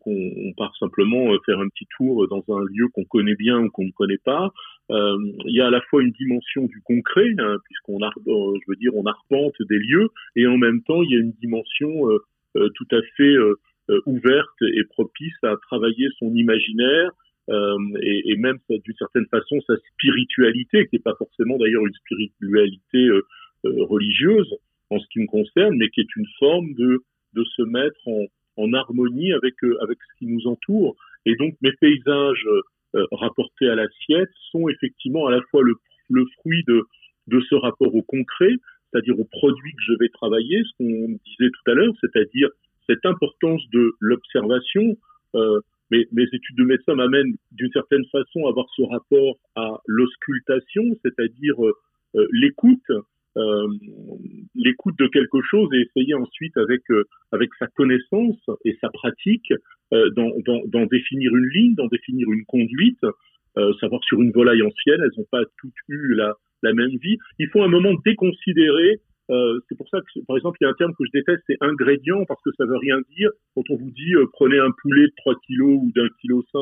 qu'on 0.00 0.52
part 0.56 0.74
simplement 0.78 1.26
faire 1.44 1.60
un 1.60 1.68
petit 1.68 1.86
tour 1.96 2.26
dans 2.28 2.42
un 2.56 2.64
lieu 2.64 2.88
qu'on 2.94 3.04
connaît 3.04 3.34
bien 3.34 3.58
ou 3.64 3.70
qu'on 3.70 3.84
ne 3.84 3.90
connaît 3.90 4.18
pas. 4.24 4.50
Il 4.88 5.54
y 5.54 5.60
a 5.60 5.66
à 5.66 5.70
la 5.70 5.82
fois 5.82 6.02
une 6.02 6.12
dimension 6.12 6.64
du 6.64 6.80
concret, 6.80 7.34
hein, 7.38 7.56
puisqu'on 7.64 8.00
arpente 8.00 9.54
des 9.68 9.78
lieux, 9.78 10.08
et 10.36 10.46
en 10.46 10.56
même 10.56 10.82
temps, 10.84 11.02
il 11.02 11.10
y 11.10 11.16
a 11.16 11.20
une 11.20 11.32
dimension 11.32 12.08
tout 12.54 12.88
à 12.92 13.02
fait 13.14 13.36
ouverte 14.06 14.62
et 14.62 14.84
propice 14.84 15.36
à 15.42 15.54
travailler 15.68 16.08
son 16.18 16.34
imaginaire, 16.34 17.10
euh, 17.50 17.76
et, 18.00 18.32
et, 18.32 18.36
même 18.36 18.58
d'une 18.68 18.96
certaine 18.96 19.26
façon 19.26 19.60
sa 19.66 19.74
spiritualité, 19.76 20.86
qui 20.86 20.96
n'est 20.96 21.02
pas 21.02 21.14
forcément 21.16 21.58
d'ailleurs 21.58 21.86
une 21.86 21.94
spiritualité 21.94 22.98
euh, 22.98 23.22
euh, 23.66 23.84
religieuse 23.84 24.50
en 24.90 24.98
ce 24.98 25.06
qui 25.12 25.20
me 25.20 25.26
concerne, 25.26 25.76
mais 25.76 25.88
qui 25.90 26.00
est 26.00 26.16
une 26.16 26.26
forme 26.38 26.72
de, 26.74 27.02
de 27.34 27.44
se 27.44 27.62
mettre 27.62 28.00
en, 28.06 28.26
en 28.56 28.72
harmonie 28.72 29.32
avec, 29.32 29.54
avec 29.80 29.98
ce 29.98 30.18
qui 30.18 30.26
nous 30.26 30.46
entoure. 30.46 30.96
Et 31.26 31.36
donc 31.36 31.54
mes 31.62 31.72
paysages 31.72 32.46
rapportés 33.10 33.68
à 33.68 33.74
l'assiette 33.74 34.30
sont 34.52 34.68
effectivement 34.68 35.26
à 35.26 35.32
la 35.32 35.40
fois 35.50 35.62
le, 35.62 35.74
le 36.10 36.24
fruit 36.38 36.62
de, 36.68 36.84
de 37.26 37.40
ce 37.48 37.54
rapport 37.56 37.94
au 37.94 38.02
concret, 38.02 38.52
c'est-à-dire 38.92 39.18
aux 39.18 39.24
produits 39.24 39.72
que 39.72 39.82
je 39.88 39.94
vais 39.98 40.08
travailler, 40.10 40.62
ce 40.62 40.76
qu'on 40.78 41.08
disait 41.08 41.50
tout 41.50 41.70
à 41.70 41.74
l'heure, 41.74 41.94
c'est-à-dire 42.00 42.48
cette 42.88 43.04
importance 43.04 43.62
de 43.72 43.92
l'observation. 44.00 44.96
Euh, 45.34 45.60
mais 45.90 46.06
mes 46.12 46.24
études 46.24 46.56
de 46.56 46.64
médecin 46.64 46.94
m'amènent 46.94 47.34
d'une 47.52 47.70
certaine 47.72 48.04
façon 48.10 48.46
à 48.46 48.50
avoir 48.50 48.66
ce 48.74 48.82
rapport 48.82 49.36
à 49.54 49.80
l'auscultation, 49.86 50.84
c'est-à-dire 51.02 51.64
euh, 51.64 51.72
euh, 52.16 52.26
l'écoute, 52.32 52.90
euh, 53.36 53.66
l'écoute 54.54 54.98
de 54.98 55.06
quelque 55.08 55.40
chose 55.42 55.68
et 55.74 55.80
essayer 55.80 56.14
ensuite 56.14 56.56
avec 56.56 56.82
avec 57.32 57.50
sa 57.58 57.66
connaissance 57.66 58.38
et 58.64 58.76
sa 58.80 58.88
pratique 58.90 59.52
d'en 59.92 60.86
définir 60.86 61.34
une 61.34 61.48
ligne, 61.48 61.74
d'en 61.74 61.88
définir 61.88 62.30
une 62.30 62.44
conduite. 62.46 63.04
savoir 63.80 64.02
sur 64.04 64.20
une 64.22 64.32
volaille 64.32 64.62
ancienne, 64.62 65.00
elles 65.02 65.18
n'ont 65.18 65.28
pas 65.30 65.44
toutes 65.58 65.74
eu 65.88 66.14
la, 66.14 66.34
la 66.62 66.72
même 66.72 66.96
vie. 67.02 67.18
Il 67.38 67.48
faut 67.48 67.62
un 67.62 67.68
moment 67.68 67.94
déconsidérer 68.04 69.00
euh, 69.30 69.58
c'est 69.68 69.76
pour 69.76 69.88
ça 69.88 70.00
que, 70.00 70.20
par 70.26 70.36
exemple, 70.36 70.58
il 70.60 70.64
y 70.64 70.66
a 70.66 70.70
un 70.70 70.74
terme 70.74 70.92
que 70.98 71.04
je 71.04 71.10
déteste, 71.12 71.42
c'est 71.46 71.56
ingrédient, 71.60 72.24
parce 72.26 72.42
que 72.42 72.50
ça 72.56 72.66
veut 72.66 72.76
rien 72.76 72.98
dire. 73.16 73.30
Quand 73.54 73.62
on 73.70 73.76
vous 73.76 73.90
dit 73.90 74.14
euh, 74.14 74.26
prenez 74.32 74.58
un 74.58 74.70
poulet 74.82 75.06
de 75.06 75.12
3 75.16 75.34
kilos 75.46 75.80
ou 75.82 75.92
d'un 75.94 76.08
kilo 76.20 76.44
5 76.52 76.60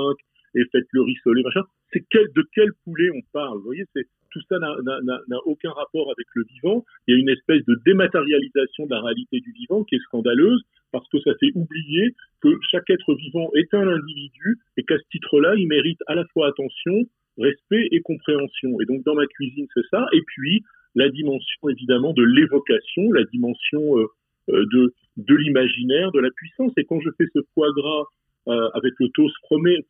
et 0.55 0.64
faites-le 0.70 1.03
rissoler, 1.03 1.42
machin, 1.42 1.62
c'est 1.92 2.05
quel, 2.11 2.27
de 2.35 2.44
quel 2.55 2.70
poulet 2.85 3.11
on 3.11 3.22
parle? 3.33 3.59
Vous 3.59 3.64
voyez, 3.64 3.85
c'est 3.94 4.07
tout 4.33 4.40
ça 4.48 4.59
n'a 4.59 5.38
aucun 5.44 5.70
rapport 5.70 6.11
avec 6.11 6.27
le 6.35 6.44
vivant. 6.55 6.85
Il 7.07 7.14
y 7.14 7.18
a 7.18 7.20
une 7.20 7.29
espèce 7.29 7.64
de 7.66 7.79
dématérialisation 7.85 8.87
de 8.87 8.90
la 8.90 9.01
réalité 9.03 9.40
du 9.40 9.53
vivant 9.53 9.85
qui 9.85 9.96
est 9.96 10.03
scandaleuse 10.05 10.62
parce 10.90 11.07
que 11.09 11.20
ça 11.20 11.33
fait 11.38 11.53
oublier 11.55 12.14
que 12.40 12.59
chaque 12.70 12.88
être 12.88 13.14
vivant 13.14 13.51
est 13.55 13.72
un 13.75 13.87
individu 13.87 14.59
et 14.77 14.85
qu'à 14.85 14.98
ce 14.98 15.05
titre-là, 15.11 15.55
il 15.57 15.68
mérite 15.68 16.01
à 16.07 16.14
la 16.14 16.25
fois 16.33 16.48
attention, 16.48 16.94
respect 17.38 17.88
et 17.90 18.01
compréhension. 18.01 18.81
Et 18.81 18.87
donc 18.87 19.05
dans 19.05 19.14
ma 19.14 19.27
cuisine, 19.27 19.66
c'est 19.75 19.87
ça. 19.90 20.07
Et 20.12 20.22
puis 20.27 20.62
la 20.94 21.09
dimension 21.09 21.68
évidemment 21.68 22.12
de 22.12 22.22
l'évocation, 22.22 23.12
la 23.12 23.24
dimension 23.24 23.98
euh, 23.98 24.07
euh, 24.50 24.64
de, 24.72 24.94
de 25.16 25.35
l'imaginaire, 25.35 26.12
de 26.12 26.20
la 26.20 26.31
puissance. 26.31 26.72
Et 26.76 26.85
quand 26.85 27.00
je 27.00 27.11
fais 27.16 27.26
ce 27.35 27.40
foie 27.55 27.72
gras 27.72 28.05
euh, 28.48 28.68
avec 28.74 28.92
le 28.98 29.09
toast 29.11 29.35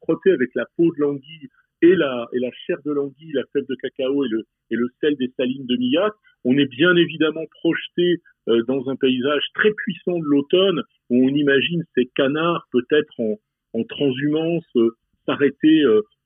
frotté 0.00 0.30
avec 0.30 0.50
la 0.54 0.66
peau 0.76 0.92
de 0.92 1.00
l'anguille 1.00 1.48
et 1.80 1.94
la, 1.94 2.28
et 2.32 2.38
la 2.38 2.50
chair 2.66 2.78
de 2.84 2.92
l'anguille, 2.92 3.32
la 3.32 3.44
fève 3.52 3.66
de 3.68 3.74
cacao 3.74 4.24
et 4.24 4.28
le, 4.28 4.44
et 4.70 4.76
le 4.76 4.88
sel 5.00 5.16
des 5.16 5.32
salines 5.36 5.66
de 5.66 5.76
Millac, 5.76 6.12
on 6.44 6.56
est 6.56 6.66
bien 6.66 6.94
évidemment 6.96 7.44
projeté 7.60 8.20
dans 8.66 8.88
un 8.88 8.96
paysage 8.96 9.42
très 9.54 9.70
puissant 9.72 10.18
de 10.18 10.24
l'automne 10.24 10.82
où 11.10 11.24
on 11.24 11.34
imagine 11.34 11.84
ces 11.94 12.06
canards 12.16 12.66
peut-être 12.72 13.12
en, 13.18 13.38
en 13.74 13.84
transhumance 13.84 14.66
s'arrêter 15.26 15.82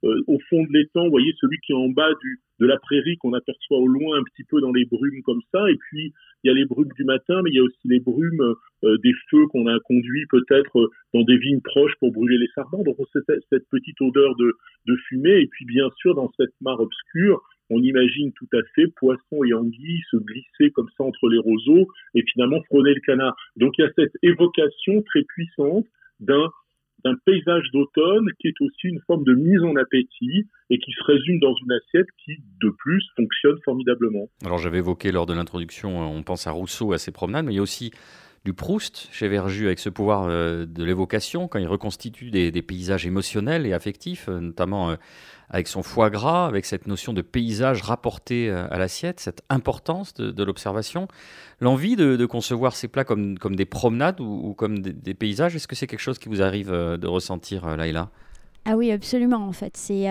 euh, 0.07 0.23
au 0.27 0.39
fond 0.49 0.63
de 0.63 0.73
l'étang, 0.73 1.05
vous 1.05 1.11
voyez 1.11 1.33
celui 1.41 1.59
qui 1.59 1.73
est 1.73 1.77
en 1.77 1.89
bas 1.89 2.11
de 2.61 2.67
la 2.67 2.79
prairie 2.79 3.17
qu'on 3.17 3.33
aperçoit 3.33 3.79
au 3.79 3.87
loin 3.87 4.19
un 4.19 4.23
petit 4.25 4.45
peu 4.45 4.61
dans 4.61 4.73
les 4.73 4.85
brumes 4.85 5.23
comme 5.23 5.41
ça. 5.53 5.71
Et 5.71 5.77
puis 5.77 6.13
il 6.45 6.49
y 6.49 6.51
a 6.51 6.55
les 6.55 6.65
brumes 6.65 6.93
du 6.97 7.05
matin, 7.05 7.41
mais 7.43 7.51
il 7.51 7.57
y 7.57 7.59
a 7.59 7.63
aussi 7.63 7.89
les 7.89 8.01
brumes 8.01 8.55
euh, 8.85 8.99
des 8.99 9.13
feux 9.31 9.47
qu'on 9.49 9.67
a 9.67 9.79
conduits 9.81 10.27
peut-être 10.27 10.79
euh, 10.79 10.91
dans 11.15 11.23
des 11.23 11.37
vignes 11.39 11.61
proches 11.61 11.95
pour 11.99 12.13
brûler 12.13 12.39
les 12.39 12.49
sardins. 12.55 12.83
Donc 12.85 12.97
cette, 13.13 13.43
cette 13.51 13.69
petite 13.71 14.01
odeur 14.01 14.37
de, 14.37 14.53
de 14.87 14.97
fumée. 15.09 15.41
Et 15.41 15.47
puis 15.47 15.65
bien 15.65 15.89
sûr 15.97 16.15
dans 16.15 16.31
cette 16.37 16.55
mare 16.61 16.81
obscure, 16.81 17.43
on 17.69 17.83
imagine 17.83 18.33
tout 18.33 18.49
à 18.53 18.63
fait 18.75 18.87
poissons 18.97 19.45
et 19.45 19.53
anguilles 19.53 20.03
se 20.11 20.17
glisser 20.19 20.71
comme 20.71 20.89
ça 20.97 21.05
entre 21.05 21.29
les 21.29 21.39
roseaux 21.39 21.89
et 22.15 22.23
finalement 22.33 22.63
frôler 22.65 22.95
le 22.95 23.01
canard. 23.01 23.35
Donc 23.57 23.77
il 23.79 23.83
y 23.83 23.85
a 23.85 23.93
cette 23.97 24.15
évocation 24.23 25.03
très 25.03 25.25
puissante 25.25 25.87
d'un 26.21 26.49
d'un 27.07 27.17
paysage 27.25 27.71
d'automne 27.73 28.27
qui 28.41 28.49
est 28.49 28.61
aussi 28.61 28.89
une 28.89 29.01
forme 29.07 29.25
de 29.25 29.35
mise 29.35 29.63
en 29.63 29.77
appétit 29.77 30.47
et 30.71 30.79
qui 30.79 30.93
se 30.93 31.05
résume 31.05 31.39
dans 31.39 31.55
une 31.55 31.73
assiette 31.73 32.09
qui, 32.25 32.33
de 32.61 32.71
plus, 32.71 33.03
fonctionne 33.17 33.57
formidablement. 33.65 34.29
Alors 34.45 34.59
j'avais 34.59 34.79
évoqué 34.79 35.13
lors 35.13 35.27
de 35.27 35.33
l'introduction, 35.33 36.03
euh, 36.03 36.07
on 36.07 36.23
pense 36.23 36.47
à 36.47 36.51
Rousseau, 36.51 36.93
à 36.93 36.99
ses 36.99 37.13
promenades, 37.13 37.47
mais 37.47 37.53
il 37.53 37.57
y 37.57 37.61
a 37.61 37.63
aussi 37.63 37.93
du 38.47 38.55
Proust 38.55 39.09
chez 39.11 39.27
Verju 39.27 39.67
avec 39.67 39.81
ce 39.81 39.89
pouvoir 39.89 40.27
euh, 40.29 40.67
de 40.67 40.85
l'évocation 40.85 41.49
quand 41.49 41.59
il 41.59 41.67
reconstitue 41.67 42.31
des, 42.31 42.63
paysages 42.63 43.05
émotionnels 43.05 43.67
et 43.67 43.73
affectifs, 43.73 44.29
euh, 44.29 44.39
notamment 44.39 44.95
avec 45.51 45.67
son 45.67 45.83
foie 45.83 46.11
gras, 46.11 46.47
avec 46.47 46.65
cette 46.65 46.87
notion 46.87 47.13
de 47.13 47.23
paysage 47.23 47.83
rapporté 47.83 48.51
à 48.51 48.79
l'assiette, 48.79 49.19
cette 49.19 49.43
importance 49.49 50.15
de, 50.15 50.45
l'observation, 50.45 51.09
l'envie 51.61 51.97
de, 51.97 52.25
concevoir 52.27 52.77
ces 52.77 52.87
plats 52.89 53.05
comme, 53.05 53.37
comme 53.37 53.57
des 53.57 53.65
promenades 53.65 54.21
ou, 54.21 54.55
comme 54.55 54.79
des, 54.81 55.15
paysages, 55.15 55.55
est-ce 55.55 55.69
que 55.69 55.77
c'est 55.77 55.87
quelque 55.87 56.01
chose 56.01 56.19
qui 56.19 56.29
vous 56.29 56.43
arrive 56.43 56.71
de 56.71 57.07
ressentir, 57.07 57.77
Laïla? 57.77 58.11
Ah 58.65 58.77
oui, 58.77 58.91
absolument. 58.91 59.47
En 59.47 59.53
fait, 59.53 59.77
c'est 59.77 60.09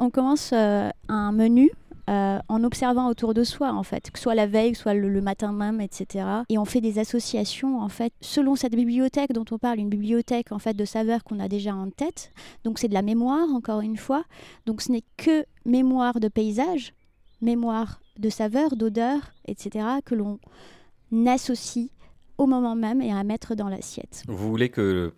on 0.00 0.10
commence 0.10 0.52
un 0.52 1.32
menu 1.32 1.70
euh, 2.10 2.38
en 2.48 2.64
observant 2.64 3.08
autour 3.08 3.32
de 3.32 3.44
soi, 3.44 3.72
en 3.72 3.82
fait, 3.82 4.10
que 4.10 4.18
soit 4.18 4.34
la 4.34 4.46
veille, 4.46 4.72
que 4.72 4.78
soit 4.78 4.94
le, 4.94 5.20
matin 5.20 5.52
même, 5.52 5.80
etc. 5.80 6.24
Et 6.48 6.58
on 6.58 6.64
fait 6.64 6.80
des 6.80 6.98
associations, 6.98 7.80
en 7.80 7.88
fait, 7.88 8.12
selon 8.20 8.56
cette 8.56 8.74
bibliothèque 8.74 9.32
dont 9.32 9.44
on 9.50 9.58
parle, 9.58 9.78
une 9.78 9.88
bibliothèque, 9.88 10.50
en 10.50 10.58
fait, 10.58 10.74
de 10.74 10.84
saveurs 10.84 11.22
qu'on 11.22 11.38
a 11.38 11.48
déjà 11.48 11.74
en 11.74 11.90
tête. 11.90 12.32
Donc, 12.64 12.78
c'est 12.78 12.88
de 12.88 12.94
la 12.94 13.02
mémoire, 13.02 13.48
encore 13.50 13.80
une 13.80 13.96
fois. 13.96 14.24
Donc, 14.66 14.82
ce 14.82 14.90
n'est 14.90 15.04
que 15.16 15.44
mémoire 15.64 16.18
de 16.18 16.28
paysage, 16.28 16.92
mémoire 17.40 18.00
de 18.18 18.30
saveurs, 18.30 18.74
d'odeurs, 18.74 19.32
etc., 19.46 19.86
que 20.04 20.14
l'on 20.14 20.38
associe 21.26 21.88
au 22.38 22.46
moment 22.46 22.74
même 22.74 23.00
et 23.00 23.12
à 23.12 23.22
mettre 23.22 23.54
dans 23.54 23.68
l'assiette. 23.68 24.24
Vous 24.26 24.50
voulez 24.50 24.70
que 24.70 25.12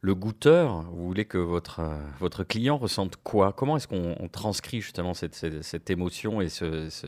le 0.00 0.14
goûteur, 0.14 0.82
vous 0.92 1.06
voulez 1.06 1.24
que 1.24 1.38
votre, 1.38 1.80
euh, 1.80 1.96
votre 2.20 2.44
client 2.44 2.76
ressente 2.76 3.16
quoi? 3.16 3.52
Comment 3.52 3.76
est-ce 3.76 3.88
qu'on 3.88 4.28
transcrit 4.28 4.80
justement 4.80 5.14
cette, 5.14 5.34
cette, 5.62 5.90
émotion 5.90 6.40
et 6.40 6.48
ce, 6.48 6.90
ce 6.90 7.06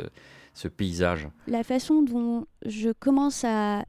paysage 0.67 1.29
La 1.47 1.63
façon 1.63 2.03
dont 2.03 2.47
je 2.67 2.91
commence 2.91 3.45
à, 3.45 3.85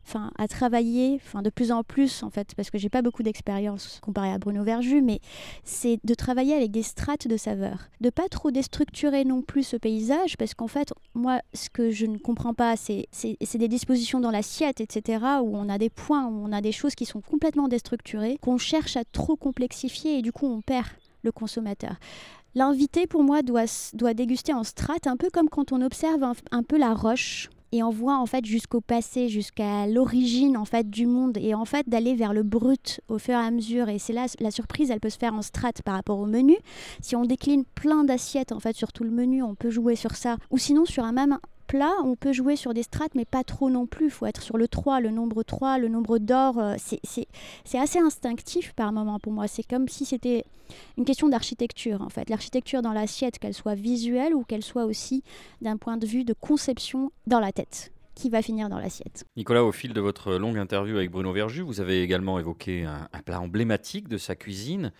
travailler 0.49 1.19
de 1.41 1.49
plus 1.49 1.71
en 1.71 1.83
plus, 1.83 2.21
en 2.23 2.29
fait, 2.29 2.53
parce 2.55 2.69
que 2.69 2.77
j'ai 2.77 2.89
pas 2.89 3.01
beaucoup 3.01 3.23
d'expérience 3.23 3.99
comparé 4.01 4.31
à 4.31 4.37
Bruno 4.37 4.63
Verju, 4.63 5.01
mais 5.01 5.19
c'est 5.63 5.99
de 6.03 6.13
travailler 6.13 6.53
avec 6.53 6.71
des 6.71 6.83
strates 6.83 7.27
de 7.27 7.37
saveurs. 7.37 7.89
De 8.01 8.09
pas 8.09 8.27
trop 8.29 8.51
déstructurer 8.51 9.25
non 9.25 9.41
plus 9.41 9.63
ce 9.63 9.77
paysage, 9.77 10.37
parce 10.37 10.53
qu'en 10.53 10.67
fait, 10.67 10.93
moi, 11.15 11.41
ce 11.53 11.69
que 11.69 11.89
je 11.89 12.05
ne 12.05 12.17
comprends 12.17 12.53
pas, 12.53 12.75
c'est 12.75 13.07
des 13.55 13.67
dispositions 13.67 14.19
dans 14.19 14.31
l'assiette, 14.31 14.81
etc., 14.81 15.23
où 15.41 15.57
on 15.57 15.69
a 15.69 15.77
des 15.77 15.89
points, 15.89 16.27
où 16.27 16.45
on 16.45 16.51
a 16.51 16.61
des 16.61 16.71
choses 16.71 16.95
qui 16.95 17.05
sont 17.05 17.21
complètement 17.21 17.67
déstructurées, 17.67 18.37
qu'on 18.41 18.57
cherche 18.57 18.97
à 18.97 19.03
trop 19.05 19.35
complexifier, 19.35 20.19
et 20.19 20.21
du 20.21 20.31
coup, 20.31 20.45
on 20.45 20.61
perd 20.61 20.87
le 21.23 21.31
consommateur. 21.31 21.95
L'invité, 22.59 23.07
pour 23.07 23.23
moi, 23.23 23.41
doit, 23.41 23.63
doit 23.93 24.13
déguster 24.13 24.53
en 24.53 24.65
strate, 24.65 25.07
un 25.07 25.15
peu 25.15 25.29
comme 25.31 25.47
quand 25.47 25.71
on 25.71 25.81
observe 25.81 26.21
un, 26.51 26.61
peu 26.61 26.77
la 26.77 26.93
roche 26.93 27.49
et 27.71 27.83
on 27.83 27.89
voit 27.89 28.17
en 28.17 28.25
fait 28.25 28.43
jusqu'au 28.45 28.81
passé, 28.81 29.29
jusqu'à 29.29 29.87
l'origine 29.87 30.57
en 30.57 30.65
fait 30.65 30.89
du 30.89 31.05
monde 31.05 31.37
et 31.37 31.53
en 31.53 31.63
fait 31.63 31.87
d'aller 31.87 32.15
vers 32.15 32.33
le 32.33 32.43
brut 32.43 32.99
au 33.07 33.17
fur 33.17 33.35
et 33.35 33.37
à 33.37 33.49
mesure. 33.49 33.87
Et 33.87 33.97
c'est 33.97 34.11
là 34.11 34.25
la 34.41 34.51
surprise, 34.51 34.91
elle 34.91 34.99
peut 34.99 35.09
se 35.09 35.17
faire 35.17 35.35
en 35.35 35.41
strate 35.41 35.81
par 35.83 35.95
rapport 35.95 36.19
au 36.19 36.25
menu. 36.25 36.57
Si 37.01 37.15
on 37.15 37.23
décline 37.23 37.63
plein 37.63 38.03
d'assiettes 38.03 38.51
en 38.51 38.59
fait 38.59 38.75
sur 38.75 38.91
tout 38.91 39.05
le 39.05 39.11
menu, 39.11 39.41
on 39.41 39.55
peut 39.55 39.69
jouer 39.69 39.95
sur 39.95 40.17
ça. 40.17 40.35
Ou 40.51 40.57
sinon 40.57 40.83
sur 40.83 41.05
un 41.05 41.13
même 41.13 41.39
plat, 41.69 41.93
on 42.03 42.15
peut 42.15 42.33
jouer 42.33 42.55
sur 42.55 42.73
des 42.73 42.83
strates, 42.83 43.13
mais 43.15 43.25
pas 43.25 43.43
trop 43.43 43.69
non 43.69 43.85
plus. 43.85 44.07
Il 44.07 44.11
faut 44.11 44.25
être 44.25 44.41
sur 44.41 44.57
le 44.57 44.67
3, 44.67 44.99
le 44.99 45.11
nombre 45.11 45.43
3, 45.43 45.77
le 45.77 45.87
nombre 45.87 46.17
d'or. 46.17 46.57
Euh, 46.57 46.75
c'est 46.79 47.77
assez 47.77 47.99
instinctif 47.99 48.73
par 48.73 48.91
moment 48.91 49.19
pour 49.19 49.31
moi. 49.31 49.47
C'est 49.47 49.63
comme 49.63 49.87
si 49.87 50.03
c'était 50.03 50.43
une 50.97 51.05
question 51.05 51.29
d'architecture, 51.29 52.01
en 52.01 52.09
fait. 52.09 52.29
L'architecture 52.29 52.81
dans 52.81 52.91
l'assiette, 52.91 53.37
qu'elle 53.37 53.53
soit 53.53 53.75
visuelle 53.75 54.33
ou 54.33 54.43
qu'elle 54.43 54.63
soit 54.63 54.85
aussi 54.85 55.23
d'un 55.61 55.77
point 55.77 55.97
de 55.97 56.07
vue 56.07 56.23
de 56.23 56.33
conception 56.33 57.11
dans 57.27 57.39
la 57.39 57.51
tête 57.51 57.91
qui 58.15 58.29
va 58.29 58.41
finir 58.41 58.67
dans 58.67 58.79
l'assiette? 58.79 59.23
Nicolas, 59.37 59.63
au 59.63 59.71
fil 59.71 59.93
de 59.93 60.01
votre 60.01 60.33
longue 60.33 60.57
interview 60.57 60.97
avec 60.97 61.11
Bruno 61.11 61.31
Verju, 61.31 61.61
vous 61.61 61.79
avez 61.79 62.01
également 62.01 62.39
évoqué 62.39 62.83
un, 62.83 63.07
un 63.13 63.21
plat 63.21 63.39
emblématique 63.39 64.09
de 64.09 64.17
sa 64.17 64.35
cuisine 64.35 64.91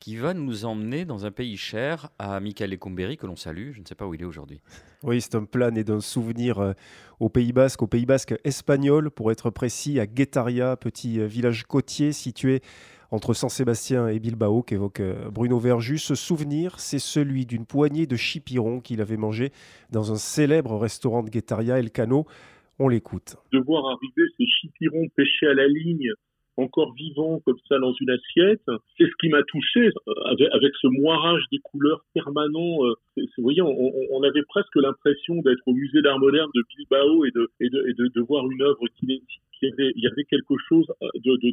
qui 0.00 0.16
va 0.16 0.34
nous 0.34 0.64
emmener 0.64 1.04
dans 1.04 1.26
un 1.26 1.30
pays 1.30 1.56
cher 1.56 2.10
à 2.18 2.38
Michael 2.40 2.74
Ecomberi, 2.74 3.16
que 3.16 3.26
l'on 3.26 3.36
salue. 3.36 3.72
Je 3.72 3.80
ne 3.80 3.84
sais 3.84 3.94
pas 3.94 4.06
où 4.06 4.14
il 4.14 4.22
est 4.22 4.26
aujourd'hui. 4.26 4.60
Oui, 5.04 5.20
c'est 5.20 5.36
un 5.36 5.44
plat 5.44 5.70
né 5.70 5.84
d'un 5.84 6.00
souvenir 6.00 6.58
euh, 6.58 6.72
au 7.20 7.28
Pays 7.28 7.52
Basque, 7.52 7.82
au 7.82 7.86
Pays 7.86 8.04
Basque 8.04 8.34
espagnol, 8.42 9.12
pour 9.12 9.30
être 9.30 9.48
précis, 9.48 10.00
à 10.00 10.08
Guetaria, 10.08 10.76
petit 10.76 11.20
euh, 11.20 11.26
village 11.26 11.66
côtier 11.66 12.10
situé 12.10 12.62
entre 13.12 13.32
San-Sébastien 13.32 14.08
et 14.08 14.18
Bilbao 14.18 14.62
qu'évoque 14.64 14.98
euh, 14.98 15.30
Bruno 15.30 15.58
Verjus. 15.60 15.98
Ce 15.98 16.16
souvenir, 16.16 16.80
c'est 16.80 16.98
celui 16.98 17.46
d'une 17.46 17.64
poignée 17.64 18.06
de 18.06 18.16
chipirons 18.16 18.80
qu'il 18.80 19.00
avait 19.00 19.16
mangé 19.16 19.52
dans 19.90 20.12
un 20.12 20.16
célèbre 20.16 20.76
restaurant 20.76 21.22
de 21.22 21.30
Guetaria, 21.30 21.78
El 21.78 21.92
Cano. 21.92 22.26
On 22.80 22.88
l'écoute. 22.88 23.36
De 23.52 23.58
voir 23.58 23.84
arriver 23.86 24.30
ces 24.36 24.46
chipirons 24.46 25.08
pêchés 25.16 25.46
à 25.46 25.54
la 25.54 25.66
ligne 25.66 26.12
encore 26.58 26.92
vivant 26.94 27.40
comme 27.44 27.58
ça 27.68 27.78
dans 27.78 27.92
une 27.94 28.10
assiette. 28.10 28.62
C'est 28.96 29.04
ce 29.04 29.16
qui 29.20 29.28
m'a 29.28 29.42
touché 29.44 29.90
euh, 30.08 30.12
avec, 30.52 30.72
ce 30.80 30.88
moirage 30.88 31.42
des 31.52 31.58
couleurs 31.58 32.04
permanent. 32.14 32.84
Euh, 32.84 32.94
vous 33.16 33.42
voyez, 33.42 33.62
on, 33.62 34.22
avait 34.22 34.42
presque 34.42 34.76
l'impression 34.76 35.36
d'être 35.42 35.62
au 35.66 35.72
musée 35.72 36.02
d'art 36.02 36.18
moderne 36.18 36.50
de 36.54 36.62
Bilbao 36.76 37.24
et 37.24 37.30
de, 37.30 37.48
de, 37.60 38.08
de, 38.08 38.20
voir 38.20 38.44
une 38.50 38.62
œuvre 38.62 38.84
qui, 38.98 39.06
qui 39.06 39.66
avait, 39.66 39.92
il 39.94 40.02
y 40.02 40.06
avait 40.06 40.24
quelque 40.24 40.54
chose 40.68 40.86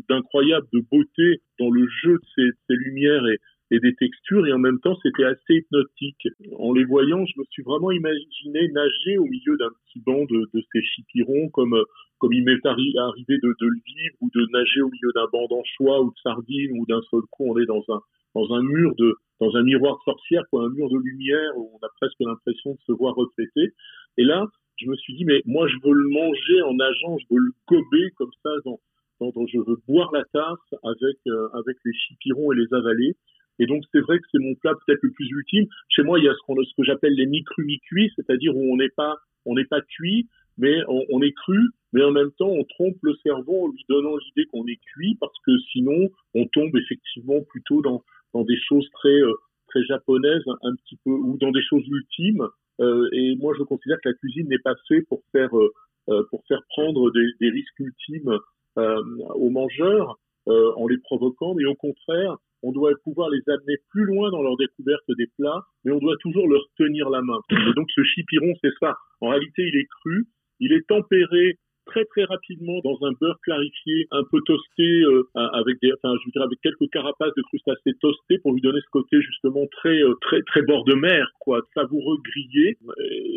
d'incroyable, 0.09 0.67
de, 0.73 0.81
beauté 0.91 1.41
dans 1.59 1.69
le 1.69 1.87
jeu 2.03 2.13
de 2.13 2.25
ces, 2.35 2.49
ces 2.67 2.75
lumières 2.75 3.25
et, 3.27 3.39
et 3.75 3.79
des 3.79 3.95
textures 3.95 4.47
et 4.47 4.53
en 4.53 4.57
même 4.57 4.79
temps 4.79 4.97
c'était 5.03 5.25
assez 5.25 5.55
hypnotique. 5.55 6.27
En 6.57 6.73
les 6.73 6.85
voyant, 6.85 7.25
je 7.25 7.39
me 7.39 7.43
suis 7.49 7.63
vraiment 7.63 7.91
imaginé 7.91 8.69
nager 8.69 9.17
au 9.17 9.25
milieu 9.25 9.57
d'un 9.57 9.69
petit 9.69 9.99
banc 9.99 10.25
de, 10.25 10.49
ces 10.71 10.81
chipirons 10.81 11.49
comme 11.49 11.75
comme 12.17 12.31
il 12.31 12.45
m'est 12.45 12.65
arrivé 12.65 12.93
de, 13.27 13.55
de, 13.59 13.67
le 13.67 13.79
vivre 13.85 14.15
ou 14.21 14.29
de 14.33 14.45
nager 14.51 14.81
au 14.81 14.89
milieu 14.89 15.11
d'un 15.13 15.27
banc 15.31 15.47
d'anchois 15.49 16.01
ou 16.01 16.11
de 16.11 16.19
sardines 16.23 16.79
ou 16.79 16.85
d'un 16.85 17.01
seul 17.11 17.21
coup 17.31 17.51
on 17.51 17.59
est 17.59 17.65
dans 17.65 17.83
un 17.89 17.99
dans 18.33 18.53
un 18.53 18.61
mur 18.61 18.95
de 18.97 19.15
dans 19.41 19.53
un 19.55 19.63
miroir 19.63 19.97
de 19.97 20.03
sorcière 20.11 20.43
quoi 20.49 20.63
un 20.63 20.69
mur 20.69 20.89
de 20.89 20.97
lumière 20.97 21.51
où 21.57 21.71
on 21.73 21.85
a 21.85 21.89
presque 21.99 22.19
l'impression 22.21 22.71
de 22.71 22.79
se 22.87 22.93
voir 22.93 23.15
refléter 23.15 23.73
et 24.17 24.23
là 24.23 24.45
je 24.77 24.87
me 24.87 24.95
suis 24.95 25.15
dit 25.15 25.25
mais 25.25 25.41
moi 25.45 25.67
je 25.67 25.75
veux 25.83 25.93
le 25.93 26.07
manger 26.07 26.61
en 26.61 26.73
nageant 26.73 27.17
je 27.17 27.25
veux 27.31 27.41
le 27.41 27.51
gober 27.67 28.11
comme 28.15 28.31
ça 28.43 28.51
dans, 28.63 28.79
dans, 29.19 29.45
je 29.47 29.57
veux 29.59 29.77
boire 29.87 30.11
la 30.13 30.23
tasse 30.31 30.79
avec 30.83 31.17
euh, 31.27 31.49
avec 31.53 31.75
les 31.83 31.93
chipirons 31.93 32.53
et 32.53 32.55
les 32.55 32.73
avaler 32.73 33.17
et 33.59 33.65
donc 33.65 33.83
c'est 33.91 34.01
vrai 34.01 34.19
que 34.19 34.25
c'est 34.31 34.39
mon 34.39 34.55
plat 34.55 34.73
peut-être 34.85 35.01
le 35.03 35.11
plus 35.11 35.29
ultime. 35.29 35.65
Chez 35.89 36.03
moi, 36.03 36.19
il 36.19 36.25
y 36.25 36.27
a 36.27 36.33
ce, 36.33 36.39
qu'on, 36.45 36.55
ce 36.55 36.73
que 36.77 36.83
j'appelle 36.83 37.13
les 37.13 37.25
mi-crus 37.25 37.65
mi-cuits, 37.65 38.11
c'est-à-dire 38.15 38.55
où 38.55 38.73
on 38.73 38.77
n'est 38.77 38.89
pas 38.89 39.15
on 39.45 39.55
n'est 39.55 39.65
pas 39.65 39.81
cuit, 39.81 40.27
mais 40.57 40.81
on, 40.87 41.21
est 41.21 41.33
cru, 41.33 41.59
mais 41.93 42.03
en 42.03 42.11
même 42.11 42.31
temps 42.31 42.49
on 42.49 42.63
trompe 42.63 42.97
le 43.01 43.13
cerveau 43.23 43.65
en 43.65 43.67
lui 43.67 43.83
donnant 43.89 44.15
l'idée 44.17 44.47
qu'on 44.49 44.65
est 44.67 44.79
cuit 44.93 45.17
parce 45.19 45.37
que 45.45 45.51
sinon 45.71 46.09
on 46.33 46.45
tombe 46.47 46.75
effectivement 46.75 47.41
plutôt 47.41 47.81
dans 47.81 48.03
dans 48.33 48.43
des 48.43 48.57
choses 48.67 48.87
très 48.93 49.21
euh, 49.21 49.33
très 49.67 49.83
japonaises 49.83 50.43
un, 50.63 50.75
petit 50.75 50.97
peu 51.03 51.11
ou 51.11 51.37
dans 51.37 51.51
des 51.51 51.63
choses 51.63 51.85
ultimes. 51.87 52.47
Euh, 52.79 53.07
et 53.11 53.35
moi 53.35 53.53
je 53.57 53.63
considère 53.63 53.97
que 54.03 54.09
la 54.09 54.15
cuisine 54.15 54.47
n'est 54.47 54.59
pas 54.59 54.75
faite 54.87 55.07
pour 55.07 55.21
faire 55.31 55.57
euh, 55.57 55.73
euh 56.09 56.23
pour 56.29 56.43
faire 56.47 56.61
prendre 56.69 57.11
des, 57.11 57.49
risques 57.49 57.79
ultimes 57.79 58.37
euh, 58.77 59.01
aux 59.35 59.49
mangeurs 59.49 60.19
en 60.47 60.87
les 60.87 60.99
provoquant, 60.99 61.55
mais 61.55 61.65
au 61.65 61.73
contraire 61.73 62.37
on 62.65 62.71
doit 62.71 62.91
pouvoir 63.03 63.29
les 63.29 63.41
amener 63.47 63.77
plus 63.91 64.05
loin 64.05 64.31
dans 64.31 64.41
leur 64.41 64.57
découverte 64.57 65.05
des 65.17 65.27
plats, 65.37 65.61
mais 65.83 65.91
on 65.91 65.99
doit 65.99 66.17
toujours 66.19 66.47
leur 66.47 66.63
tenir 66.77 67.09
la 67.09 67.21
main. 67.21 67.39
Et 67.51 67.73
donc 67.75 67.87
ce 67.93 68.03
chipiron, 68.03 68.53
c'est 68.61 68.73
ça. 68.79 68.97
En 69.21 69.29
réalité, 69.29 69.67
il 69.67 69.77
est 69.77 69.87
cru, 70.01 70.25
il 70.59 70.73
est 70.73 70.87
tempéré 70.87 71.59
très 71.85 72.03
très 72.05 72.23
rapidement 72.23 72.79
dans 72.83 72.97
un 73.05 73.11
beurre 73.21 73.39
clarifié, 73.43 74.07
un 74.09 74.23
peu 74.31 74.39
toasté, 74.45 75.03
euh, 75.03 75.23
avec 75.35 75.77
des, 75.81 75.91
enfin 75.93 76.15
je 76.19 76.25
veux 76.25 76.31
dire 76.31 76.41
avec 76.41 76.59
quelques 76.61 76.89
carapaces 76.91 77.35
de 77.37 77.43
crustacés 77.43 77.93
toastés 78.01 78.39
pour 78.39 78.53
lui 78.53 78.61
donner 78.61 78.79
ce 78.81 78.89
côté 78.91 79.21
justement 79.21 79.67
très 79.67 80.01
euh, 80.01 80.15
très 80.21 80.41
très 80.41 80.63
bord 80.63 80.83
de 80.85 80.95
mer, 80.95 81.29
quoi, 81.39 81.61
savoureux 81.75 82.17
grillé. 82.23 82.77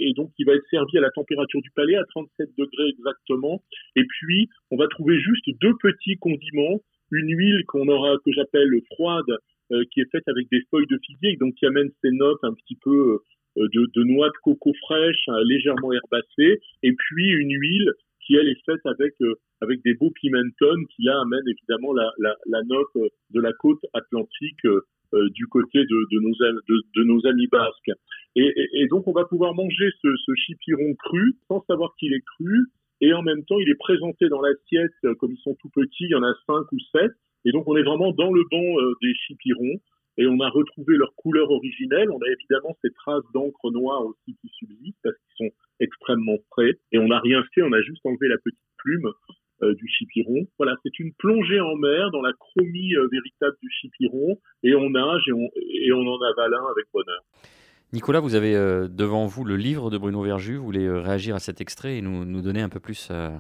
Et 0.01 0.15
donc 0.15 0.31
il 0.39 0.47
va 0.47 0.55
être 0.55 0.67
servi 0.71 0.97
à 0.97 1.03
la 1.03 1.11
température 1.11 1.61
du 1.61 1.71
palais 1.73 1.97
à 1.97 2.05
37 2.05 2.49
degrés 2.57 2.89
exactement. 2.89 3.63
Et 3.97 4.05
puis 4.05 4.49
on 4.71 4.79
va 4.79 4.89
trouver 4.89 5.19
juste 5.21 5.51
deux 5.61 5.75
petits 5.83 6.17
condiments 6.17 6.81
une 7.13 7.37
huile 7.37 7.65
qu'on 7.67 7.89
aura 7.89 8.17
que 8.25 8.33
j'appelle 8.33 8.71
froide, 8.93 9.39
euh, 9.73 9.85
qui 9.93 10.01
est 10.01 10.11
faite 10.11 10.27
avec 10.29 10.49
des 10.51 10.63
feuilles 10.71 10.87
de 10.87 10.99
figuier, 11.05 11.37
donc 11.37 11.55
qui 11.55 11.67
amène 11.67 11.91
ces 12.03 12.11
notes 12.11 12.43
un 12.43 12.55
petit 12.55 12.77
peu 12.77 13.19
euh, 13.59 13.69
de, 13.69 13.91
de, 13.95 14.03
noix 14.05 14.29
de 14.29 14.39
coco 14.43 14.73
fraîche, 14.81 15.29
hein, 15.29 15.41
légèrement 15.45 15.93
herbacées, 15.93 16.61
et 16.83 16.93
puis 16.93 17.29
une 17.29 17.53
huile 17.53 17.93
qui 18.25 18.37
elle 18.37 18.49
est 18.49 18.65
faite 18.65 18.81
avec 18.85 19.15
euh, 19.21 19.35
avec 19.61 19.83
des 19.85 19.95
beaux 19.95 20.11
pimentons 20.11 20.85
qui 20.95 21.03
là 21.03 21.21
amène 21.21 21.47
évidemment 21.47 21.93
la, 21.93 22.11
la, 22.19 22.35
la 22.47 22.63
note 22.63 23.11
de 23.31 23.41
la 23.41 23.53
côte 23.53 23.85
atlantique 23.93 24.67
du 25.13 25.47
côté 25.47 25.81
de, 25.81 25.85
de, 26.13 26.21
nos, 26.21 26.35
de, 26.69 26.83
de, 26.97 27.05
nos 27.05 27.27
amis 27.27 27.47
basques. 27.49 27.91
Et, 28.37 28.53
et, 28.75 28.87
donc 28.89 29.09
on 29.09 29.13
va 29.13 29.25
pouvoir 29.25 29.55
manger 29.55 29.89
ce, 30.03 30.09
ce 30.27 30.33
chipiron 30.35 30.95
cru 30.95 31.35
sans 31.49 31.65
savoir 31.67 31.95
qu'il 31.99 32.13
est 32.13 32.23
cru, 32.37 32.67
et 33.01 33.13
en 33.13 33.23
même 33.23 33.45
temps 33.45 33.59
il 33.59 33.69
est 33.69 33.79
présenté 33.79 34.29
dans 34.29 34.41
l'assiette 34.41 34.93
euh, 35.05 35.15
comme 35.15 35.33
ils 35.33 35.43
sont 35.43 35.57
tout 35.61 35.71
petits, 35.71 36.05
il 36.05 36.11
y 36.11 36.15
en 36.15 36.23
a 36.23 36.35
cinq 36.47 36.71
ou 36.73 36.79
sept, 36.93 37.13
et 37.45 37.53
donc 37.53 37.69
on 37.69 37.77
est 37.77 37.83
vraiment 37.83 38.13
dans 38.13 38.33
le 38.33 38.43
banc 38.51 38.81
euh, 38.81 38.95
des 39.03 39.15
chipirons 39.15 39.81
et 40.17 40.27
on 40.27 40.41
a 40.41 40.49
retrouvé 40.51 40.97
leur 40.97 41.15
couleur 41.15 41.49
originelle. 41.49 42.11
On 42.11 42.19
a 42.19 42.29
évidemment 42.29 42.77
ces 42.83 42.91
traces 42.91 43.23
d'encre 43.33 43.71
noire 43.71 44.05
aussi 44.05 44.37
qui 44.41 44.49
subsistent 44.49 44.99
parce 45.05 45.15
qu'ils 45.17 45.47
sont 45.47 45.55
extrêmement 45.79 46.39
frais 46.51 46.75
et 46.91 46.99
on 46.99 47.07
n'a 47.07 47.21
rien 47.21 47.45
fait, 47.55 47.63
on 47.63 47.73
a 47.73 47.81
juste 47.83 48.05
enlevé 48.05 48.27
la 48.27 48.39
petite 48.39 48.59
plume 48.79 49.13
euh, 49.63 49.75
du 49.75 49.87
chipiron. 49.87 50.49
Voilà, 50.59 50.75
c'est 50.83 50.99
une 50.99 51.13
plongée 51.15 51.61
en 51.61 51.77
mer 51.77 52.11
dans 52.11 52.23
la 52.23 52.33
chromie 52.33 52.95
véritable 53.13 53.57
du 53.63 53.71
chipiron 53.71 54.41
et 54.65 54.75
on 54.75 54.91
nage 54.91 55.23
et 55.29 55.33
on, 55.33 55.49
et 55.55 55.93
on 55.93 56.05
en 56.05 56.21
avale 56.21 56.55
un 56.55 56.67
avec 56.73 56.87
bonheur. 56.93 57.23
Nicolas, 57.95 58.21
vous 58.21 58.35
avez 58.35 58.55
euh, 58.55 58.87
devant 58.87 59.25
vous 59.25 59.45
le 59.45 59.57
livre 59.57 59.89
de 59.89 59.97
Bruno 59.97 60.23
Verju. 60.23 60.57
Vous 60.57 60.65
voulez 60.65 60.85
euh, 60.85 61.01
réagir 61.01 61.35
à 61.35 61.39
cet 61.39 61.63
extrait 61.63 61.97
et 61.97 62.03
nous, 62.03 62.43
donner 62.43 62.61
un 62.61 62.69
peu 62.69 62.81
plus 62.81 63.09
euh, 63.11 63.35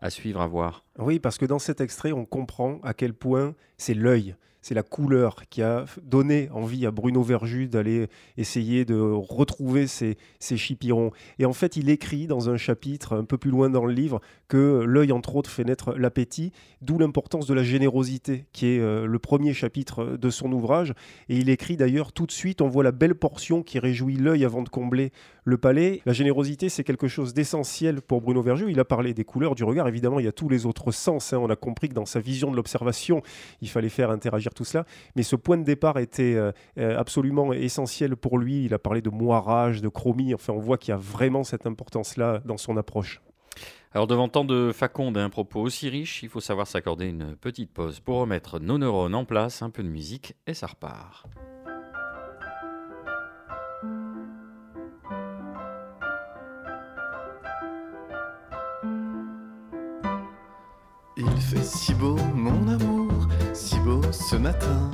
à 0.00 0.10
suivre, 0.10 0.40
à 0.40 0.48
voir 0.48 0.82
Oui, 0.98 1.20
parce 1.20 1.38
que 1.38 1.46
dans 1.46 1.60
cet 1.60 1.80
extrait, 1.80 2.10
on 2.10 2.24
comprend 2.24 2.80
à 2.82 2.92
quel 2.92 3.14
point 3.14 3.54
c'est 3.78 3.94
l'œil 3.94 4.34
c'est 4.64 4.74
la 4.74 4.82
couleur 4.82 5.42
qui 5.50 5.60
a 5.60 5.84
donné 6.02 6.48
envie 6.50 6.86
à 6.86 6.90
Bruno 6.90 7.22
Verju 7.22 7.68
d'aller 7.68 8.08
essayer 8.38 8.86
de 8.86 8.98
retrouver 8.98 9.86
ces 9.86 10.16
chipirons. 10.40 11.10
Et 11.38 11.44
en 11.44 11.52
fait, 11.52 11.76
il 11.76 11.90
écrit 11.90 12.26
dans 12.26 12.48
un 12.48 12.56
chapitre 12.56 13.14
un 13.14 13.24
peu 13.24 13.36
plus 13.36 13.50
loin 13.50 13.68
dans 13.68 13.84
le 13.84 13.92
livre 13.92 14.22
que 14.48 14.82
l'œil, 14.86 15.12
entre 15.12 15.36
autres, 15.36 15.50
fait 15.50 15.64
naître 15.64 15.92
l'appétit, 15.92 16.50
d'où 16.80 16.98
l'importance 16.98 17.46
de 17.46 17.52
la 17.52 17.62
générosité, 17.62 18.46
qui 18.54 18.68
est 18.68 18.80
euh, 18.80 19.04
le 19.04 19.18
premier 19.18 19.52
chapitre 19.52 20.16
de 20.16 20.30
son 20.30 20.50
ouvrage. 20.50 20.94
Et 21.28 21.36
il 21.36 21.50
écrit 21.50 21.76
d'ailleurs 21.76 22.12
tout 22.12 22.24
de 22.24 22.32
suite, 22.32 22.62
on 22.62 22.68
voit 22.68 22.84
la 22.84 22.92
belle 22.92 23.16
portion 23.16 23.62
qui 23.62 23.78
réjouit 23.78 24.16
l'œil 24.16 24.46
avant 24.46 24.62
de 24.62 24.70
combler 24.70 25.12
le 25.44 25.58
palais. 25.58 26.00
La 26.06 26.12
générosité, 26.12 26.68
c'est 26.68 26.84
quelque 26.84 27.08
chose 27.08 27.34
d'essentiel 27.34 28.00
pour 28.00 28.22
Bruno 28.22 28.42
Verju. 28.42 28.70
Il 28.70 28.80
a 28.80 28.84
parlé 28.84 29.14
des 29.14 29.24
couleurs, 29.24 29.54
du 29.54 29.64
regard. 29.64 29.86
Évidemment, 29.86 30.18
il 30.18 30.24
y 30.24 30.28
a 30.28 30.32
tous 30.32 30.48
les 30.48 30.66
autres 30.66 30.90
sens. 30.90 31.32
Hein. 31.32 31.38
On 31.38 31.50
a 31.50 31.56
compris 31.56 31.88
que 31.88 31.94
dans 31.94 32.06
sa 32.06 32.20
vision 32.20 32.50
de 32.50 32.56
l'observation, 32.56 33.22
il 33.60 33.68
fallait 33.68 33.88
faire 33.88 34.10
interagir 34.10 34.54
tout 34.54 34.64
cela. 34.64 34.86
Mais 35.16 35.22
ce 35.22 35.36
point 35.36 35.58
de 35.58 35.64
départ 35.64 35.98
était 35.98 36.34
euh, 36.34 36.52
euh, 36.78 36.98
absolument 36.98 37.52
essentiel 37.52 38.16
pour 38.16 38.38
lui. 38.38 38.64
Il 38.64 38.74
a 38.74 38.78
parlé 38.78 39.02
de 39.02 39.10
moirage, 39.10 39.82
de 39.82 39.88
chromie. 39.88 40.34
Enfin, 40.34 40.54
on 40.54 40.60
voit 40.60 40.78
qu'il 40.78 40.90
y 40.90 40.94
a 40.94 40.98
vraiment 40.98 41.44
cette 41.44 41.66
importance-là 41.66 42.40
dans 42.44 42.56
son 42.56 42.76
approche. 42.76 43.20
Alors 43.92 44.08
devant 44.08 44.28
tant 44.28 44.44
de 44.44 44.72
faconde 44.72 45.16
et 45.16 45.20
un 45.20 45.30
propos 45.30 45.60
aussi 45.60 45.88
riche, 45.88 46.24
il 46.24 46.28
faut 46.28 46.40
savoir 46.40 46.66
s'accorder 46.66 47.06
une 47.06 47.36
petite 47.36 47.72
pause 47.72 48.00
pour 48.00 48.16
remettre 48.16 48.58
nos 48.58 48.76
neurones 48.76 49.14
en 49.14 49.24
place, 49.24 49.62
un 49.62 49.70
peu 49.70 49.84
de 49.84 49.88
musique 49.88 50.34
et 50.48 50.54
ça 50.54 50.66
repart. 50.66 51.28
Il 61.26 61.40
fait 61.40 61.64
si 61.64 61.94
beau 61.94 62.16
mon 62.34 62.68
amour 62.68 63.28
si 63.52 63.78
beau 63.80 64.00
ce 64.10 64.36
matin 64.36 64.90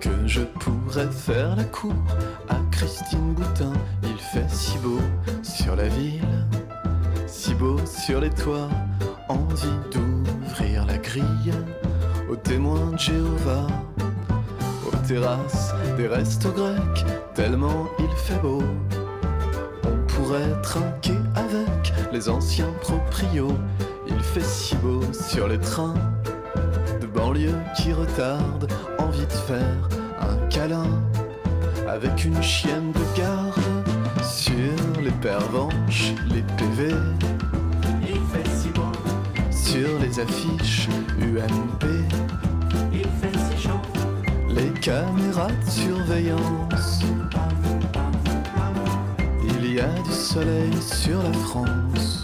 que 0.00 0.10
je 0.26 0.40
pourrais 0.42 1.10
faire 1.10 1.56
la 1.56 1.64
cour 1.64 1.94
à 2.48 2.56
Christine 2.70 3.34
Boutin. 3.34 3.72
Il 4.02 4.16
fait 4.16 4.48
si 4.48 4.78
beau 4.78 5.00
sur 5.42 5.76
la 5.76 5.88
ville, 5.88 6.46
si 7.26 7.54
beau 7.54 7.76
sur 7.84 8.20
les 8.20 8.30
toits, 8.30 8.70
envie 9.28 9.78
d'ouvrir 9.92 10.86
la 10.86 10.98
grille 10.98 11.52
aux 12.30 12.36
témoins 12.36 12.92
de 12.92 12.98
Jéhovah, 12.98 13.66
aux 14.86 14.96
terrasses 15.06 15.74
des 15.96 16.08
restos 16.08 16.52
grecs, 16.52 17.04
tellement 17.34 17.86
il 17.98 18.10
fait 18.16 18.40
beau. 18.40 18.62
On 19.84 20.06
pourrait 20.06 20.60
trinquer 20.62 21.18
avec 21.34 21.92
les 22.12 22.28
anciens 22.28 22.72
proprios. 22.80 23.52
Il 24.14 24.22
fait 24.22 24.44
si 24.44 24.76
beau 24.76 25.00
sur 25.12 25.48
les 25.48 25.58
trains 25.58 25.94
banlieue 27.14 27.54
qui 27.76 27.92
retarde, 27.92 28.70
envie 28.98 29.26
de 29.26 29.32
faire 29.32 29.88
un 30.20 30.36
câlin 30.48 30.86
avec 31.88 32.24
une 32.24 32.42
chienne 32.42 32.92
de 32.92 33.18
garde 33.18 33.54
sur 34.22 35.02
les 35.02 35.12
pervenches, 35.22 36.12
les 36.28 36.42
PV. 36.42 36.94
Il 38.02 38.20
fait 38.32 38.50
si 38.50 38.68
beau 38.68 38.82
sur 39.50 39.98
les 40.00 40.18
affiches 40.20 40.88
UMP. 41.20 41.84
Il 42.92 43.06
fait 43.20 43.38
si 43.38 43.68
chaud. 43.68 43.80
Les 44.48 44.70
caméras 44.80 45.48
de 45.48 45.70
surveillance. 45.70 47.02
Il 49.42 49.74
y 49.74 49.80
a 49.80 49.88
du 49.88 50.12
soleil 50.12 50.72
sur 50.80 51.22
la 51.22 51.32
France. 51.32 52.23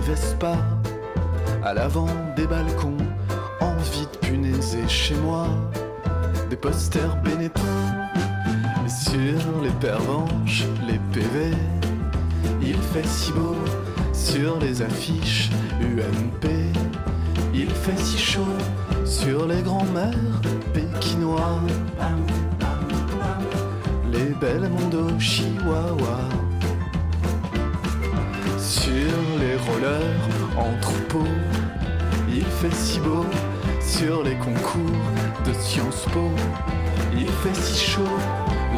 des 0.00 0.12
Vespas, 0.12 0.56
à 1.64 1.74
l'avant 1.74 2.08
des 2.36 2.46
balcons, 2.46 2.96
envie 3.60 4.06
de 4.12 4.26
punaiser 4.26 4.88
chez 4.88 5.14
moi, 5.16 5.46
des 6.48 6.56
posters 6.56 7.16
Benetton 7.22 7.60
sur 8.88 9.62
les 9.62 9.70
pervenches, 9.80 10.64
les 10.86 10.98
PV 11.12 11.56
il 12.62 12.76
fait 12.76 13.06
si 13.06 13.32
beau 13.32 13.56
sur 14.12 14.58
les 14.58 14.82
affiches 14.82 15.50
UMP. 15.80 16.48
Il 17.54 17.70
fait 17.70 17.98
si 17.98 18.18
chaud 18.18 18.56
sur 19.04 19.46
les 19.46 19.62
grands-mères 19.62 20.40
pékinois. 20.72 21.60
Les 24.12 24.34
belles 24.40 24.68
mondos 24.68 25.18
chihuahua. 25.18 26.39
Sur 28.70 28.92
les 29.40 29.56
rollers 29.56 30.56
en 30.56 30.80
troupeau. 30.80 31.26
Il 32.28 32.44
fait 32.44 32.72
si 32.72 33.00
beau 33.00 33.26
sur 33.80 34.22
les 34.22 34.36
concours 34.36 35.10
de 35.44 35.52
Sciences 35.54 36.04
Po. 36.12 36.30
Il 37.12 37.26
fait 37.26 37.60
si 37.60 37.90
chaud 37.90 38.18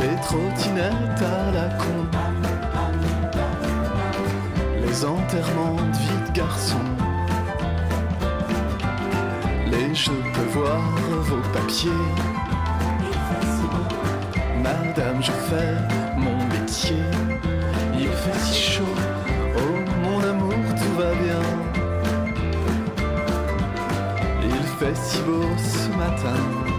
les 0.00 0.18
trottinettes 0.22 1.20
à 1.20 1.52
la 1.52 1.68
con 1.74 2.06
les 4.80 5.04
enterrements 5.04 5.76
de 5.76 5.98
vie 5.98 6.30
de 6.30 6.38
garçon. 6.38 6.80
Les 9.66 9.94
je 9.94 10.10
peux 10.10 10.58
voir 10.58 10.80
vos 11.20 11.42
papiers. 11.52 11.90
Madame, 14.62 15.22
je 15.22 15.32
fais 15.32 15.74
mon 16.16 16.38
métier. 16.46 16.96
Il 17.94 18.08
fait 18.08 18.38
si 18.38 18.72
chaud, 18.72 18.94
Beau 24.82 25.56
ce 25.58 25.96
matin. 25.96 26.71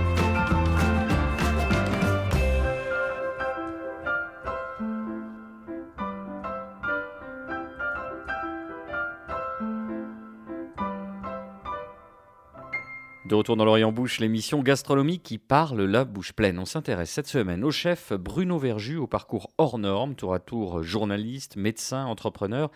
De 13.33 13.37
retour 13.37 13.57
dans 13.57 13.65
l'Orient 13.65 13.91
Bouche, 13.91 14.19
l'émission 14.19 14.61
gastronomique 14.61 15.23
qui 15.23 15.39
parle 15.39 15.81
la 15.81 16.05
bouche 16.05 16.33
pleine. 16.33 16.59
On 16.59 16.65
s'intéresse 16.65 17.09
cette 17.09 17.25
semaine 17.25 17.63
au 17.63 17.71
chef 17.71 18.13
Bruno 18.13 18.59
Verju, 18.59 18.97
au 18.97 19.07
parcours 19.07 19.49
hors 19.57 19.79
norme, 19.79 20.13
tour 20.13 20.35
à 20.35 20.39
tour 20.39 20.83
journaliste, 20.83 21.55
médecin, 21.55 22.05
entrepreneur, 22.05 22.69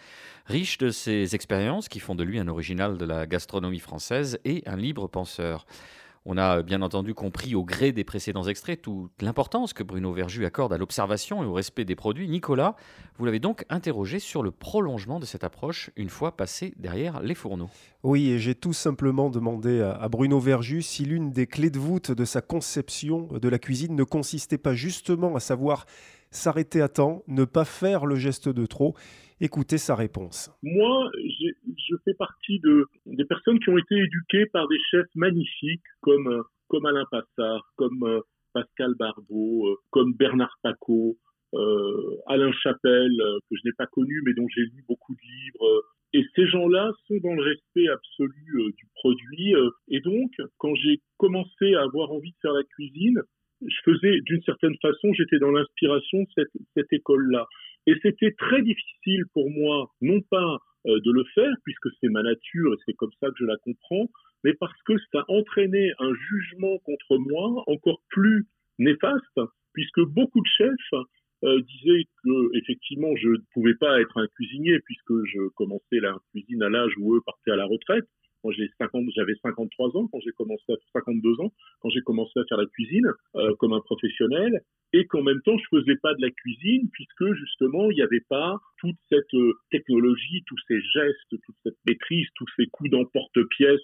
riche 0.48 0.80
de 0.80 0.90
ses 0.90 1.36
expériences 1.36 1.90
qui 1.90 2.00
font 2.00 2.16
de 2.16 2.24
lui 2.24 2.40
un 2.40 2.48
original 2.48 2.98
de 2.98 3.06
la 3.06 3.28
gastronomie 3.28 3.78
française 3.78 4.40
et 4.46 4.64
un 4.66 4.78
libre 4.78 5.08
penseur. 5.08 5.68
On 6.30 6.36
a 6.36 6.62
bien 6.62 6.82
entendu 6.82 7.14
compris 7.14 7.56
au 7.56 7.64
gré 7.64 7.94
des 7.94 8.04
précédents 8.04 8.44
extraits 8.44 8.82
toute 8.82 9.22
l'importance 9.22 9.72
que 9.72 9.82
Bruno 9.82 10.12
Verju 10.12 10.44
accorde 10.44 10.74
à 10.74 10.78
l'observation 10.78 11.42
et 11.42 11.46
au 11.46 11.54
respect 11.54 11.86
des 11.86 11.96
produits. 11.96 12.28
Nicolas, 12.28 12.76
vous 13.18 13.24
l'avez 13.24 13.40
donc 13.40 13.64
interrogé 13.70 14.20
sur 14.20 14.44
le 14.44 14.52
prolongement 14.52 15.22
de 15.22 15.26
cette 15.26 15.46
approche 15.46 15.90
une 15.96 16.10
fois 16.10 16.36
passé 16.36 16.74
derrière 16.76 17.22
les 17.22 17.34
fourneaux. 17.34 17.70
Oui, 18.04 18.30
et 18.32 18.40
j'ai 18.40 18.56
tout 18.56 18.74
simplement 18.74 19.30
demandé 19.30 19.80
à 19.80 20.10
Bruno 20.10 20.38
Verju 20.38 20.82
si 20.82 21.06
l'une 21.06 21.32
des 21.32 21.48
clés 21.48 21.70
de 21.70 21.80
voûte 21.80 22.12
de 22.12 22.26
sa 22.26 22.42
conception 22.42 23.30
de 23.32 23.48
la 23.48 23.58
cuisine 23.58 23.96
ne 23.96 24.04
consistait 24.04 24.58
pas 24.58 24.74
justement 24.74 25.34
à 25.34 25.40
savoir 25.40 25.86
s'arrêter 26.30 26.82
à 26.82 26.90
temps, 26.90 27.24
ne 27.30 27.46
pas 27.46 27.64
faire 27.64 28.06
le 28.06 28.18
geste 28.18 28.50
de 28.50 28.66
trop. 28.66 28.96
Écoutez 29.40 29.78
sa 29.78 29.96
réponse. 29.96 30.52
Moi, 30.62 31.10
je 31.90 31.96
fais 32.04 32.14
partie 32.14 32.60
de, 32.60 32.86
des 33.06 33.26
personnes 33.26 33.60
qui 33.60 33.70
ont 33.70 33.78
été 33.78 33.96
éduquées 33.96 34.46
par 34.48 34.68
des 34.68 34.80
chefs 34.92 35.10
magnifiques 35.16 35.82
comme, 36.02 36.28
euh, 36.28 36.88
Alain 36.88 37.06
Passard, 37.10 37.64
comme 37.76 38.04
euh, 38.04 38.22
Pascal 38.54 38.94
Barbeau, 38.98 39.68
euh, 39.68 39.76
comme 39.90 40.14
Bernard 40.14 40.56
Paco, 40.64 41.18
Alain 42.28 42.52
Chapelle, 42.52 43.18
que 43.50 43.56
je 43.56 43.62
n'ai 43.66 43.74
pas 43.78 43.88
connu, 43.88 44.22
mais 44.26 44.34
dont 44.34 44.48
j'ai 44.54 44.64
lu 44.64 44.84
beaucoup 44.88 45.16
de 45.16 45.22
livres. 45.22 45.84
Et 46.14 46.24
ces 46.36 46.46
gens-là 46.46 46.92
sont 47.08 47.18
dans 47.24 47.34
le 47.34 47.42
respect 47.42 47.88
absolu 47.88 48.74
du 48.76 48.86
produit. 48.96 49.54
et 49.88 50.02
donc, 50.02 50.32
quand 50.58 50.76
j'ai 50.76 51.02
commencé 51.18 51.74
à 51.76 51.84
avoir 51.84 52.12
envie 52.12 52.32
de 52.32 52.38
faire 52.42 52.54
la 52.54 52.64
cuisine, 52.64 53.22
je 53.66 53.76
faisais 53.86 54.20
d'une 54.26 54.44
certaine 54.44 54.76
façon, 54.82 55.14
j'étais 55.14 55.40
dans 55.40 55.52
l'inspiration 55.52 56.20
de 56.38 56.46
cette 56.76 56.94
école-là. 56.94 57.48
Et 57.88 57.96
c'était 58.02 58.34
très 58.38 58.62
difficile 58.62 59.24
pour 59.34 59.50
moi, 59.50 59.90
non 60.02 60.22
pas 60.30 60.58
euh, 60.86 61.00
de 61.00 61.12
le 61.12 61.24
faire, 61.34 61.54
puisque 61.64 61.88
c'est 62.00 62.10
ma 62.10 62.22
nature 62.22 62.74
et 62.74 62.78
c'est 62.86 62.94
comme 62.94 63.12
ça 63.20 63.30
que 63.30 63.38
je 63.40 63.46
la 63.46 63.58
comprends, 63.58 64.10
mais 64.44 64.54
parce 64.54 64.80
que 64.86 64.94
ça 65.12 65.24
entraînait 65.30 65.92
un 66.00 66.14
jugement 66.30 66.78
contre 66.80 67.18
moi 67.18 67.64
encore 67.68 68.02
plus 68.10 68.46
néfaste, 68.78 69.40
puisque 69.74 70.02
beaucoup 70.02 70.42
de 70.42 70.48
chefs 70.58 71.02
euh, 71.44 71.62
disaient 71.62 72.06
que 72.24 72.58
effectivement 72.58 73.16
je 73.16 73.30
ne 73.30 73.44
pouvais 73.54 73.76
pas 73.76 74.02
être 74.02 74.18
un 74.18 74.28
cuisinier 74.36 74.80
puisque 74.86 75.14
je 75.26 75.48
commençais 75.56 76.00
la 76.02 76.16
cuisine 76.32 76.64
à 76.64 76.70
l'âge 76.70 76.94
où 76.98 77.16
eux 77.16 77.22
partaient 77.26 77.52
à 77.52 77.56
la 77.56 77.66
retraite 77.66 78.06
j'avais 79.16 79.36
53 79.42 79.98
ans 79.98 80.08
quand 80.12 80.20
j'ai 80.24 80.32
commencé 80.32 80.64
à 80.70 80.76
52 80.94 81.42
ans 81.42 81.52
quand 81.82 81.90
j'ai 81.90 82.02
commencé 82.02 82.40
à 82.40 82.44
faire 82.46 82.58
la 82.58 82.66
cuisine 82.66 83.08
euh, 83.36 83.56
comme 83.60 83.74
un 83.74 83.82
professionnel 83.82 84.62
et 84.94 85.06
qu'en 85.06 85.22
même 85.22 85.42
temps, 85.42 85.58
je 85.58 85.78
faisais 85.78 85.98
pas 85.98 86.14
de 86.14 86.22
la 86.22 86.32
cuisine 86.32 86.90
puisque 86.92 87.34
justement, 87.34 87.92
il 87.92 87.96
n'y 87.96 88.02
avait 88.02 88.24
pas 88.30 88.58
toute 88.80 88.96
cette 89.10 89.34
euh, 89.34 89.54
technologie, 89.72 90.44
tous 90.48 90.58
ces 90.68 90.80
gestes, 90.82 91.30
toute 91.30 91.56
cette 91.64 91.78
maîtrise, 91.86 92.28
tous 92.36 92.48
ces 92.56 92.68
coups 92.68 92.90
d'emporte-pièce 92.90 93.82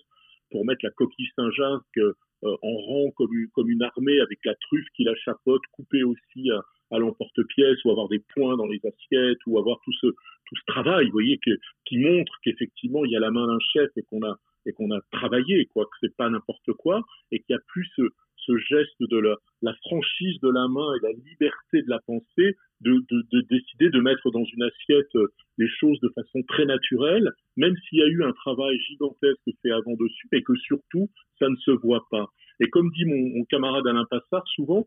pour 0.54 0.66
mettre 0.66 0.86
la 0.86 0.92
coquille 0.92 1.32
Saint-Jacques 1.36 1.98
euh, 1.98 2.14
en 2.44 2.78
rang 2.78 3.12
comme 3.18 3.34
une, 3.34 3.50
comme 3.50 3.72
une 3.72 3.82
armée 3.82 4.20
avec 4.20 4.38
la 4.46 4.54
truffe 4.56 4.86
qui 4.96 5.04
la 5.04 5.16
chapeaute, 5.16 5.64
coupée 5.72 6.04
aussi 6.04 6.52
à, 6.52 7.00
l'emporte-pièce 7.00 7.84
ou 7.84 7.90
avoir 7.90 8.08
des 8.08 8.20
points 8.36 8.56
dans 8.56 8.68
les 8.68 8.80
assiettes 8.86 9.40
ou 9.48 9.58
avoir 9.58 9.80
tout 9.84 9.94
ce, 9.94 10.06
tout 10.06 10.56
ce 10.56 10.62
travail, 10.68 11.10
voyez, 11.10 11.40
qui 11.86 11.98
montre 11.98 12.32
qu'effectivement 12.44 13.04
il 13.04 13.12
y 13.12 13.16
a 13.16 13.20
la 13.20 13.32
main 13.32 13.48
d'un 13.48 13.58
chef 13.74 13.90
et 13.98 14.04
qu'on 14.04 14.22
a, 14.22 14.38
a 14.68 15.02
travaillé, 15.12 15.66
quoi, 15.74 15.86
que 15.86 15.98
c'est 16.02 16.16
pas 16.16 16.30
n'importe 16.30 16.72
quoi 16.74 17.02
et 17.32 17.40
qu'il 17.40 17.56
y 17.56 17.58
a 17.58 17.62
plus 17.68 17.90
ce, 17.96 18.04
ce 18.46 18.58
geste 18.58 19.00
de 19.00 19.18
la, 19.62 19.74
franchise 19.86 20.40
de 20.42 20.50
la 20.50 20.68
main 20.68 20.94
et 20.96 21.00
la 21.04 21.12
liberté 21.12 21.82
de 21.82 21.90
la 21.90 22.00
pensée 22.06 22.56
de, 22.82 23.04
de, 23.10 23.26
de, 23.32 23.42
décider 23.50 23.90
de 23.90 24.00
mettre 24.00 24.30
dans 24.32 24.44
une 24.44 24.64
assiette 24.64 25.16
euh, 25.16 25.28
les 25.58 25.70
choses 25.80 26.00
de 26.02 26.10
façon 26.10 26.44
très 26.48 26.66
naturelle, 26.66 27.32
même 27.56 27.76
s'il 27.78 28.00
y 28.00 28.04
a 28.04 28.08
eu 28.08 28.24
un 28.24 28.34
travail 28.34 28.78
gigantesque 28.88 29.40
fait 29.62 29.72
avant 29.72 29.94
dessus 29.94 30.28
et 30.34 30.44
que 30.44 30.56
surtout 30.56 31.10
ça 31.40 31.50
ne 31.50 31.56
se 31.58 31.72
voit 31.72 32.06
pas. 32.12 32.28
Et 32.60 32.70
comme 32.70 32.92
dit 32.92 33.06
mon, 33.06 33.44
camarade 33.46 33.88
Alain 33.88 34.06
Passard, 34.10 34.48
souvent 34.56 34.86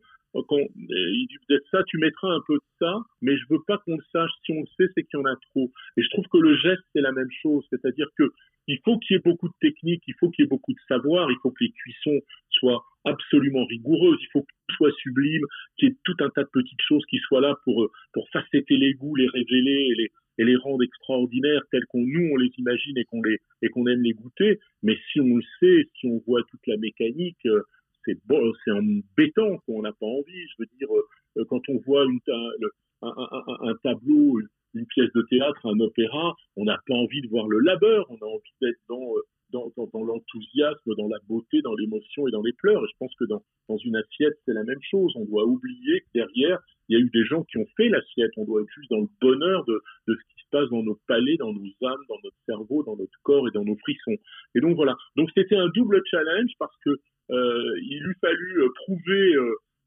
quand 0.48 0.58
il 0.58 1.26
dit 1.28 1.38
peut-être 1.48 1.66
ça, 1.70 1.82
tu 1.84 1.98
mettras 1.98 2.28
un 2.28 2.42
peu 2.46 2.54
de 2.54 2.68
ça, 2.78 3.00
mais 3.22 3.36
je 3.36 3.44
veux 3.48 3.62
pas 3.66 3.78
qu'on 3.78 3.96
le 3.96 4.04
sache. 4.12 4.30
Si 4.44 4.52
on 4.52 4.60
le 4.60 4.66
sait, 4.76 4.92
c'est 4.94 5.04
qu'il 5.04 5.18
y 5.18 5.22
en 5.22 5.24
a 5.24 5.36
trop. 5.50 5.72
Et 5.96 6.02
je 6.02 6.10
trouve 6.10 6.26
que 6.30 6.38
le 6.38 6.56
geste 6.56 6.82
c'est 6.92 7.00
la 7.00 7.12
même 7.12 7.30
chose, 7.42 7.64
c'est-à-dire 7.70 8.08
que 8.18 8.24
il 8.66 8.78
faut 8.84 8.98
qu'il 8.98 9.14
y 9.14 9.18
ait 9.18 9.22
beaucoup 9.22 9.48
de 9.48 9.54
technique, 9.60 10.02
il 10.06 10.14
faut 10.18 10.30
qu'il 10.30 10.44
y 10.44 10.46
ait 10.46 10.48
beaucoup 10.48 10.72
de 10.72 10.78
savoir, 10.88 11.30
il 11.30 11.36
faut 11.42 11.50
que 11.50 11.64
les 11.64 11.70
cuissons 11.70 12.20
soient 12.50 12.84
absolument 13.04 13.64
rigoureuses, 13.64 14.18
il 14.20 14.28
faut 14.32 14.42
que 14.42 14.52
tout 14.68 14.76
soit 14.76 14.92
sublime, 14.98 15.44
qu'il 15.76 15.88
y 15.88 15.92
ait 15.92 15.96
tout 16.04 16.16
un 16.20 16.30
tas 16.30 16.42
de 16.42 16.50
petites 16.52 16.82
choses 16.82 17.04
qui 17.06 17.18
soient 17.18 17.40
là 17.40 17.54
pour 17.64 17.88
pour 18.12 18.28
facetter 18.30 18.76
les 18.76 18.94
goûts, 18.94 19.14
les 19.16 19.28
révéler 19.28 19.88
et 19.90 19.94
les 19.94 20.10
et 20.38 20.44
les 20.44 20.56
rendre 20.56 20.82
extraordinaires 20.82 21.62
tels 21.70 21.86
qu'on 21.86 22.04
nous 22.04 22.30
on 22.32 22.36
les 22.36 22.50
imagine 22.58 22.98
et 22.98 23.04
qu'on 23.04 23.22
les 23.22 23.38
et 23.62 23.68
qu'on 23.68 23.86
aime 23.86 24.02
les 24.02 24.12
goûter. 24.12 24.58
Mais 24.82 24.96
si 25.12 25.20
on 25.20 25.36
le 25.36 25.44
sait, 25.60 25.88
si 25.98 26.06
on 26.06 26.22
voit 26.26 26.42
toute 26.50 26.66
la 26.66 26.76
mécanique, 26.76 27.44
euh, 27.46 27.62
c'est 28.04 28.18
bon, 28.26 28.52
c'est 28.64 28.70
embêtant 28.70 29.58
qu'on 29.66 29.82
n'a 29.82 29.92
pas 29.92 30.06
envie. 30.06 30.46
Je 30.48 30.54
veux 30.58 30.68
dire, 30.78 30.88
euh, 30.94 31.44
quand 31.48 31.68
on 31.68 31.78
voit 31.78 32.04
une, 32.04 32.20
un, 32.28 33.08
un, 33.08 33.68
un, 33.68 33.74
tableau, 33.82 34.40
une 34.76 34.86
pièce 34.86 35.12
de 35.14 35.22
théâtre, 35.30 35.66
un 35.66 35.80
opéra, 35.80 36.34
on 36.56 36.64
n'a 36.64 36.78
pas 36.86 36.94
envie 36.94 37.20
de 37.22 37.28
voir 37.28 37.48
le 37.48 37.58
labeur, 37.60 38.06
on 38.10 38.16
a 38.16 38.26
envie 38.26 38.54
d'être 38.60 38.80
dans, 38.88 39.16
euh, 39.16 39.22
l'enthousiasme, 39.52 40.94
dans 40.96 41.08
la 41.08 41.18
beauté, 41.28 41.62
dans 41.62 41.74
l'émotion 41.74 42.28
et 42.28 42.30
dans 42.30 42.42
les 42.42 42.52
pleurs. 42.52 42.84
Et 42.84 42.88
je 42.88 42.96
pense 42.98 43.14
que 43.18 43.24
dans, 43.24 43.42
une 43.84 43.96
assiette, 43.96 44.34
c'est 44.44 44.52
la 44.52 44.64
même 44.64 44.82
chose. 44.90 45.12
On 45.16 45.24
doit 45.24 45.44
oublier 45.44 46.00
que 46.00 46.06
derrière, 46.14 46.58
il 46.88 46.98
y 46.98 47.00
a 47.00 47.04
eu 47.04 47.10
des 47.10 47.24
gens 47.24 47.42
qui 47.44 47.58
ont 47.58 47.66
fait 47.76 47.88
l'assiette. 47.88 48.30
On 48.36 48.44
doit 48.44 48.62
être 48.62 48.70
juste 48.74 48.90
dans 48.90 49.00
le 49.00 49.08
bonheur 49.20 49.64
de, 49.64 49.82
ce 50.06 50.12
qui 50.12 50.44
se 50.44 50.50
passe 50.50 50.68
dans 50.70 50.82
nos 50.82 50.98
palais, 51.08 51.36
dans 51.36 51.52
nos 51.52 51.86
âmes, 51.86 52.04
dans 52.08 52.18
notre 52.22 52.36
cerveau, 52.46 52.82
dans 52.84 52.96
notre 52.96 53.18
corps 53.22 53.48
et 53.48 53.50
dans 53.52 53.64
nos 53.64 53.76
frissons. 53.76 54.16
Et 54.54 54.60
donc 54.60 54.76
voilà. 54.76 54.96
Donc 55.16 55.30
c'était 55.34 55.56
un 55.56 55.68
double 55.68 56.02
challenge 56.10 56.50
parce 56.58 56.76
que 56.84 56.90
euh, 57.30 57.80
il 57.82 58.02
lui 58.02 58.14
fallu 58.20 58.62
euh, 58.62 58.68
prouver 58.84 59.34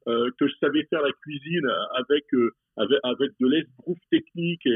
euh, 0.07 0.31
que 0.37 0.47
je 0.47 0.53
savais 0.59 0.83
faire 0.89 1.01
la 1.01 1.11
cuisine 1.21 1.69
avec 1.95 2.25
avec, 2.79 2.99
avec 3.03 3.31
de 3.39 3.47
l'esbrouf 3.47 3.97
technique 4.09 4.67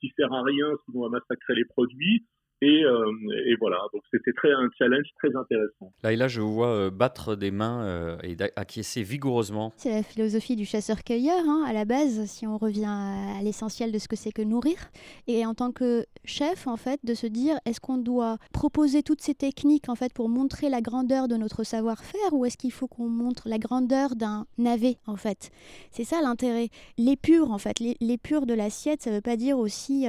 qui 0.00 0.12
sert 0.16 0.32
à 0.32 0.42
rien 0.42 0.68
sinon 0.84 1.04
à 1.04 1.08
massacrer 1.08 1.54
les 1.54 1.64
produits 1.64 2.24
et, 2.62 2.84
euh, 2.84 3.12
et, 3.44 3.54
voilà, 3.60 3.76
donc 3.92 4.02
c'était 4.10 4.32
très 4.32 4.50
un 4.50 4.70
challenge 4.78 5.04
très 5.18 5.28
intéressant. 5.36 5.92
Là 6.02 6.12
et 6.12 6.16
là, 6.16 6.26
je 6.26 6.40
vois 6.40 6.68
euh, 6.68 6.90
battre 6.90 7.36
des 7.36 7.50
mains 7.50 7.84
euh, 7.84 8.16
et 8.22 8.34
acquiescer 8.56 9.02
vigoureusement. 9.02 9.74
C'est 9.76 9.90
la 9.90 10.02
philosophie 10.02 10.56
du 10.56 10.64
chasseur-cueilleur, 10.64 11.42
hein, 11.46 11.64
à 11.66 11.74
la 11.74 11.84
base, 11.84 12.24
si 12.24 12.46
on 12.46 12.56
revient 12.56 12.86
à, 12.86 13.42
l'essentiel 13.42 13.92
de 13.92 13.98
ce 13.98 14.08
que 14.08 14.16
c'est 14.16 14.32
que 14.32 14.40
nourrir. 14.40 14.76
Et 15.26 15.44
en 15.44 15.52
tant 15.52 15.70
que 15.70 16.06
chef, 16.24 16.66
en 16.66 16.78
fait, 16.78 16.98
de 17.04 17.12
se 17.12 17.26
dire, 17.26 17.56
est-ce 17.66 17.80
qu'on 17.80 17.98
doit 17.98 18.38
proposer 18.54 19.02
toutes 19.02 19.20
ces 19.20 19.34
techniques, 19.34 19.90
en 19.90 19.94
fait, 19.94 20.14
pour 20.14 20.30
montrer 20.30 20.70
la 20.70 20.80
grandeur 20.80 21.28
de 21.28 21.36
notre 21.36 21.62
savoir-faire, 21.62 22.32
ou 22.32 22.46
est-ce 22.46 22.56
qu'il 22.56 22.72
faut 22.72 22.88
qu'on 22.88 23.08
montre 23.08 23.42
la 23.50 23.58
grandeur 23.58 24.16
d'un 24.16 24.46
navet, 24.56 24.96
en 25.06 25.16
fait? 25.16 25.50
C'est 25.90 26.04
ça 26.04 26.22
l'intérêt. 26.22 26.68
L'épure, 26.96 27.50
en 27.50 27.58
fait, 27.58 27.80
l'épure 28.00 28.46
de 28.46 28.54
l'assiette, 28.54 29.02
ça 29.02 29.10
veut 29.10 29.20
pas 29.20 29.36
dire 29.36 29.58
aussi 29.58 30.06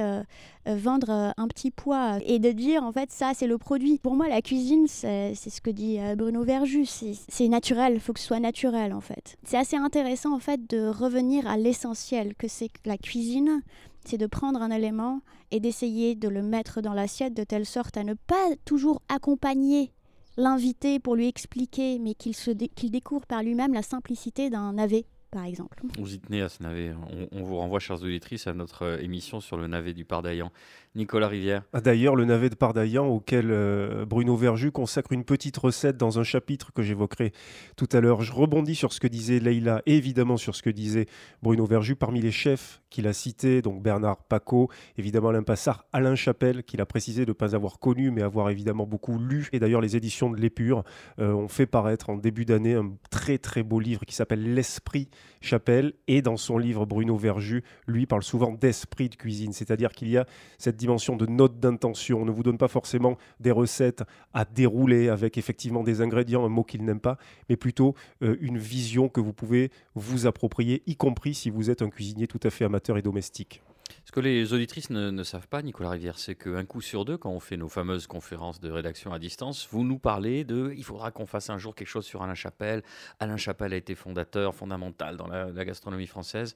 vendre 0.64 1.32
un 1.36 1.48
petit 1.48 1.70
poids. 1.70 2.18
Et 2.26 2.37
de 2.38 2.52
dire 2.52 2.82
en 2.82 2.92
fait 2.92 3.10
ça 3.10 3.32
c'est 3.34 3.46
le 3.46 3.58
produit. 3.58 3.98
Pour 3.98 4.14
moi 4.14 4.28
la 4.28 4.42
cuisine 4.42 4.86
c'est 4.86 5.34
ce 5.34 5.60
que 5.60 5.70
dit 5.70 5.98
euh, 5.98 6.14
Bruno 6.16 6.42
Verjus, 6.44 6.86
c'est 7.28 7.48
naturel, 7.48 7.94
il 7.94 8.00
faut 8.00 8.12
que 8.12 8.20
ce 8.20 8.26
soit 8.26 8.40
naturel 8.40 8.92
en 8.92 9.00
fait. 9.00 9.36
C'est 9.44 9.58
assez 9.58 9.76
intéressant 9.76 10.34
en 10.34 10.38
fait 10.38 10.68
de 10.68 10.86
revenir 10.88 11.46
à 11.46 11.56
l'essentiel 11.56 12.34
que 12.34 12.48
c'est 12.48 12.70
la 12.84 12.98
cuisine, 12.98 13.62
c'est 14.04 14.18
de 14.18 14.26
prendre 14.26 14.62
un 14.62 14.70
élément 14.70 15.20
et 15.50 15.60
d'essayer 15.60 16.14
de 16.14 16.28
le 16.28 16.42
mettre 16.42 16.80
dans 16.80 16.94
l'assiette 16.94 17.34
de 17.34 17.44
telle 17.44 17.66
sorte 17.66 17.96
à 17.96 18.04
ne 18.04 18.14
pas 18.14 18.48
toujours 18.64 19.02
accompagner 19.08 19.92
l'invité 20.36 21.00
pour 21.00 21.16
lui 21.16 21.26
expliquer, 21.26 21.98
mais 21.98 22.14
qu'il 22.14 22.34
qu'il 22.34 22.90
découvre 22.90 23.26
par 23.26 23.42
lui-même 23.42 23.74
la 23.74 23.82
simplicité 23.82 24.50
d'un 24.50 24.74
navet 24.74 25.06
par 25.30 25.44
exemple. 25.44 25.82
Vous 25.98 26.14
y 26.14 26.18
tenez 26.18 26.42
à 26.42 26.48
ce 26.48 26.62
navet. 26.62 26.92
On, 27.32 27.42
vous 27.42 27.56
renvoie, 27.56 27.80
chers 27.80 28.02
auditrices, 28.02 28.46
à 28.46 28.54
notre 28.54 28.82
euh, 28.82 28.98
émission 28.98 29.40
sur 29.40 29.56
le 29.56 29.66
navet 29.66 29.92
du 29.92 30.04
Pardaillan. 30.04 30.50
Nicolas 30.98 31.28
Rivière. 31.28 31.62
Ah, 31.72 31.80
d'ailleurs, 31.80 32.16
le 32.16 32.24
navet 32.24 32.50
de 32.50 32.56
Pardaillan, 32.56 33.06
auquel 33.06 33.50
euh, 33.50 34.04
Bruno 34.04 34.34
Verjus 34.36 34.72
consacre 34.72 35.12
une 35.12 35.24
petite 35.24 35.56
recette 35.56 35.96
dans 35.96 36.18
un 36.18 36.24
chapitre 36.24 36.72
que 36.72 36.82
j'évoquerai 36.82 37.32
tout 37.76 37.88
à 37.92 38.00
l'heure. 38.00 38.20
Je 38.22 38.32
rebondis 38.32 38.74
sur 38.74 38.92
ce 38.92 38.98
que 38.98 39.06
disait 39.06 39.38
Leïla 39.38 39.80
et 39.86 39.96
évidemment 39.96 40.36
sur 40.36 40.56
ce 40.56 40.62
que 40.62 40.70
disait 40.70 41.06
Bruno 41.40 41.64
Verjus. 41.66 41.94
Parmi 41.94 42.20
les 42.20 42.32
chefs 42.32 42.82
qu'il 42.90 43.06
a 43.06 43.12
cités, 43.12 43.62
donc 43.62 43.80
Bernard 43.80 44.24
Paco, 44.24 44.70
évidemment 44.96 45.28
Alain 45.28 45.44
Alain 45.92 46.14
Chapelle, 46.16 46.64
qu'il 46.64 46.80
a 46.80 46.86
précisé 46.86 47.24
de 47.24 47.30
ne 47.30 47.34
pas 47.34 47.54
avoir 47.54 47.78
connu, 47.78 48.10
mais 48.10 48.22
avoir 48.22 48.50
évidemment 48.50 48.86
beaucoup 48.86 49.18
lu. 49.18 49.48
Et 49.52 49.60
d'ailleurs, 49.60 49.80
les 49.80 49.96
éditions 49.96 50.30
de 50.30 50.36
l'Épure 50.36 50.82
euh, 51.20 51.32
ont 51.32 51.48
fait 51.48 51.66
paraître 51.66 52.10
en 52.10 52.16
début 52.16 52.44
d'année 52.44 52.74
un 52.74 52.90
très 53.10 53.38
très 53.38 53.62
beau 53.62 53.78
livre 53.78 54.04
qui 54.04 54.16
s'appelle 54.16 54.52
L'Esprit 54.52 55.08
Chapelle. 55.40 55.92
Et 56.08 56.22
dans 56.22 56.36
son 56.36 56.58
livre, 56.58 56.86
Bruno 56.86 57.16
Verjus, 57.16 57.62
lui, 57.86 58.06
parle 58.06 58.24
souvent 58.24 58.50
d'esprit 58.50 59.08
de 59.08 59.14
cuisine, 59.14 59.52
c'est-à-dire 59.52 59.92
qu'il 59.92 60.08
y 60.08 60.16
a 60.16 60.26
cette 60.58 60.76
dimension 60.76 60.87
de 60.88 61.26
note 61.26 61.60
d'intention. 61.60 62.22
On 62.22 62.24
ne 62.24 62.30
vous 62.30 62.42
donne 62.42 62.56
pas 62.56 62.68
forcément 62.68 63.18
des 63.40 63.50
recettes 63.50 64.04
à 64.32 64.44
dérouler 64.44 65.10
avec 65.10 65.36
effectivement 65.36 65.82
des 65.82 66.00
ingrédients, 66.00 66.46
un 66.46 66.48
mot 66.48 66.64
qu'il 66.64 66.84
n'aime 66.84 67.00
pas, 67.00 67.18
mais 67.48 67.56
plutôt 67.56 67.94
euh, 68.22 68.36
une 68.40 68.56
vision 68.56 69.08
que 69.08 69.20
vous 69.20 69.34
pouvez 69.34 69.70
vous 69.94 70.26
approprier, 70.26 70.82
y 70.86 70.96
compris 70.96 71.34
si 71.34 71.50
vous 71.50 71.70
êtes 71.70 71.82
un 71.82 71.90
cuisinier 71.90 72.26
tout 72.26 72.40
à 72.42 72.50
fait 72.50 72.64
amateur 72.64 72.96
et 72.96 73.02
domestique. 73.02 73.62
Ce 74.04 74.12
que 74.12 74.20
les 74.20 74.52
auditrices 74.54 74.88
ne, 74.90 75.22
savent 75.22 75.48
pas, 75.48 75.60
Nicolas 75.60 75.90
Rivière, 75.90 76.18
c'est 76.18 76.34
qu'un 76.34 76.64
coup 76.64 76.80
sur 76.80 77.04
deux, 77.04 77.18
quand 77.18 77.30
on 77.30 77.40
fait 77.40 77.58
nos 77.58 77.68
fameuses 77.68 78.06
conférences 78.06 78.60
de 78.60 78.70
rédaction 78.70 79.12
à 79.12 79.18
distance, 79.18 79.68
vous 79.70 79.84
nous 79.84 79.98
parlez 79.98 80.44
de 80.44 80.72
il 80.76 80.84
faudra 80.84 81.10
qu'on 81.10 81.26
fasse 81.26 81.50
un 81.50 81.58
jour 81.58 81.74
quelque 81.74 81.88
chose 81.88 82.06
sur 82.06 82.22
Alain 82.22 82.34
Chapelle. 82.34 82.82
Alain 83.20 83.36
Chapelle 83.36 83.74
a 83.74 83.76
été 83.76 83.94
fondateur, 83.94 84.54
fondamental 84.54 85.16
dans 85.18 85.26
la 85.26 85.64
gastronomie 85.64 86.06
française. 86.06 86.54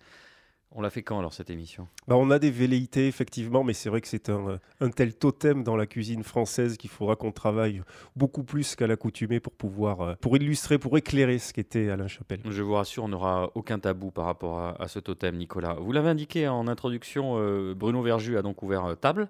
On 0.75 0.81
l'a 0.81 0.89
fait 0.89 1.03
quand 1.03 1.19
alors 1.19 1.35
cette 1.35 1.51
émission? 1.51 1.87
Bah, 2.09 2.17
On 2.17 2.31
a 2.31 2.39
des 2.39 2.51
velléités 2.51 3.07
effectivement, 3.07 3.63
mais 3.63 3.75
c'est 3.75 3.91
vrai 3.91 4.01
que 4.01 4.09
c'est 4.09 4.31
un, 4.31 4.59
tel 4.97 5.15
totem 5.15 5.63
dans 5.63 5.77
la 5.77 5.87
cuisine 5.87 6.23
française 6.23 6.79
qu'il 6.79 6.89
faudra 6.89 7.15
qu'on 7.15 7.31
travaille 7.31 7.83
beaucoup 8.17 8.43
plus 8.43 8.75
qu'à 8.75 8.87
l'accoutumée 8.87 9.39
pour 9.39 9.53
pouvoir, 9.53 10.01
euh, 10.01 10.15
pour 10.21 10.35
illustrer, 10.37 10.79
pour 10.79 10.97
éclairer 10.97 11.39
ce 11.39 11.53
qu'était 11.53 11.91
Alain 11.91 12.09
Chapelle. 12.09 12.41
Je 12.49 12.63
vous 12.63 12.73
rassure, 12.73 13.05
on 13.05 13.09
n'aura 13.09 13.51
aucun 13.55 13.79
tabou 13.79 14.11
par 14.11 14.25
rapport 14.25 14.61
à, 14.61 14.89
ce 14.89 14.99
totem, 14.99 15.37
Nicolas. 15.37 15.75
Vous 15.75 15.93
l'avez 15.93 16.09
indiqué 16.09 16.49
en 16.49 16.67
introduction, 16.67 17.35
euh, 17.39 17.75
Bruno 17.75 18.01
Verjus 18.03 18.39
a 18.39 18.43
donc 18.43 18.63
ouvert 18.63 18.87
euh, 18.87 18.95
table. 18.95 19.29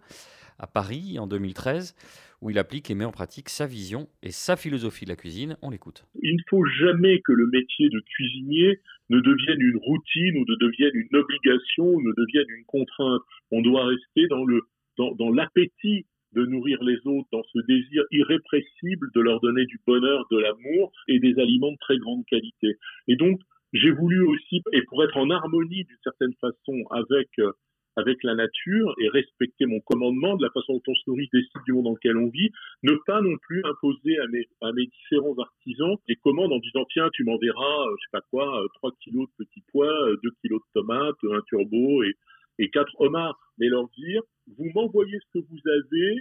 à 0.59 0.68
Paris 0.68 1.18
en 1.18 1.26
2013, 1.26 1.97
où 2.40 2.51
il 2.51 2.59
applique 2.59 2.88
et 2.88 2.95
met 2.95 3.05
en 3.05 3.11
pratique 3.11 3.49
sa 3.49 3.66
vision 3.66 4.09
et 4.22 4.30
sa 4.30 4.55
philosophie 4.55 5.07
de 5.07 5.11
la 5.11 5.16
cuisine. 5.16 5.57
On 5.61 5.70
l'écoute. 5.70 6.05
Il 6.22 6.36
ne 6.36 6.43
faut 6.49 6.64
jamais 6.64 7.20
que 7.20 7.32
le 7.32 7.49
métier 7.49 7.88
de 7.88 8.01
cuisinier 8.01 8.80
ne 9.13 9.21
devienne 9.21 9.61
une 9.61 9.77
routine 9.77 10.39
ou 10.39 10.45
ne 10.49 10.57
devienne 10.57 10.95
une 10.95 11.17
obligation 11.17 11.85
ou 11.85 12.03
ne 12.03 12.13
devienne 12.17 12.49
une 12.49 12.65
contrainte. 12.65 13.21
On 13.51 13.61
doit 13.61 13.85
rester 13.87 14.27
dans 14.29 14.45
le 14.45 14.63
dans, 14.97 15.31
l'appétit 15.31 16.07
de 16.33 16.45
nourrir 16.47 16.83
les 16.83 16.99
autres, 17.07 17.29
dans 17.33 17.43
ce 17.53 17.59
désir 17.67 18.05
irrépressible 18.11 19.09
de 19.15 19.21
leur 19.21 19.41
donner 19.41 19.65
du 19.67 19.81
bonheur, 19.87 20.27
de 20.31 20.39
l'amour 20.39 20.93
et 21.09 21.19
des 21.19 21.39
aliments 21.39 21.73
de 21.73 21.79
très 21.81 21.99
grande 21.99 22.25
qualité. 22.27 22.77
Et 23.09 23.17
donc, 23.17 23.41
j'ai 23.73 23.91
voulu 23.91 24.23
aussi, 24.23 24.63
et 24.73 24.83
pour 24.83 25.03
être 25.05 25.17
en 25.17 25.31
harmonie 25.31 25.85
d'une 25.85 26.03
certaine 26.03 26.35
façon 26.41 26.85
avec 26.91 27.29
euh, 27.39 27.53
avec 27.97 28.22
la 28.22 28.34
nature 28.34 28.95
et 29.01 29.09
respecter 29.09 29.66
mon 29.66 29.80
commandement 29.80 30.36
de 30.36 30.45
la 30.45 30.51
façon 30.51 30.74
dont 30.74 30.82
on 30.88 30.95
se 30.95 31.03
nourrit 31.07 31.28
des 31.32 31.43
sites 31.43 31.64
du 31.66 31.72
monde 31.72 31.84
dans 31.84 31.93
lequel 31.93 32.16
on 32.16 32.28
vit, 32.28 32.51
ne 32.82 32.95
pas 33.07 33.20
non 33.20 33.36
plus 33.38 33.62
imposer 33.64 34.18
à 34.18 34.26
mes, 34.28 34.49
à 34.61 34.72
mes 34.72 34.86
différents 34.86 35.36
artisans 35.38 35.97
des 36.09 36.16
commandes 36.16 36.53
en 36.53 36.59
disant 36.59 36.84
tiens 36.93 37.09
tu 37.12 37.24
m'enverras 37.24 37.86
euh, 37.86 37.97
je 37.99 38.05
sais 38.05 38.12
pas 38.12 38.26
quoi 38.30 38.64
3 38.74 38.90
euh, 38.90 38.93
kilos 39.01 39.28
de 39.28 39.45
petits 39.45 39.62
pois, 39.72 39.93
2 40.22 40.30
kilos 40.40 40.61
de 40.61 40.80
tomates, 40.80 41.16
un 41.30 41.40
turbo 41.47 42.03
et, 42.03 42.14
et 42.59 42.70
4 42.70 43.01
homards, 43.01 43.38
mais 43.59 43.68
leur 43.68 43.88
dire 43.90 44.22
vous 44.57 44.70
m'envoyez 44.74 45.18
ce 45.18 45.38
que 45.38 45.45
vous 45.45 45.61
avez 45.68 46.20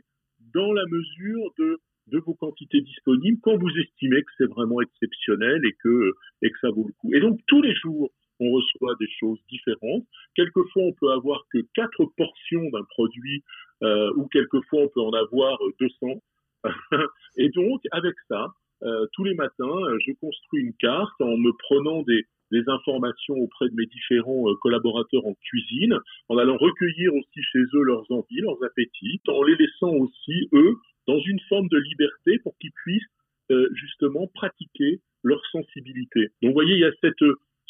dans 0.53 0.74
la 0.74 0.84
mesure 0.88 1.51
de 1.57 1.80
de 2.07 2.19
vos 2.19 2.34
quantités 2.34 2.82
disponibles 2.82 3.39
quand 3.41 3.57
vous 3.57 3.72
estimez 3.78 4.22
que 4.22 4.32
c'est 4.38 4.49
vraiment 4.49 4.82
exceptionnel 4.82 5.61
et 5.65 5.74
que, 5.82 6.13
et 6.41 6.49
que 6.49 6.59
ça 6.59 6.69
vaut 6.69 6.86
le 6.88 6.93
coup. 6.93 7.13
Et 7.13 7.19
donc, 7.19 7.39
tous 7.47 7.61
les 7.61 7.74
jours, 7.76 8.11
on 8.42 8.52
reçoit 8.52 8.96
des 9.00 9.08
choses 9.20 9.39
différentes. 9.50 10.06
Quelquefois, 10.36 10.84
on 10.84 10.94
peut 10.94 11.12
avoir 11.12 11.46
que 11.54 11.60
quatre 11.74 12.06
portions 12.18 12.70
d'un 12.72 12.84
produit, 12.89 13.44
euh, 13.84 14.12
ou 14.16 14.28
quelquefois, 14.28 14.82
on 14.82 14.89
peut 14.89 15.02
en 15.02 15.14
avoir 15.14 15.58
200. 15.80 16.22
et 17.38 17.50
donc, 17.50 17.82
avec 17.92 18.16
ça, 18.28 18.48
euh, 18.84 19.06
tous 19.14 19.24
les 19.24 19.36
matins, 19.36 19.80
je 20.06 20.12
construis 20.20 20.62
une 20.62 20.74
carte 20.74 21.22
en 21.22 21.38
me 21.38 21.52
prenant 21.58 22.04
des, 22.04 22.26
informations 22.68 23.36
auprès 23.36 23.70
de 23.70 23.76
mes 23.76 23.86
différents 23.86 24.50
euh, 24.50 24.56
collaborateurs 24.62 25.26
en 25.26 25.34
cuisine, 25.36 25.98
en 26.28 26.38
allant 26.38 26.58
recueillir 26.58 27.14
aussi 27.16 27.42
chez 27.50 27.60
eux 27.60 27.84
leurs 27.84 28.12
envies, 28.12 28.42
leurs 28.42 28.62
appétits, 28.66 29.22
en 29.30 29.42
les 29.44 29.56
laissant 29.56 29.94
aussi, 29.94 30.50
eux, 30.52 30.76
dans 31.08 31.20
une 31.20 31.39
forme 31.48 31.70
de 31.70 31.78
liberté 31.78 32.39
pour 32.39 32.58
qu'ils 32.58 32.74
puissent 32.84 33.08
euh, 33.52 33.70
justement 33.74 34.28
pratiquer 34.34 35.00
leur 35.24 35.42
sensibilité. 35.52 36.30
Donc 36.42 36.52
vous 36.52 36.54
voyez, 36.54 36.76
il 36.76 36.82
y 36.82 36.86
a 36.86 36.92
cette, 37.02 37.24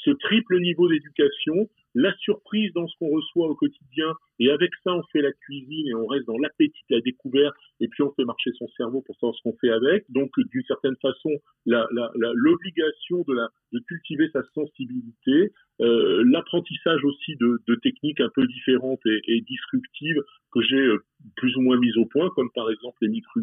ce 0.03 0.11
triple 0.11 0.59
niveau 0.59 0.87
d'éducation, 0.89 1.69
la 1.93 2.15
surprise 2.17 2.71
dans 2.73 2.87
ce 2.87 2.95
qu'on 2.97 3.09
reçoit 3.09 3.47
au 3.47 3.55
quotidien, 3.55 4.13
et 4.39 4.49
avec 4.49 4.71
ça 4.83 4.93
on 4.93 5.03
fait 5.11 5.21
la 5.21 5.31
cuisine 5.31 5.87
et 5.87 5.93
on 5.93 6.05
reste 6.05 6.25
dans 6.25 6.37
l'appétit, 6.37 6.83
la 6.89 7.01
découverte, 7.01 7.55
et 7.79 7.87
puis 7.87 8.03
on 8.03 8.11
fait 8.13 8.23
marcher 8.23 8.51
son 8.57 8.67
cerveau 8.77 9.01
pour 9.01 9.15
savoir 9.15 9.35
ce 9.35 9.41
qu'on 9.43 9.57
fait 9.59 9.69
avec. 9.71 10.05
Donc 10.09 10.31
d'une 10.37 10.63
certaine 10.63 10.95
façon, 11.01 11.29
l'obligation 11.65 13.23
de, 13.27 13.33
la, 13.33 13.49
de 13.73 13.79
cultiver 13.79 14.29
sa 14.31 14.41
sensibilité, 14.53 15.51
euh, 15.81 16.23
l'apprentissage 16.31 17.03
aussi 17.03 17.35
de, 17.37 17.59
de, 17.67 17.75
techniques 17.75 18.21
un 18.21 18.29
peu 18.33 18.45
différentes 18.47 19.01
et, 19.05 19.21
et 19.27 19.41
disruptives 19.41 20.21
que 20.51 20.61
j'ai 20.61 20.77
euh, 20.77 21.03
plus 21.35 21.55
ou 21.57 21.61
moins 21.61 21.77
mises 21.79 21.97
au 21.97 22.05
point, 22.05 22.29
comme 22.35 22.51
par 22.53 22.69
exemple 22.69 22.97
les 23.01 23.09
micro 23.09 23.39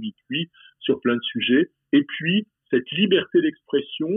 sur 0.81 1.01
plein 1.01 1.17
de 1.17 1.23
sujets, 1.23 1.71
et 1.93 2.05
puis 2.05 2.47
cette 2.71 2.91
liberté 2.93 3.41
d'expression 3.41 4.09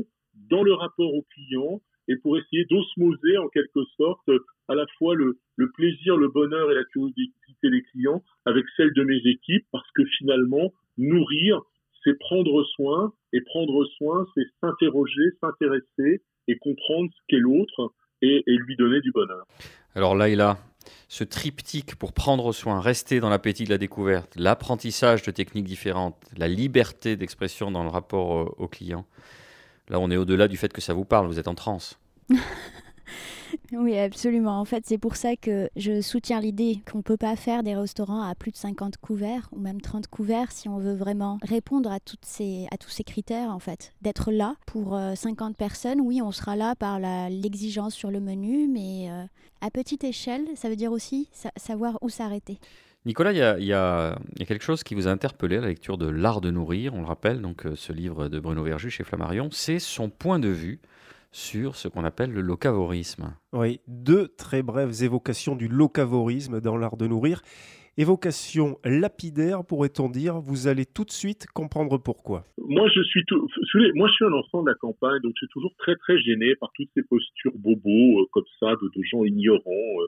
dans 0.49 0.63
le 0.63 0.73
rapport 0.73 1.13
au 1.13 1.25
client, 1.33 1.81
et 2.07 2.15
pour 2.17 2.37
essayer 2.37 2.65
d'osmoser 2.65 3.37
en 3.37 3.47
quelque 3.49 3.83
sorte 3.97 4.29
à 4.67 4.75
la 4.75 4.85
fois 4.97 5.15
le, 5.15 5.37
plaisir, 5.73 6.17
le 6.17 6.27
bonheur 6.27 6.71
et 6.71 6.75
la 6.75 6.83
curiosité 6.85 7.31
des 7.63 7.83
clients 7.91 8.23
avec 8.45 8.65
celle 8.77 8.93
de 8.93 9.03
mes 9.03 9.21
équipes 9.25 9.65
parce 9.71 9.89
que 9.95 10.03
finalement, 10.17 10.73
nourrir, 10.97 11.61
c'est 12.03 12.17
prendre 12.17 12.63
soin 12.75 13.13
et 13.33 13.41
prendre 13.41 13.85
soin, 13.97 14.25
c'est 14.35 14.45
s'interroger, 14.59 15.31
s'intéresser 15.39 16.21
et 16.47 16.57
comprendre 16.57 17.09
ce 17.13 17.19
qu'est 17.27 17.39
l'autre 17.39 17.93
et, 18.21 18.43
et, 18.47 18.55
lui 18.55 18.75
donner 18.75 19.01
du 19.01 19.11
bonheur. 19.11 19.45
Alors 19.95 20.15
là, 20.15 20.29
il 20.29 20.41
a 20.41 20.57
ce 21.07 21.23
triptyque 21.23 21.95
pour 21.95 22.13
prendre 22.13 22.51
soin, 22.53 22.79
rester 22.79 23.19
dans 23.19 23.29
l'appétit 23.29 23.65
de 23.65 23.69
la 23.69 23.77
découverte, 23.77 24.35
l'apprentissage 24.35 25.21
de 25.23 25.31
techniques 25.31 25.65
différentes, 25.65 26.17
la 26.37 26.47
liberté 26.47 27.15
d'expression 27.15 27.71
dans 27.71 27.83
le 27.83 27.89
rapport 27.89 28.59
au 28.59 28.67
client. 28.67 29.05
Là, 29.89 29.99
on 29.99 30.09
est 30.09 30.17
au-delà 30.17 30.47
du 30.47 30.57
fait 30.57 30.71
que 30.71 30.81
ça 30.81 30.93
vous 30.93 31.05
parle, 31.05 31.27
vous 31.27 31.39
êtes 31.39 31.47
en 31.47 31.55
transe. 31.55 31.99
oui, 33.73 33.97
absolument. 33.97 34.59
En 34.59 34.65
fait, 34.65 34.85
c'est 34.85 34.97
pour 34.97 35.15
ça 35.15 35.35
que 35.35 35.69
je 35.75 36.01
soutiens 36.01 36.39
l'idée 36.39 36.81
qu'on 36.89 36.99
ne 36.99 37.03
peut 37.03 37.17
pas 37.17 37.35
faire 37.35 37.63
des 37.63 37.75
restaurants 37.75 38.21
à 38.21 38.35
plus 38.35 38.51
de 38.51 38.57
50 38.57 38.97
couverts 38.97 39.49
ou 39.51 39.59
même 39.59 39.81
30 39.81 40.07
couverts 40.07 40.51
si 40.51 40.69
on 40.69 40.77
veut 40.77 40.93
vraiment 40.93 41.39
répondre 41.41 41.91
à, 41.91 41.99
ces, 42.21 42.67
à 42.71 42.77
tous 42.77 42.89
ces 42.89 43.03
critères, 43.03 43.49
en 43.49 43.59
fait. 43.59 43.93
D'être 44.01 44.31
là 44.31 44.55
pour 44.65 44.97
50 45.15 45.51
euh, 45.51 45.53
personnes, 45.55 46.01
oui, 46.01 46.21
on 46.21 46.31
sera 46.31 46.55
là 46.55 46.75
par 46.75 46.99
l'exigence 47.29 47.93
sur 47.93 48.11
le 48.11 48.19
menu, 48.19 48.67
mais 48.67 49.09
euh, 49.09 49.23
à 49.61 49.71
petite 49.71 50.03
échelle, 50.03 50.45
ça 50.55 50.69
veut 50.69 50.75
dire 50.75 50.91
aussi 50.91 51.29
savoir 51.57 51.97
où 52.01 52.09
s'arrêter. 52.09 52.59
Nicolas, 53.03 53.31
il 53.31 53.65
y, 53.65 53.73
a, 53.73 54.15
quelque 54.47 54.63
chose 54.63 54.83
qui 54.83 54.93
vous 54.93 55.07
a 55.07 55.11
interpellé 55.11 55.57
à 55.57 55.61
la 55.61 55.69
lecture 55.69 55.97
de 55.97 56.07
L'Art 56.07 56.39
de 56.39 56.51
nourrir, 56.51 56.93
on 56.93 57.01
le 57.01 57.07
rappelle, 57.07 57.41
donc 57.41 57.65
euh, 57.65 57.75
ce 57.75 57.91
livre 57.91 58.29
de 58.29 58.39
Bruno 58.39 58.61
Verjus 58.63 58.91
chez 58.91 59.03
Flammarion, 59.03 59.49
c'est 59.51 59.79
son 59.79 60.11
point 60.11 60.37
de 60.37 60.49
vue 60.49 60.79
sur 61.31 61.75
ce 61.75 61.87
qu'on 61.87 62.03
appelle 62.03 62.31
le 62.31 62.41
locavorisme. 62.41 63.33
Oui, 63.53 63.79
deux 63.87 64.27
très 64.27 64.61
brèves 64.61 65.01
évocations 65.01 65.55
du 65.55 65.67
locavorisme 65.67 66.61
dans 66.61 66.77
L'Art 66.77 66.95
de 66.95 67.07
nourrir. 67.07 67.41
Évocation 67.97 68.77
lapidaire, 68.85 69.65
pourrait-on 69.65 70.07
dire. 70.07 70.39
Vous 70.39 70.67
allez 70.67 70.85
tout 70.85 71.03
de 71.03 71.11
suite 71.11 71.47
comprendre 71.53 71.97
pourquoi. 71.97 72.45
Moi, 72.57 72.87
je 72.93 73.01
suis 73.01 73.25
moi, 73.95 74.07
je 74.07 74.13
suis 74.13 74.25
un 74.25 74.33
enfant 74.33 74.61
de 74.61 74.69
la 74.69 74.75
campagne, 74.75 75.19
donc 75.23 75.33
je 75.35 75.45
suis 75.45 75.51
toujours 75.51 75.73
très 75.77 75.95
très 75.95 76.17
gêné 76.21 76.55
par 76.55 76.71
toutes 76.75 76.89
ces 76.95 77.03
postures 77.03 77.51
bobos 77.55 78.21
euh, 78.21 78.25
comme 78.31 78.45
ça 78.59 78.73
de, 78.81 79.01
gens 79.11 79.25
ignorants. 79.25 80.01
Euh, 80.01 80.07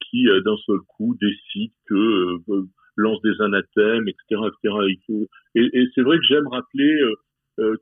qui 0.00 0.28
euh, 0.28 0.40
d'un 0.42 0.56
seul 0.66 0.78
coup 0.86 1.16
décide 1.20 1.72
que 1.86 1.94
euh, 1.94 2.38
euh, 2.48 2.66
lance 2.96 3.20
des 3.22 3.40
anathèmes, 3.40 4.08
etc., 4.08 4.42
etc. 4.48 5.28
Et, 5.54 5.88
c'est 5.94 6.02
vrai 6.02 6.18
que 6.18 6.24
j'aime 6.24 6.48
rappeler 6.48 7.00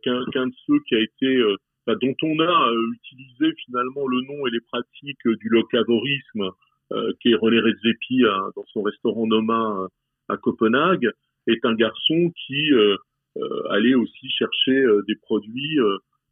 qu'un 0.03 0.47
de 0.47 0.55
ceux 0.67 0.79
qui 0.87 0.95
a 0.95 1.01
été 1.01 1.43
dont 1.87 2.15
on 2.23 2.41
a 2.41 2.71
utilisé 2.95 3.55
finalement 3.65 4.07
le 4.07 4.21
nom 4.23 4.47
et 4.47 4.51
les 4.51 4.61
pratiques 4.61 5.27
du 5.27 5.49
locavorisme, 5.49 6.51
qui 7.21 7.31
est 7.31 7.35
René 7.35 7.61
Redzepi 7.61 8.25
dans 8.57 8.65
son 8.75 8.83
restaurant 8.83 9.27
Noma 9.27 9.89
à 10.29 10.37
Copenhague, 10.37 11.11
est 11.47 11.65
un 11.65 11.75
garçon 11.75 12.31
qui 12.47 12.73
allait 13.71 13.95
aussi 13.95 14.29
chercher 14.29 14.85
des 15.09 15.17
produits 15.17 15.79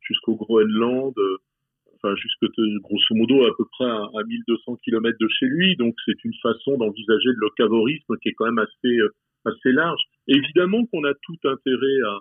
jusqu'au 0.02 0.34
Groenland, 0.34 1.14
enfin 2.04 2.14
jusque 2.16 2.44
grosso 2.82 3.14
modo 3.14 3.44
à 3.44 3.56
peu 3.56 3.64
près 3.72 3.86
à, 3.86 4.08
1200 4.26 4.76
km 4.84 5.16
de 5.18 5.28
chez 5.28 5.46
lui. 5.46 5.76
Donc 5.76 5.94
c'est 6.04 6.24
une 6.24 6.34
façon 6.42 6.76
d'envisager 6.76 7.28
le 7.28 7.40
locavorisme 7.40 8.16
qui 8.22 8.28
est 8.28 8.32
quand 8.32 8.46
même 8.46 8.58
assez 8.58 8.98
euh, 8.98 9.08
assez 9.44 9.72
large. 9.72 10.00
Évidemment 10.28 10.84
qu'on 10.86 11.04
a 11.04 11.12
tout 11.22 11.36
intérêt 11.44 12.00
à, 12.06 12.18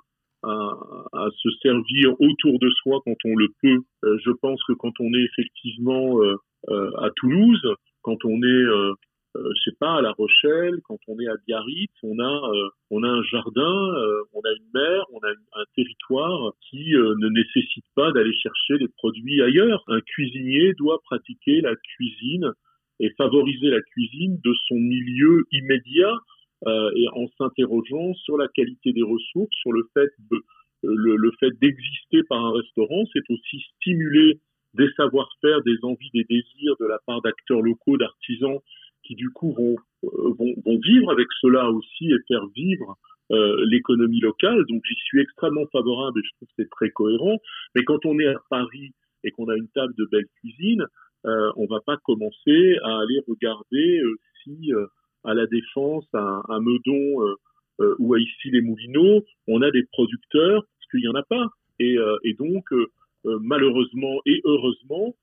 à, 1.14 1.30
se 1.32 1.50
servir 1.62 2.12
autour 2.20 2.60
de 2.60 2.70
soi 2.82 3.00
quand 3.06 3.16
on 3.26 3.36
le 3.36 3.48
peut. 3.62 3.80
Euh, 4.04 4.18
je 4.26 4.32
pense 4.32 4.62
que 4.66 4.74
quand 4.74 4.94
on 5.00 5.14
est 5.14 5.24
effectivement 5.24 6.22
euh, 6.22 6.92
à 6.98 7.10
Toulouse, 7.16 7.66
quand 8.02 8.24
on 8.26 8.42
est 8.42 8.66
je 9.36 9.62
sais 9.64 9.76
pas, 9.80 9.98
à 9.98 10.02
La 10.02 10.12
Rochelle, 10.12 10.80
quand 10.84 11.00
on 11.08 11.20
est 11.20 11.28
à 11.28 11.36
Biarritz, 11.48 11.92
on 12.04 12.20
a, 12.20 12.52
euh, 12.54 12.70
on 12.92 13.04
a 13.04 13.08
un 13.08 13.24
jardin, 13.24 13.96
euh, 13.96 14.22
on 14.34 14.42
a 14.42 14.52
une 14.52 14.70
mer, 14.74 15.06
on 15.12 15.20
a 15.20 15.30
un 15.30 15.66
territoire 15.76 16.54
qui 16.70 16.94
ne 16.94 17.30
nécessite 17.30 17.86
pas 17.96 18.12
d'aller 18.12 18.34
chercher 18.38 18.78
les 18.78 18.88
produits 18.88 19.42
ailleurs. 19.42 19.84
Un 19.88 20.02
cuisinier 20.02 20.74
doit 20.74 21.00
pratiquer 21.04 21.62
la 21.62 21.76
cuisine 21.76 22.52
et 23.00 23.10
favoriser 23.18 23.70
la 23.70 23.82
cuisine 23.82 24.40
de 24.44 24.54
son 24.68 24.76
milieu 24.76 25.46
immédiat 25.52 26.16
et 26.96 27.08
en 27.14 27.28
s'interrogeant 27.38 28.14
sur 28.14 28.38
la 28.38 28.48
qualité 28.48 28.94
des 28.94 29.02
ressources, 29.02 29.54
sur 29.58 29.74
le 29.74 29.86
fait 29.94 30.10
de, 30.32 30.42
le, 30.84 31.18
le 31.18 31.32
fait 31.40 31.52
d'exister 31.60 32.24
par 32.30 32.46
un 32.46 32.54
restaurant, 32.54 33.04
c'est 33.12 33.30
aussi 33.30 33.60
stimuler 33.76 34.40
des 34.74 34.90
savoir-faire, 34.96 35.62
des 35.64 35.78
envies, 35.84 36.10
des 36.14 36.24
désirs 36.24 36.76
de 36.80 36.86
la 36.86 37.00
part 37.06 37.22
d'acteurs 37.22 37.62
locaux, 37.62 37.98
d'artisans 37.98 38.60
qui 39.04 39.16
du 39.16 39.30
coup 39.30 39.54
vont, 39.54 39.76
euh, 40.04 40.34
vont, 40.38 40.54
vont, 40.66 40.80
vivre 40.80 41.12
avec 41.12 41.28
cela 41.42 41.70
aussi 41.70 42.12
et 42.12 42.18
faire 42.28 42.46
vivre 42.56 42.98
euh, 43.32 43.66
l'économie 43.70 44.20
locale. 44.20 44.66
Donc 44.68 44.84
j'y 44.86 44.96
suis 45.06 45.22
extrêmement 45.22 45.66
favorable 45.72 46.20
et 46.20 46.24
je 46.24 46.36
trouve 46.36 46.48
que 46.50 46.54
c'est 46.58 46.70
très 46.70 46.90
cohérent. 46.90 47.40
Mais 47.74 47.84
quand 47.84 48.06
on 48.06 48.20
est 48.20 48.28
à 48.28 48.36
Paris 48.50 48.94
et 49.24 49.32
qu'on 49.32 49.48
a 49.48 49.56
une 49.56 49.70
table 49.70 49.94
de 49.98 50.06
belle 50.12 50.28
cuisine, 50.42 50.86
euh, 51.26 51.52
on 51.56 51.66
va 51.66 51.80
pas 51.80 51.96
commencer 52.04 52.78
à 52.84 53.00
aller 53.00 53.22
regarder 53.28 54.02
euh, 54.02 54.16
si 54.44 54.72
à 55.24 55.34
la 55.34 55.48
Défense, 55.48 56.06
à, 56.14 56.60
Meudon 56.60 57.36
ou 57.98 58.14
à 58.14 58.20
ici 58.20 58.52
les 58.52 58.60
Moulineaux, 58.60 59.24
on 59.48 59.62
a 59.62 59.72
des 59.72 59.84
producteurs, 59.84 60.62
parce 60.62 60.92
qu'il 60.92 61.00
y 61.00 61.08
en 61.08 61.16
a 61.16 61.24
pas. 61.24 61.48
Et 61.80 61.96
donc 62.38 62.66
malheureusement 63.24 64.20
et 64.26 64.42
heureusement, 64.44 65.16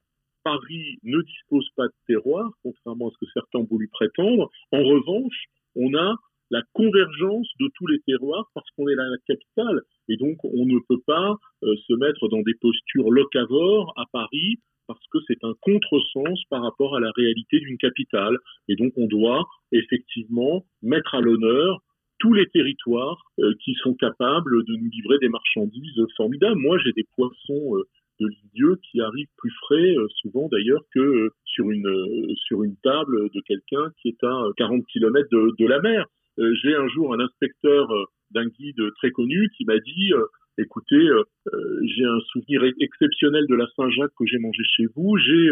Paris 0.43 0.99
ne 1.03 1.21
dispose 1.23 1.69
pas 1.77 1.87
de 1.87 1.95
terroir, 2.07 2.51
contrairement 2.63 3.09
à 3.09 3.11
ce 3.13 3.25
que 3.25 3.31
certains 3.33 3.61
ont 3.61 3.69
voulu 3.71 3.89
prétendre. 3.89 4.51
En 4.73 4.83
revanche, 4.83 5.45
on 5.77 5.95
a 5.95 6.17
la 6.51 6.63
convergence 6.73 7.49
de 7.61 7.71
tous 7.75 7.87
les 7.87 8.01
terroirs 8.01 8.51
parce 8.55 8.69
qu'on 8.77 8.89
est 8.89 8.97
la 8.97 9.09
capitale. 9.27 9.83
Et 10.09 10.17
donc, 10.17 10.39
on 10.45 10.67
ne 10.67 10.79
peut 10.89 11.01
pas 11.07 11.37
euh, 11.63 11.75
se 11.87 11.95
mettre 11.95 12.29
dans 12.29 12.43
des 12.43 12.55
postures 12.61 13.11
locavores 13.11 13.93
à 13.97 14.05
Paris 14.13 14.59
parce 14.87 15.07
que 15.13 15.19
c'est 15.29 15.45
un 15.45 15.55
contresens 15.61 16.43
par 16.49 16.63
rapport 16.63 16.97
à 16.97 17.01
la 17.01 17.13
réalité 17.15 17.61
d'une 17.61 17.79
capitale. 17.79 18.37
Et 18.67 18.75
donc, 18.75 18.93
on 18.97 19.07
doit 19.07 19.47
effectivement 19.71 20.65
mettre 20.83 21.15
à 21.15 21.21
l'honneur 21.21 21.79
tous 22.19 22.33
les 22.33 22.49
territoires 22.49 23.23
euh, 23.39 23.55
qui 23.65 23.75
sont 23.75 23.95
capables 23.95 24.65
de 24.65 24.75
nous 24.75 24.91
livrer 24.91 25.19
des 25.19 25.29
marchandises 25.29 26.05
formidables. 26.17 26.61
Moi, 26.61 26.79
j'ai 26.85 26.93
des 26.93 27.07
poissons 27.15 27.77
euh, 27.77 27.85
de 28.21 28.29
l'idieux 28.29 28.79
qui 28.91 29.01
arrivent 29.01 29.33
plus 29.37 29.53
frais, 29.63 29.95
souvent 30.21 30.49
d'ailleurs, 30.51 30.83
que 30.95 31.31
sur 31.45 31.71
une, 31.71 32.35
sur 32.37 32.63
une 32.63 32.77
table 32.83 33.31
de 33.35 33.41
quelqu'un 33.41 33.91
qui 34.01 34.09
est 34.09 34.25
à 34.25 34.45
40 34.57 34.85
km 34.87 35.29
de, 35.31 35.67
la 35.67 35.81
mer. 35.81 36.07
Euh, 36.39 36.55
j'ai 36.63 36.75
un 36.75 36.89
jour 36.89 37.13
un 37.13 37.21
inspecteur 37.21 37.91
euh, 37.91 38.05
d'un 38.31 38.47
guide 38.47 38.81
très 38.97 39.11
connu 39.11 39.51
qui 39.57 39.65
m'a 39.65 39.79
dit 39.79 40.13
euh, 40.13 40.25
écoutez, 40.59 41.09
j'ai 41.83 42.05
un 42.05 42.21
souvenir 42.33 42.63
exceptionnel 42.81 43.47
de 43.49 43.55
la 43.55 43.67
Saint-Jacques 43.77 44.13
que 44.19 44.27
j'ai 44.27 44.39
mangé 44.39 44.63
chez 44.77 44.85
vous. 44.95 45.17
J'ai 45.17 45.49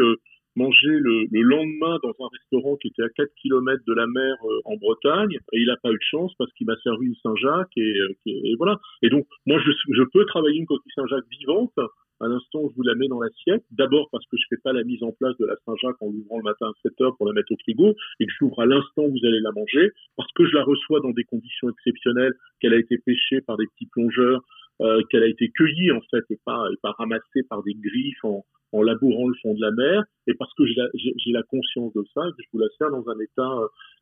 mangé 0.55 0.89
le, 0.89 1.25
lendemain 1.41 1.99
dans 2.03 2.13
un 2.27 2.29
restaurant 2.31 2.77
qui 2.77 2.89
était 2.89 3.05
à 3.05 3.09
4 3.09 3.31
km 3.41 3.83
de 3.87 3.95
la 3.95 4.07
mer 4.07 4.37
en 4.67 4.77
Bretagne 4.77 5.39
et 5.55 5.61
il 5.61 5.67
n'a 5.67 5.79
pas 5.83 5.89
eu 5.91 5.95
de 5.95 6.11
chance 6.11 6.35
parce 6.37 6.53
qu'il 6.53 6.67
m'a 6.67 6.77
servi 6.83 7.07
une 7.07 7.15
Saint-Jacques 7.23 7.75
et, 7.79 8.55
voilà. 8.59 8.79
Et 9.01 9.09
donc 9.09 9.27
moi 9.47 9.59
je 9.59 10.03
peux 10.13 10.27
travailler 10.27 10.59
une 10.59 10.67
coquille 10.67 10.93
Saint-Jacques 10.95 11.31
vivante 11.31 11.73
à 12.21 12.29
l'instant 12.29 12.69
je 12.69 12.75
vous 12.75 12.83
la 12.83 12.95
mets 12.95 13.09
dans 13.09 13.21
l'assiette, 13.21 13.65
d'abord 13.71 14.09
parce 14.11 14.27
que 14.27 14.37
je 14.37 14.45
fais 14.49 14.61
pas 14.63 14.73
la 14.73 14.85
mise 14.85 15.03
en 15.03 15.13
place 15.13 15.37
de 15.39 15.47
la 15.47 15.57
Saint-Jacques 15.65 16.01
en 16.01 16.07
l'ouvrant 16.07 16.39
le 16.39 16.45
matin 16.45 16.67
à 16.67 16.73
7 16.83 17.01
heures 17.01 17.17
pour 17.17 17.27
la 17.27 17.33
mettre 17.33 17.53
au 17.53 17.57
frigo. 17.57 17.95
Et 18.21 18.27
que 18.27 18.33
j'ouvre 18.39 18.61
à 18.61 18.67
l'instant 18.67 19.03
où 19.03 19.11
vous 19.11 19.27
allez 19.27 19.41
la 19.41 19.53
manger, 19.53 19.93
parce 20.17 20.31
que 20.33 20.45
je 20.47 20.55
la 20.55 20.65
reçois 20.65 21.01
dans 21.01 21.11
des 21.11 21.25
conditions 21.25 21.71
exceptionnelles, 21.71 22.35
qu'elle 22.61 22.75
a 22.75 22.79
été 22.79 22.99
pêchée 22.99 23.41
par 23.41 23.57
des 23.57 23.67
petits 23.67 23.87
plongeurs, 23.87 24.43
euh, 24.81 25.03
qu'elle 25.11 25.23
a 25.23 25.29
été 25.29 25.51
cueillie 25.51 25.91
en 25.93 26.01
fait 26.11 26.25
et 26.31 26.39
pas, 26.45 26.67
et 26.73 26.77
pas 26.83 26.93
ramassée 26.93 27.43
par 27.49 27.63
des 27.63 27.75
griffes 27.75 28.25
en, 28.25 28.45
en 28.73 28.83
labourant 28.83 29.29
le 29.29 29.35
fond 29.43 29.55
de 29.55 29.61
la 29.61 29.71
mer, 29.71 30.05
et 30.27 30.35
parce 30.35 30.53
que 30.55 30.65
j'ai 30.67 31.33
la, 31.33 31.43
conscience 31.45 31.93
de 31.95 32.05
ça, 32.15 32.23
que 32.37 32.43
je 32.43 32.49
vous 32.53 32.59
la 32.59 32.69
sers 32.77 32.91
dans 32.91 33.09
un 33.09 33.19
état, 33.21 33.59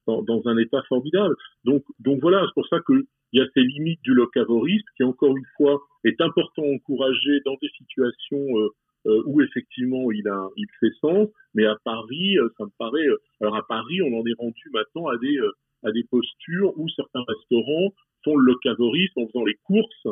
dans, 0.06 0.22
dans 0.22 0.46
un 0.46 0.56
état 0.58 0.82
formidable. 0.88 1.34
Donc, 1.64 1.84
donc 2.00 2.20
voilà, 2.20 2.42
c'est 2.46 2.54
pour 2.54 2.68
ça 2.68 2.78
qu'il 2.86 3.04
y 3.32 3.40
a 3.40 3.46
ces 3.54 3.62
limites 3.62 4.02
du 4.02 4.14
locavorisme 4.14 4.86
qui, 4.96 5.04
encore 5.04 5.36
une 5.36 5.46
fois, 5.56 5.80
est 6.04 6.20
important 6.20 6.62
à 6.62 6.74
encourager 6.74 7.40
dans 7.44 7.56
des 7.62 7.68
situations 7.76 8.58
euh, 8.58 8.68
euh, 9.06 9.22
où 9.26 9.40
effectivement 9.40 10.10
il 10.10 10.26
a, 10.28 10.48
il 10.56 10.66
fait 10.80 10.92
sens. 11.00 11.28
Mais 11.54 11.64
à 11.64 11.76
Paris, 11.84 12.38
euh, 12.38 12.48
ça 12.58 12.64
me 12.64 12.70
paraît. 12.78 13.06
alors 13.40 13.56
à 13.56 13.66
Paris, 13.66 14.02
on 14.02 14.18
en 14.18 14.26
est 14.26 14.38
rendu 14.38 14.62
maintenant 14.72 15.06
à 15.08 15.16
des 15.18 15.38
à 15.84 15.92
des 15.92 16.04
postures 16.04 16.72
où 16.76 16.88
certains 16.88 17.22
restaurants 17.28 17.92
font 18.24 18.36
le 18.36 18.46
locavorisme 18.46 19.20
en 19.20 19.26
faisant 19.28 19.44
les 19.44 19.54
courses 19.62 20.08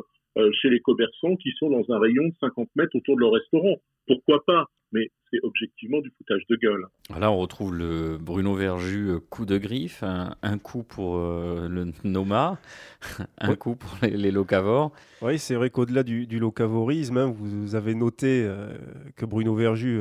chez 0.60 0.70
les 0.70 0.80
commerçants 0.80 1.36
qui 1.36 1.50
sont 1.58 1.70
dans 1.70 1.94
un 1.94 1.98
rayon 1.98 2.24
de 2.28 2.34
50 2.40 2.68
mètres 2.76 2.96
autour 2.96 3.16
de 3.16 3.20
leur 3.20 3.32
restaurant. 3.32 3.76
Pourquoi 4.06 4.44
pas? 4.44 4.66
Mais 4.92 5.10
c'est 5.32 5.40
objectivement 5.42 6.00
du 6.00 6.10
foutage 6.16 6.42
de 6.48 6.56
gueule. 6.56 6.86
Là, 7.18 7.32
on 7.32 7.38
retrouve 7.38 7.74
le 7.74 8.16
Bruno 8.18 8.54
Verju 8.54 9.08
euh, 9.08 9.18
coup 9.18 9.44
de 9.44 9.58
griffe, 9.58 10.04
un, 10.04 10.58
coup 10.58 10.84
pour 10.84 11.16
euh, 11.16 11.68
le 11.68 11.90
Noma, 12.04 12.58
un 13.38 13.56
coup 13.56 13.74
pour 13.74 13.90
les, 14.02 14.30
locavores. 14.30 14.92
Oui, 15.20 15.38
c'est 15.38 15.56
vrai 15.56 15.70
qu'au-delà 15.70 16.04
du, 16.04 16.26
locavorisme, 16.38 17.16
hein, 17.16 17.34
vous, 17.36 17.74
avez 17.74 17.94
noté 17.94 18.44
euh, 18.44 18.76
que 19.16 19.26
Bruno 19.26 19.54
Verju 19.56 20.00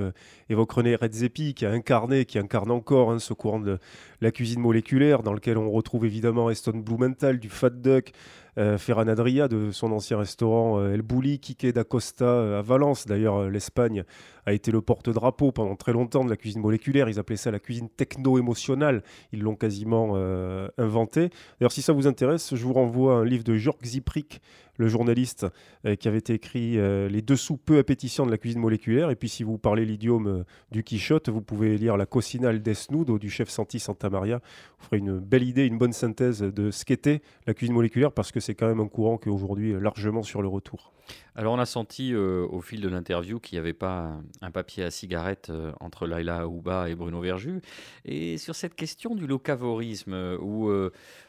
évoque 0.50 0.72
René 0.72 0.96
Redzepi, 0.96 1.56
qui 1.56 1.66
a 1.66 1.72
incarné, 1.72 2.26
qui 2.26 2.38
incarne 2.38 2.70
encore 2.70 3.12
hein, 3.12 3.18
ce 3.18 3.34
courant 3.34 3.60
de 3.60 3.80
la 4.22 4.32
cuisine 4.32 4.62
moléculaire, 4.62 5.24
dans 5.24 5.34
lequel 5.34 5.58
on 5.58 5.72
retrouve 5.72 6.06
évidemment 6.06 6.52
Eston 6.52 6.78
Blumenthal, 6.78 7.40
du 7.40 7.50
Fat 7.50 7.72
Duck, 7.72 8.12
Ferran 8.56 9.08
Adria 9.08 9.48
de 9.48 9.72
son 9.72 9.92
ancien 9.92 10.18
restaurant 10.18 10.86
El 10.86 11.02
Bulli, 11.02 11.40
Kike 11.40 11.74
d'Acosta 11.74 12.60
à 12.60 12.62
Valence. 12.62 13.08
D'ailleurs, 13.08 13.50
l'Espagne 13.50 14.04
a 14.46 14.54
été 14.54 14.72
le 14.72 14.82
porte-drapeau 14.82 15.52
pendant 15.52 15.76
très 15.76 15.94
longtemps 15.94 16.24
de 16.24 16.30
la 16.30 16.38
cuisine 16.38 16.62
moléculaire. 16.62 17.10
Ils 17.10 17.20
appelaient 17.20 17.38
ça 17.38 17.52
la 17.52 17.60
cuisine 17.60 17.90
techno-émotionnelle. 17.90 19.04
Ils 19.32 19.42
l'ont 19.42 19.56
quasiment 19.56 20.14
euh, 20.16 20.68
inventé. 20.78 21.30
D'ailleurs, 21.60 21.72
si 21.72 21.82
ça 21.82 21.94
vous 21.94 22.08
intéresse, 22.08 22.56
je 22.56 22.64
vous 22.64 22.74
renvoie 22.74 23.16
à 23.16 23.18
un 23.18 23.26
livre 23.26 23.44
de 23.44 23.56
Jörg 23.56 23.78
Ziprik, 23.84 24.42
le 24.78 24.88
journaliste 24.88 25.46
euh, 25.86 25.96
qui 25.96 26.08
avait 26.08 26.24
écrit 26.30 26.80
euh, 26.80 27.08
Les 27.08 27.22
dessous 27.22 27.58
peu 27.58 27.78
appétissants 27.78 28.26
de 28.26 28.32
la 28.32 28.38
cuisine 28.38 28.60
moléculaire. 28.60 29.10
Et 29.12 29.16
puis, 29.16 29.30
si 29.30 29.44
vous 29.44 29.58
parlez 29.58 29.86
l'idiome 29.86 30.44
du 30.72 30.84
Quichotte, 30.84 31.30
vous 31.30 31.42
pouvez 31.42 31.78
lire 31.78 31.98
La 31.98 32.06
Cocinale 32.06 32.62
Desnudo 32.62 33.20
du 33.20 33.30
chef 33.30 33.50
Santi 33.50 33.80
Santa 33.80 34.10
Maria. 34.10 34.42
Vous 34.80 34.86
ferez 34.86 34.98
une 34.98 35.20
belle 35.20 35.44
idée, 35.44 35.66
une 35.66 35.78
bonne 35.78 35.94
synthèse 35.94 36.42
de 36.42 36.72
ce 36.72 36.86
qu'était 36.86 37.22
la 37.48 37.54
cuisine 37.54 37.76
moléculaire 37.76 38.12
parce 38.12 38.32
que 38.32 38.40
c'est 38.40 38.56
quand 38.56 38.68
même 38.68 38.80
un 38.80 38.88
courant 38.88 39.18
qui 39.18 39.30
est 39.30 39.32
aujourd'hui 39.32 39.74
largement 39.80 40.24
sur 40.24 40.42
le 40.42 40.48
retour. 40.48 40.94
Alors 41.36 41.54
on 41.54 41.60
a 41.60 41.66
senti 41.66 42.14
euh, 42.14 42.46
au 42.50 42.62
fil 42.62 42.82
de 42.82 42.88
l'interview 42.88 43.40
qu'il 43.40 43.56
n'y 43.56 43.60
avait 43.60 43.74
pas 43.74 44.18
un, 44.42 44.52
papier 44.52 44.84
à 44.84 44.92
cigarette 44.92 45.50
euh, 45.50 45.72
entre 45.80 46.08
Laila 46.08 46.42
Aouba 46.42 46.90
et 46.90 46.96
Bruno 46.96 47.22
Verju. 47.22 47.62
Et 48.06 48.38
sur 48.38 48.56
cette 48.56 48.76
question 48.76 49.16
du 49.16 49.28
locavorisme, 49.28 50.14
euh, 50.14 50.38
où 50.40 50.72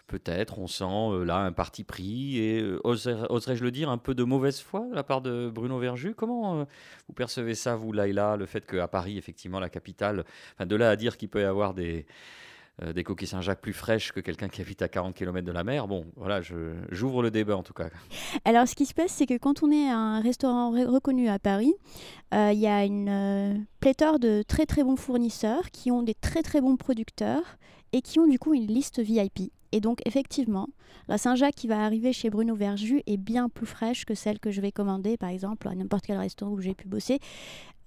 peut-être 0.07 0.59
on 0.59 0.66
sent 0.66 1.24
là 1.24 1.38
un 1.38 1.52
parti 1.52 1.82
pris 1.82 2.38
et 2.38 2.62
oserais-je 2.84 3.64
le 3.64 3.70
dire 3.70 3.88
un 3.88 3.96
peu 3.98 4.14
de 4.14 4.22
mauvaise 4.22 4.61
foi 4.61 4.86
de 4.90 4.94
la 4.94 5.02
part 5.02 5.22
de 5.22 5.50
Bruno 5.52 5.78
Verju, 5.78 6.14
comment 6.14 6.66
vous 7.09 7.14
percevez 7.14 7.55
ça 7.55 7.74
vous 7.74 7.90
Laila, 7.92 8.36
le 8.36 8.44
fait 8.44 8.66
qu'à 8.66 8.86
Paris 8.86 9.16
effectivement 9.16 9.61
la 9.61 9.70
capitale, 9.70 10.24
de 10.61 10.76
là 10.76 10.90
à 10.90 10.96
dire 10.96 11.16
qu'il 11.16 11.30
peut 11.30 11.40
y 11.40 11.44
avoir 11.44 11.72
des 11.72 12.07
euh, 12.82 12.92
des 12.92 13.04
coquilles 13.04 13.28
Saint-Jacques 13.28 13.60
plus 13.60 13.72
fraîches 13.72 14.10
que 14.10 14.18
quelqu'un 14.18 14.48
qui 14.48 14.60
habite 14.60 14.82
à 14.82 14.88
40 14.88 15.14
km 15.14 15.46
de 15.46 15.52
la 15.52 15.62
mer. 15.62 15.86
Bon, 15.86 16.06
voilà, 16.16 16.40
j'ouvre 16.90 17.22
le 17.22 17.30
débat 17.30 17.56
en 17.56 17.62
tout 17.62 17.72
cas. 17.72 17.88
Alors, 18.44 18.66
ce 18.66 18.74
qui 18.74 18.84
se 18.84 18.94
passe, 18.94 19.12
c'est 19.12 19.26
que 19.26 19.38
quand 19.38 19.62
on 19.62 19.70
est 19.70 19.88
un 19.88 20.20
restaurant 20.20 20.70
reconnu 20.70 21.28
à 21.28 21.38
Paris, 21.38 21.72
euh, 22.34 22.50
il 22.52 22.58
y 22.58 22.66
a 22.66 22.84
une 22.84 23.08
euh, 23.08 23.54
pléthore 23.78 24.18
de 24.18 24.42
très 24.42 24.66
très 24.66 24.82
bons 24.82 24.96
fournisseurs 24.96 25.70
qui 25.70 25.92
ont 25.92 26.02
des 26.02 26.14
très 26.14 26.42
très 26.42 26.60
bons 26.60 26.76
producteurs 26.76 27.58
et 27.95 28.03
qui 28.03 28.18
ont 28.18 28.26
du 28.26 28.40
coup 28.40 28.53
une 28.55 28.66
liste 28.66 29.01
VIP. 29.01 29.53
Et 29.70 29.80
donc, 29.80 30.01
effectivement, 30.05 30.68
la 31.09 31.16
Saint-Jacques 31.16 31.55
qui 31.55 31.68
va 31.68 31.84
arriver 31.84 32.12
chez 32.12 32.28
Bruno 32.28 32.55
Verju 32.55 33.03
est 33.07 33.16
bien 33.16 33.49
plus 33.49 33.66
fraîche 33.66 34.05
que 34.05 34.14
celle 34.14 34.40
que 34.40 34.51
je 34.51 34.61
vais 34.61 34.72
commander, 34.72 35.16
par 35.16 35.30
exemple, 35.30 35.68
à 35.68 35.74
n'importe 35.74 36.07
quel 36.07 36.18
restaurant 36.18 36.53
où 36.53 36.61
j'ai 36.61 36.74
pu 36.74 36.88
bosser. 36.88 37.20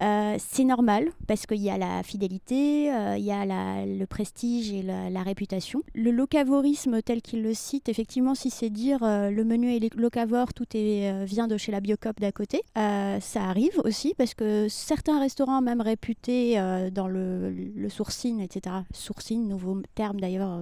Euh, 0.00 0.36
c'est 0.38 0.64
normal 0.64 1.08
parce 1.26 1.46
qu'il 1.46 1.60
y 1.60 1.70
a 1.70 1.76
la 1.76 2.02
fidélité, 2.04 2.92
euh, 2.92 3.16
il 3.18 3.24
y 3.24 3.32
a 3.32 3.44
le 3.84 4.04
prestige 4.06 4.72
et 4.72 4.82
la, 4.82 5.22
réputation. 5.22 5.82
Le 5.94 6.12
locavorisme 6.12 7.02
tel 7.02 7.20
qu'il 7.20 7.42
le 7.42 7.52
cite, 7.52 7.88
effectivement, 7.88 8.36
si 8.36 8.50
c'est 8.50 8.70
dire 8.70 9.02
euh, 9.02 9.30
le 9.30 9.44
menu 9.44 9.74
est 9.74 9.94
locavore, 9.96 10.54
tout 10.54 10.66
vient 10.72 11.48
de 11.48 11.56
chez 11.56 11.72
la 11.72 11.80
Biocop 11.80 12.20
d'à 12.20 12.30
côté, 12.30 12.62
ça 12.76 13.42
arrive 13.42 13.80
aussi 13.84 14.14
parce 14.16 14.34
que 14.34 14.68
certains 14.68 15.18
restaurants, 15.18 15.60
même 15.60 15.80
réputés 15.80 16.56
dans 16.92 17.08
le, 17.08 17.50
le 17.50 17.88
sourcing, 17.88 18.40
etc., 18.40 18.76
sourcing, 18.92 19.48
nouveau 19.48 19.82
d'ailleurs 20.20 20.58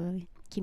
qui 0.50 0.62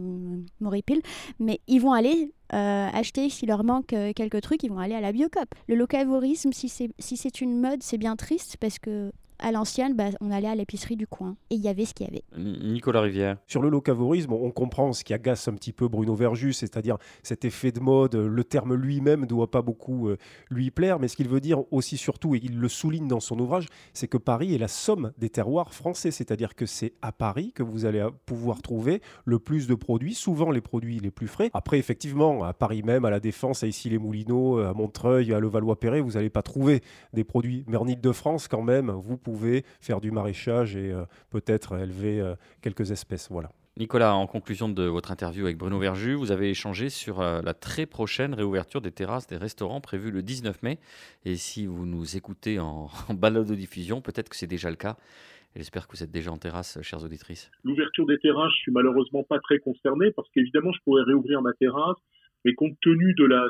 m'horripile, 0.59 1.01
mais 1.39 1.59
ils 1.67 1.79
vont 1.79 1.93
aller 1.93 2.31
euh, 2.53 2.89
acheter, 2.93 3.29
s'il 3.29 3.49
leur 3.49 3.63
manque 3.63 3.93
euh, 3.93 4.13
quelques 4.13 4.41
trucs, 4.41 4.63
ils 4.63 4.69
vont 4.69 4.79
aller 4.79 4.95
à 4.95 5.01
la 5.01 5.11
Biocop. 5.11 5.53
Le 5.67 5.75
locavorisme, 5.75 6.51
si 6.51 6.69
c'est 6.69 6.91
si 6.99 7.29
une 7.41 7.59
mode, 7.59 7.83
c'est 7.83 7.97
bien 7.97 8.15
triste 8.15 8.57
parce 8.59 8.79
que 8.79 9.11
à 9.39 9.51
l'ancienne, 9.51 9.95
bah, 9.95 10.05
on 10.21 10.31
allait 10.31 10.47
à 10.47 10.55
l'épicerie 10.55 10.95
du 10.95 11.07
coin 11.07 11.35
et 11.49 11.55
il 11.55 11.61
y 11.61 11.67
avait 11.67 11.85
ce 11.85 11.93
qu'il 11.93 12.07
y 12.07 12.09
avait. 12.09 12.23
Nicolas 12.37 13.01
Rivière. 13.01 13.37
Sur 13.47 13.61
le 13.61 13.69
locavorisme, 13.69 14.33
on 14.33 14.51
comprend 14.51 14.93
ce 14.93 15.03
qui 15.03 15.13
agace 15.13 15.47
un 15.47 15.53
petit 15.53 15.73
peu 15.73 15.87
Bruno 15.87 16.15
Verjus, 16.15 16.53
c'est-à-dire 16.53 16.97
cet 17.23 17.45
effet 17.45 17.71
de 17.71 17.79
mode. 17.79 18.15
Le 18.15 18.43
terme 18.43 18.75
lui-même 18.75 19.21
ne 19.21 19.25
doit 19.25 19.51
pas 19.51 19.61
beaucoup 19.61 20.09
euh, 20.09 20.17
lui 20.49 20.71
plaire, 20.71 20.99
mais 20.99 21.07
ce 21.07 21.15
qu'il 21.15 21.27
veut 21.27 21.41
dire 21.41 21.63
aussi 21.71 21.97
surtout, 21.97 22.35
et 22.35 22.39
il 22.41 22.59
le 22.59 22.69
souligne 22.69 23.07
dans 23.07 23.19
son 23.19 23.39
ouvrage, 23.39 23.67
c'est 23.93 24.07
que 24.07 24.17
Paris 24.17 24.55
est 24.55 24.57
la 24.57 24.67
somme 24.67 25.11
des 25.17 25.29
terroirs 25.29 25.73
français, 25.73 26.11
c'est-à-dire 26.11 26.55
que 26.55 26.65
c'est 26.65 26.93
à 27.01 27.11
Paris 27.11 27.51
que 27.53 27.63
vous 27.63 27.85
allez 27.85 28.05
pouvoir 28.25 28.61
trouver 28.61 29.01
le 29.25 29.39
plus 29.39 29.67
de 29.67 29.75
produits, 29.75 30.13
souvent 30.13 30.51
les 30.51 30.61
produits 30.61 30.99
les 30.99 31.11
plus 31.11 31.27
frais. 31.27 31.49
Après, 31.53 31.77
effectivement, 31.77 32.43
à 32.43 32.53
Paris 32.53 32.83
même, 32.83 33.05
à 33.05 33.09
la 33.09 33.19
Défense, 33.19 33.63
à 33.63 33.67
Issy-les-Moulineaux, 33.67 34.59
à 34.59 34.73
Montreuil, 34.73 35.33
à 35.33 35.39
Levallois-Perret, 35.39 36.01
vous 36.01 36.11
n'allez 36.11 36.29
pas 36.29 36.41
trouver 36.41 36.81
des 37.13 37.23
produits. 37.23 37.63
Mais 37.67 37.77
en 37.77 37.87
Ile-de-France, 37.87 38.47
quand 38.47 38.61
même, 38.61 38.89
vous 38.89 39.17
pouvez 39.17 39.32
faire 39.81 40.01
du 40.01 40.11
maraîchage 40.11 40.75
et 40.75 40.91
euh, 40.91 41.05
peut-être 41.29 41.77
élever 41.77 42.19
euh, 42.19 42.35
quelques 42.61 42.91
espèces. 42.91 43.29
Voilà. 43.29 43.51
Nicolas, 43.75 44.13
en 44.13 44.27
conclusion 44.27 44.69
de 44.69 44.83
votre 44.83 45.11
interview 45.11 45.45
avec 45.45 45.57
Bruno 45.57 45.79
Verju, 45.79 46.13
vous 46.13 46.31
avez 46.31 46.51
échangé 46.51 46.89
sur 46.89 47.21
euh, 47.21 47.41
la 47.41 47.55
très 47.55 47.87
prochaine 47.87 48.35
réouverture 48.35 48.81
des 48.81 48.91
terrasses 48.91 49.25
des 49.25 49.37
restaurants 49.37 49.81
prévue 49.81 50.11
le 50.11 50.21
19 50.21 50.61
mai. 50.61 50.77
Et 51.25 51.35
si 51.35 51.65
vous 51.65 51.87
nous 51.87 52.15
écoutez 52.15 52.59
en, 52.59 52.89
en 53.09 53.13
balade 53.13 53.47
de 53.47 53.55
diffusion, 53.55 53.99
peut-être 54.01 54.29
que 54.29 54.35
c'est 54.35 54.47
déjà 54.47 54.69
le 54.69 54.75
cas. 54.75 54.97
J'espère 55.55 55.87
que 55.87 55.95
vous 55.97 56.03
êtes 56.03 56.11
déjà 56.11 56.31
en 56.31 56.37
terrasse, 56.37 56.81
chères 56.81 57.03
auditrices. 57.03 57.51
L'ouverture 57.63 58.05
des 58.07 58.17
terrasses, 58.19 58.51
je 58.57 58.61
suis 58.61 58.71
malheureusement 58.71 59.23
pas 59.23 59.39
très 59.39 59.59
concerné 59.59 60.11
parce 60.11 60.27
qu'évidemment, 60.29 60.71
je 60.71 60.79
pourrais 60.83 61.03
réouvrir 61.03 61.41
ma 61.41 61.53
terrasse, 61.53 61.97
mais 62.43 62.53
compte 62.53 62.75
tenu 62.81 63.13
de 63.13 63.25
la 63.25 63.47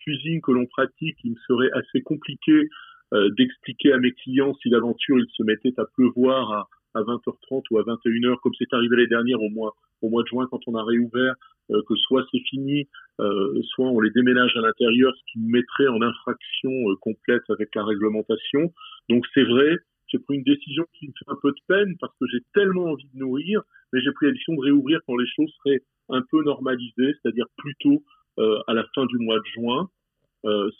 cuisine 0.00 0.40
que 0.40 0.52
l'on 0.52 0.66
pratique, 0.66 1.16
il 1.24 1.32
me 1.32 1.36
serait 1.46 1.70
assez 1.72 2.02
compliqué 2.02 2.68
euh, 3.14 3.30
d'expliquer 3.36 3.92
à 3.92 3.98
mes 3.98 4.12
clients 4.12 4.54
si 4.62 4.68
l'aventure 4.68 5.18
il 5.18 5.26
se 5.30 5.42
mettait 5.42 5.74
à 5.78 5.84
pleuvoir 5.94 6.52
à, 6.52 6.68
à 6.94 7.02
20h30 7.02 7.62
ou 7.70 7.78
à 7.78 7.82
21h, 7.82 8.40
comme 8.42 8.52
c'est 8.58 8.72
arrivé 8.72 8.96
l'année 8.96 9.08
dernière 9.08 9.40
au 9.40 9.50
mois, 9.50 9.74
au 10.02 10.08
mois 10.08 10.22
de 10.22 10.28
juin 10.28 10.46
quand 10.50 10.60
on 10.66 10.74
a 10.74 10.84
réouvert, 10.84 11.34
euh, 11.70 11.82
que 11.88 11.94
soit 11.96 12.24
c'est 12.30 12.42
fini, 12.48 12.88
euh, 13.20 13.60
soit 13.74 13.86
on 13.86 14.00
les 14.00 14.10
déménage 14.10 14.56
à 14.56 14.60
l'intérieur, 14.60 15.12
ce 15.16 15.32
qui 15.32 15.40
mettrait 15.40 15.88
en 15.88 16.00
infraction 16.00 16.70
euh, 16.70 16.96
complète 17.00 17.42
avec 17.48 17.74
la 17.74 17.84
réglementation. 17.84 18.72
Donc 19.08 19.24
c'est 19.34 19.44
vrai, 19.44 19.76
j'ai 20.06 20.18
pris 20.18 20.36
une 20.36 20.44
décision 20.44 20.84
qui 20.94 21.08
me 21.08 21.12
fait 21.18 21.30
un 21.30 21.38
peu 21.42 21.50
de 21.50 21.60
peine 21.66 21.96
parce 22.00 22.12
que 22.20 22.26
j'ai 22.32 22.40
tellement 22.54 22.84
envie 22.84 23.08
de 23.12 23.18
nourrir, 23.18 23.62
mais 23.92 24.00
j'ai 24.00 24.12
pris 24.12 24.26
la 24.26 24.32
décision 24.32 24.54
de 24.54 24.60
réouvrir 24.60 25.00
quand 25.06 25.16
les 25.16 25.26
choses 25.34 25.52
seraient 25.64 25.82
un 26.08 26.22
peu 26.30 26.42
normalisées, 26.44 27.14
c'est-à-dire 27.20 27.46
plutôt 27.56 28.02
à 28.38 28.74
la 28.74 28.84
fin 28.94 29.06
du 29.06 29.16
mois 29.16 29.38
de 29.38 29.46
juin. 29.54 29.88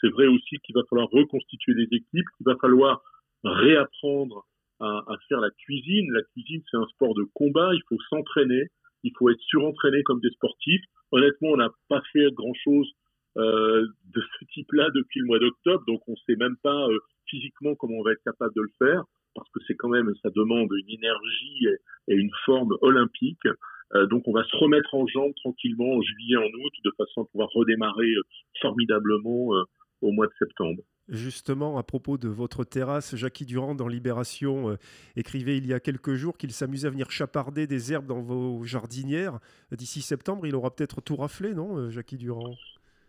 C'est 0.01 0.09
vrai 0.11 0.27
aussi 0.27 0.59
qu'il 0.65 0.75
va 0.75 0.83
falloir 0.89 1.09
reconstituer 1.11 1.75
des 1.75 1.89
équipes, 1.97 2.27
qu'il 2.37 2.47
va 2.47 2.57
falloir 2.57 3.03
réapprendre 3.45 4.47
à, 4.81 5.17
faire 5.29 5.41
la 5.41 5.51
cuisine. 5.51 6.13
La 6.13 6.23
cuisine, 6.23 6.63
c'est 6.71 6.77
un 6.77 6.87
sport 6.87 7.15
de 7.15 7.25
combat, 7.35 7.71
il 7.75 7.83
faut 7.89 7.99
s'entraîner, 8.11 8.65
il 9.03 9.13
faut 9.19 9.31
être 9.31 9.41
surentraîné 9.41 10.03
comme 10.03 10.21
des 10.21 10.31
sportifs. 10.31 10.83
Honnêtement, 11.13 11.51
on 11.51 11.57
n'a 11.57 11.71
pas 11.89 12.03
fait 12.13 12.31
grand-chose 12.33 12.89
euh, 13.37 13.87
de 14.15 14.23
ce 14.39 14.45
type-là 14.55 14.89
depuis 14.95 15.21
le 15.21 15.27
mois 15.27 15.39
d'octobre, 15.39 15.85
donc 15.87 16.01
on 16.09 16.13
ne 16.13 16.17
sait 16.27 16.37
même 16.37 16.57
pas 16.63 16.89
euh, 16.89 16.99
physiquement 17.27 17.75
comment 17.75 17.99
on 17.99 18.03
va 18.03 18.13
être 18.13 18.23
capable 18.25 18.55
de 18.55 18.63
le 18.63 18.71
faire, 18.79 19.05
parce 19.35 19.49
que 19.51 19.61
c'est 19.67 19.75
quand 19.75 19.91
même, 19.91 20.11
ça 20.23 20.31
demande 20.31 20.71
une 20.73 20.95
énergie 20.95 21.67
et, 22.09 22.15
une 22.15 22.31
forme 22.45 22.77
olympique. 22.81 23.47
Euh, 23.95 24.07
donc 24.07 24.27
on 24.27 24.33
va 24.33 24.45
se 24.45 24.57
remettre 24.57 24.95
en 24.95 25.07
jambe 25.07 25.33
tranquillement 25.37 25.97
en 25.97 26.03
juillet, 26.03 26.37
en 26.37 26.65
août, 26.65 26.73
de 26.85 26.91
façon 26.97 27.23
à 27.23 27.25
pouvoir 27.27 27.49
redémarrer 27.55 28.15
euh, 28.15 28.23
formidablement 28.61 29.55
euh, 29.55 29.65
au 30.01 30.13
mois 30.13 30.27
de 30.27 30.33
septembre. 30.39 30.83
Justement, 31.09 31.79
à 31.79 31.85
propos 31.85 32.19
de 32.19 32.29
votre 32.29 32.65
terrasse, 32.65 33.15
Jackie 33.15 33.47
Durand, 33.47 33.77
dans 33.77 33.87
Libération, 33.87 34.77
écrivait 35.15 35.57
il 35.57 35.65
y 35.65 35.73
a 35.73 35.79
quelques 35.79 36.15
jours 36.15 36.37
qu'il 36.37 36.51
s'amusait 36.51 36.89
à 36.89 36.91
venir 36.91 37.13
chaparder 37.13 37.69
des 37.69 37.93
herbes 37.93 38.07
dans 38.07 38.21
vos 38.21 38.65
jardinières. 38.65 39.39
D'ici 39.71 40.03
septembre, 40.03 40.49
il 40.49 40.57
aura 40.57 40.75
peut-être 40.75 41.01
tout 41.01 41.15
raflé, 41.15 41.55
non, 41.55 41.91
Jackie 41.91 42.17
Durand? 42.17 42.57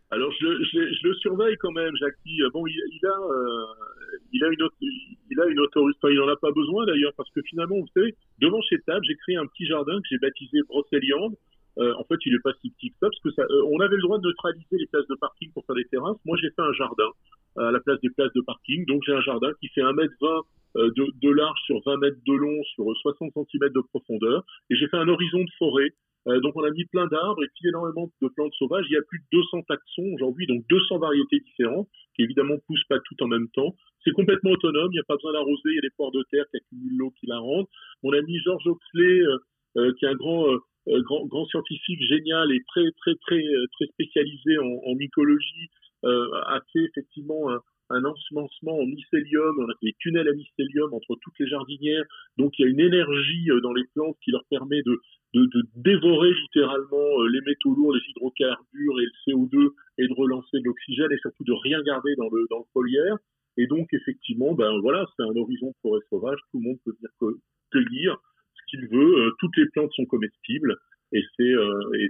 Alors 0.10 0.32
je, 0.32 0.64
je, 0.64 1.08
le 1.08 1.14
surveille 1.16 1.58
quand 1.58 1.72
même, 1.72 1.94
Jackie. 1.98 2.40
Bon, 2.54 2.66
il, 2.66 3.06
a, 3.06 3.10
euh, 3.10 3.66
il 4.32 4.44
a 4.44 4.48
une, 4.48 4.68
il 5.30 5.40
a 5.40 5.46
une 5.48 5.60
autorité. 5.60 6.00
il 6.12 6.22
en 6.22 6.30
a 6.30 6.38
pas 6.38 6.52
besoin 6.52 6.86
d'ailleurs 6.86 7.14
parce 7.18 7.30
que 7.32 7.42
finalement, 7.42 7.76
vous 7.76 7.90
savez, 7.94 8.16
devant 8.40 8.62
chez 8.62 8.80
Table, 8.86 9.04
j'ai 9.06 9.16
créé 9.16 9.36
un 9.36 9.46
petit 9.48 9.66
jardin 9.66 9.98
que 9.98 10.08
j'ai 10.10 10.18
baptisé 10.18 10.60
Brocéliande. 10.68 11.36
Euh, 11.78 11.94
en 12.00 12.04
fait, 12.06 12.16
il 12.26 12.34
est 12.34 12.42
pas 12.42 12.54
si 12.62 12.72
petit 12.72 12.90
que 12.90 12.96
ça 13.00 13.08
parce 13.10 13.20
que 13.20 13.32
ça, 13.32 13.44
on 13.68 13.80
avait 13.82 13.98
le 13.98 14.02
droit 14.02 14.18
de 14.18 14.28
neutraliser 14.28 14.78
les 14.80 14.88
places 14.88 15.08
de 15.08 15.16
parking 15.16 15.52
pour 15.52 15.66
faire 15.66 15.76
des 15.76 15.86
terrasses. 15.86 16.18
Moi, 16.26 16.38
j'ai 16.42 16.50
fait 16.50 16.64
un 16.64 16.74
jardin 16.74 17.10
à 17.58 17.72
la 17.72 17.80
place 17.80 18.00
des 18.02 18.10
places 18.10 18.34
de 18.34 18.42
parking. 18.42 18.86
Donc 18.86 19.04
j'ai 19.06 19.14
un 19.14 19.22
jardin 19.22 19.52
qui 19.60 19.68
fait 19.70 19.82
1m20 19.82 20.44
euh, 20.78 20.92
de, 20.96 21.08
de, 21.22 21.30
large 21.30 21.60
sur 21.66 21.82
20 21.86 21.98
mètres 21.98 22.18
de 22.26 22.34
long 22.34 22.64
sur 22.76 22.86
60 23.02 23.34
cm 23.34 23.70
de 23.74 23.82
profondeur. 23.82 24.44
Et 24.70 24.76
j'ai 24.76 24.88
fait 24.88 24.98
un 24.98 25.08
horizon 25.08 25.40
de 25.40 25.52
forêt. 25.58 25.90
Euh, 26.28 26.40
donc 26.42 26.56
on 26.56 26.64
a 26.64 26.72
mis 26.72 26.86
plein 26.86 27.08
d'arbres 27.08 27.44
et 27.44 27.48
puis 27.56 27.70
énormément 27.70 28.10
de 28.22 28.28
plantes 28.28 28.54
sauvages. 28.58 28.86
Il 28.90 28.94
y 28.94 28.98
a 28.98 29.02
plus 29.02 29.20
de 29.20 29.26
200 29.32 29.64
taxons 29.68 30.12
aujourd'hui, 30.16 30.48
donc 30.48 30.66
200 30.70 31.00
variétés 31.00 31.40
différentes 31.40 31.88
qui 32.16 32.24
évidemment 32.24 32.56
poussent 32.68 32.88
pas 32.90 33.00
toutes 33.06 33.22
en 33.22 33.28
même 33.28 33.48
temps. 33.50 33.76
C'est 34.04 34.12
complètement 34.12 34.52
autonome, 34.52 34.90
il 34.92 34.96
n'y 34.96 35.00
a 35.00 35.08
pas 35.08 35.16
besoin 35.16 35.34
d'arroser, 35.34 35.70
il 35.70 35.76
y 35.76 35.80
a 35.80 35.82
des 35.82 35.96
ports 35.98 36.12
de 36.12 36.24
terre 36.32 36.46
qui 36.52 36.58
accumulent 36.58 36.98
l'eau 36.98 37.12
qui 37.20 37.28
la 37.28 37.40
rendent. 37.40 37.68
Mon 38.04 38.14
ami 38.14 38.40
Georges 38.40 38.68
Oxley, 38.68 39.22
euh, 39.78 39.94
qui 40.00 40.06
est 40.06 40.10
un 40.10 40.16
grand, 40.16 40.46
grand, 41.06 41.46
scientifique 41.46 42.02
génial 42.04 42.52
et 42.52 42.62
très 42.68 42.92
très 42.98 43.16
très 43.16 43.44
très 43.74 43.86
spécialisé 43.88 44.58
en, 44.60 44.82
en 44.86 44.96
mycologie, 44.96 45.70
euh, 46.06 46.30
a 46.46 46.62
fait 46.74 46.84
effectivement 46.84 47.50
un, 47.52 47.60
un 47.90 48.04
ensemencement 48.04 48.80
en 48.80 48.86
mycélium, 48.86 49.56
on 49.60 49.70
a 49.70 49.74
des 49.82 49.94
tunnels 50.00 50.28
à 50.28 50.34
mycélium 50.34 50.94
entre 50.94 51.16
toutes 51.22 51.40
les 51.40 51.48
jardinières, 51.48 52.04
donc 52.38 52.54
il 52.58 52.64
y 52.64 52.66
a 52.66 52.72
une 52.72 52.80
énergie 52.80 53.50
euh, 53.52 53.62
dans 53.62 53.74
les 53.74 53.86
plantes 53.94 54.18
qui 54.24 54.32
leur 54.32 54.44
permet 54.50 54.82
de, 54.84 55.00
dévorer 55.76 56.34
littéralement 56.34 57.22
euh, 57.22 57.28
les 57.28 57.42
métaux 57.42 57.76
lourds, 57.76 57.94
les 57.94 58.02
hydrocarbures 58.10 59.00
et 59.00 59.06
le 59.06 59.12
CO2 59.26 59.70
et 60.00 60.08
de 60.08 60.14
relancer 60.14 60.60
de 60.60 60.64
l'oxygène 60.66 61.12
et 61.12 61.18
surtout 61.20 61.44
de 61.44 61.54
rien 61.54 61.82
garder 61.84 62.16
dans 62.16 62.30
le, 62.30 62.48
dans 62.50 62.60
le 62.60 62.66
foliaire. 62.74 63.16
Et 63.58 63.68
donc 63.68 63.88
effectivement, 63.94 64.54
ben 64.54 64.80
voilà, 64.82 65.06
c'est 65.16 65.24
un 65.24 65.36
horizon 65.36 65.68
de 65.68 65.76
forêt 65.82 66.02
sauvage, 66.10 66.40
tout 66.52 66.60
le 66.60 66.70
monde 66.70 66.78
peut 66.86 66.92
venir 66.92 67.34
cueillir 67.72 68.18
ce 68.54 68.62
qu'il 68.70 68.88
veut, 68.88 69.32
toutes 69.40 69.56
les 69.58 69.68
plantes 69.70 69.92
sont 69.94 70.06
comestibles. 70.06 70.76
Et 71.14 71.24
c'est 71.38 71.54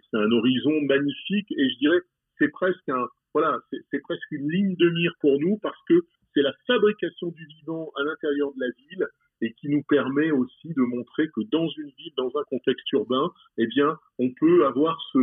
c'est 0.10 0.18
un 0.18 0.32
horizon 0.32 0.82
magnifique. 0.82 1.52
Et 1.52 1.70
je 1.70 1.78
dirais 1.78 2.00
c'est 2.40 2.50
presque 2.50 2.90
un 2.90 3.08
voilà, 3.34 3.60
c'est 3.72 4.00
presque 4.00 4.32
une 4.32 4.50
ligne 4.50 4.76
de 4.76 4.90
mire 4.90 5.14
pour 5.20 5.40
nous 5.40 5.58
parce 5.58 5.80
que 5.88 6.06
c'est 6.34 6.42
la 6.42 6.54
fabrication 6.66 7.30
du 7.30 7.46
vivant 7.46 7.92
à 7.96 8.04
l'intérieur 8.04 8.54
de 8.54 8.60
la 8.60 8.70
ville 8.78 9.08
et 9.42 9.54
qui 9.54 9.70
nous 9.70 9.84
permet 9.84 10.32
aussi 10.32 10.74
de 10.74 10.82
montrer 10.82 11.28
que 11.30 11.42
dans 11.52 11.68
une 11.68 11.90
ville, 11.98 12.14
dans 12.18 12.32
un 12.38 12.44
contexte 12.50 12.92
urbain, 12.94 13.32
eh 13.58 13.68
bien, 13.68 13.98
on 14.20 14.30
peut 14.40 14.66
avoir 14.66 15.00
ce, 15.14 15.20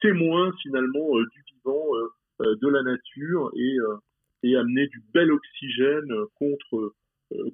témoin 0.00 0.52
finalement 0.62 1.18
euh, 1.18 1.24
du 1.32 1.44
vivant, 1.54 1.84
euh, 1.96 2.08
euh, 2.42 2.56
de 2.60 2.68
la 2.68 2.82
nature 2.82 3.50
et 3.54 4.56
amener 4.56 4.86
du 4.86 5.02
bel 5.12 5.30
oxygène 5.32 6.12
contre, 6.36 6.94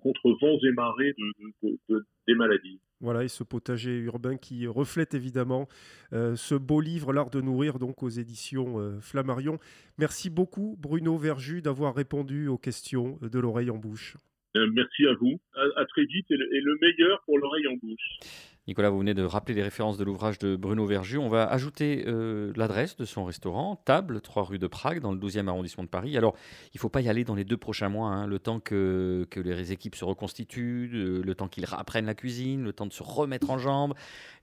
contre 0.00 0.36
vents 0.40 0.58
et 0.62 0.72
marées 0.72 1.14
de, 1.18 1.78
de, 1.88 2.06
des 2.26 2.34
maladies. 2.34 2.80
Voilà, 3.00 3.24
et 3.24 3.28
ce 3.28 3.42
potager 3.42 3.98
urbain 3.98 4.36
qui 4.36 4.66
reflète 4.66 5.14
évidemment 5.14 5.66
euh, 6.12 6.36
ce 6.36 6.54
beau 6.54 6.80
livre, 6.80 7.12
L'art 7.12 7.30
de 7.30 7.40
nourrir, 7.40 7.80
donc 7.80 8.02
aux 8.02 8.08
éditions 8.08 8.78
euh, 8.78 9.00
Flammarion. 9.00 9.58
Merci 9.98 10.30
beaucoup, 10.30 10.76
Bruno 10.78 11.16
Verju, 11.16 11.62
d'avoir 11.62 11.96
répondu 11.96 12.46
aux 12.46 12.58
questions 12.58 13.18
de 13.20 13.38
l'oreille 13.40 13.70
en 13.70 13.78
bouche. 13.78 14.16
Euh, 14.56 14.68
merci 14.72 15.06
à 15.06 15.14
vous. 15.14 15.40
À, 15.54 15.84
très 15.86 16.04
vite 16.04 16.26
et 16.30 16.36
le 16.36 16.78
meilleur 16.80 17.22
pour 17.24 17.38
l'oreille 17.38 17.66
en 17.66 17.76
bouche. 17.82 18.51
Nicolas, 18.68 18.90
vous 18.90 19.00
venez 19.00 19.14
de 19.14 19.24
rappeler 19.24 19.56
les 19.56 19.62
références 19.64 19.98
de 19.98 20.04
l'ouvrage 20.04 20.38
de 20.38 20.54
Bruno 20.54 20.86
Verju. 20.86 21.18
On 21.18 21.28
va 21.28 21.44
ajouter 21.44 22.04
euh, 22.06 22.52
l'adresse 22.54 22.96
de 22.96 23.04
son 23.04 23.24
restaurant, 23.24 23.74
Table, 23.84 24.20
3 24.20 24.44
rue 24.44 24.60
de 24.60 24.68
Prague, 24.68 25.00
dans 25.00 25.10
le 25.10 25.18
12e 25.18 25.48
arrondissement 25.48 25.82
de 25.82 25.88
Paris. 25.88 26.16
Alors, 26.16 26.36
il 26.66 26.76
ne 26.76 26.80
faut 26.80 26.88
pas 26.88 27.00
y 27.00 27.08
aller 27.08 27.24
dans 27.24 27.34
les 27.34 27.42
deux 27.42 27.56
prochains 27.56 27.88
mois, 27.88 28.10
hein, 28.10 28.28
le 28.28 28.38
temps 28.38 28.60
que, 28.60 29.26
les 29.34 29.72
équipes 29.72 29.96
se 29.96 30.04
reconstituent, 30.04 30.88
le, 30.92 31.34
temps 31.34 31.48
qu'ils 31.48 31.66
apprennent 31.72 32.06
la 32.06 32.14
cuisine, 32.14 32.62
le 32.62 32.72
temps 32.72 32.86
de 32.86 32.92
se 32.92 33.02
remettre 33.02 33.50
en 33.50 33.58
jambes, 33.58 33.94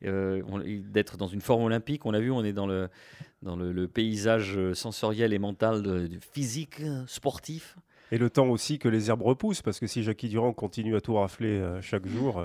euh, 0.03 0.41
d'être 0.84 1.15
dans 1.15 1.28
une 1.28 1.41
forme 1.41 1.63
olympique. 1.63 2.05
On 2.05 2.11
l'a 2.11 2.20
vu, 2.20 2.30
on 2.30 2.43
est 2.43 2.51
dans 2.51 2.67
le, 2.67 3.88
paysage 3.88 4.59
sensoriel 4.74 5.32
et 5.32 5.39
mental 5.39 6.09
physique 6.34 6.82
sportif. 7.07 7.78
Et 8.11 8.17
le 8.17 8.30
temps 8.30 8.47
aussi 8.47 8.80
que 8.80 8.89
les 8.89 9.09
herbes 9.09 9.22
repoussent, 9.22 9.61
parce 9.61 9.80
que 9.80 9.88
si 9.88 10.03
Jackie 10.03 10.28
Durand 10.28 10.51
continue 10.51 10.95
à 10.97 11.01
tout 11.01 11.13
rafler 11.13 11.59
euh, 11.59 11.80
chaque 11.82 12.07
jour 12.07 12.43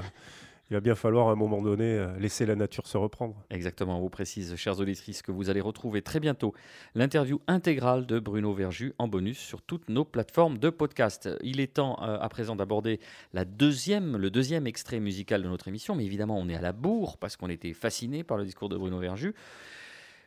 il 0.70 0.74
va 0.74 0.80
bien 0.80 0.94
falloir 0.94 1.28
à 1.28 1.32
un 1.32 1.36
moment 1.36 1.60
donné 1.60 1.84
euh, 1.84 2.16
laisser 2.18 2.46
la 2.46 2.56
nature 2.56 2.86
se 2.86 2.96
reprendre. 2.96 3.44
Exactement, 3.50 3.98
on 3.98 4.00
vous 4.00 4.10
précise, 4.10 4.56
chers 4.56 4.80
auditrices, 4.80 5.22
que 5.22 5.32
vous 5.32 5.50
allez 5.50 5.60
retrouver 5.60 6.02
très 6.02 6.20
bientôt 6.20 6.54
l'interview 6.94 7.40
intégrale 7.46 8.06
de 8.06 8.18
Bruno 8.18 8.54
Verju 8.54 8.94
en 8.98 9.06
bonus 9.06 9.38
sur 9.38 9.62
toutes 9.62 9.88
nos 9.88 10.04
plateformes 10.04 10.58
de 10.58 10.70
podcast. 10.70 11.28
Il 11.42 11.60
est 11.60 11.74
temps 11.74 11.98
euh, 12.02 12.18
à 12.18 12.28
présent 12.28 12.56
d'aborder 12.56 13.00
le 13.32 13.44
deuxième 13.44 14.66
extrait 14.66 15.00
musical 15.00 15.42
de 15.42 15.48
notre 15.48 15.68
émission, 15.68 15.94
mais 15.94 16.04
évidemment 16.04 16.38
on 16.38 16.48
est 16.48 16.54
à 16.54 16.62
la 16.62 16.72
bourre 16.72 17.18
parce 17.18 17.36
qu'on 17.36 17.50
était 17.50 17.74
fasciné 17.74 18.24
par 18.24 18.38
le 18.38 18.44
discours 18.44 18.68
de 18.68 18.76
Bruno 18.76 18.98
Verju. 18.98 19.34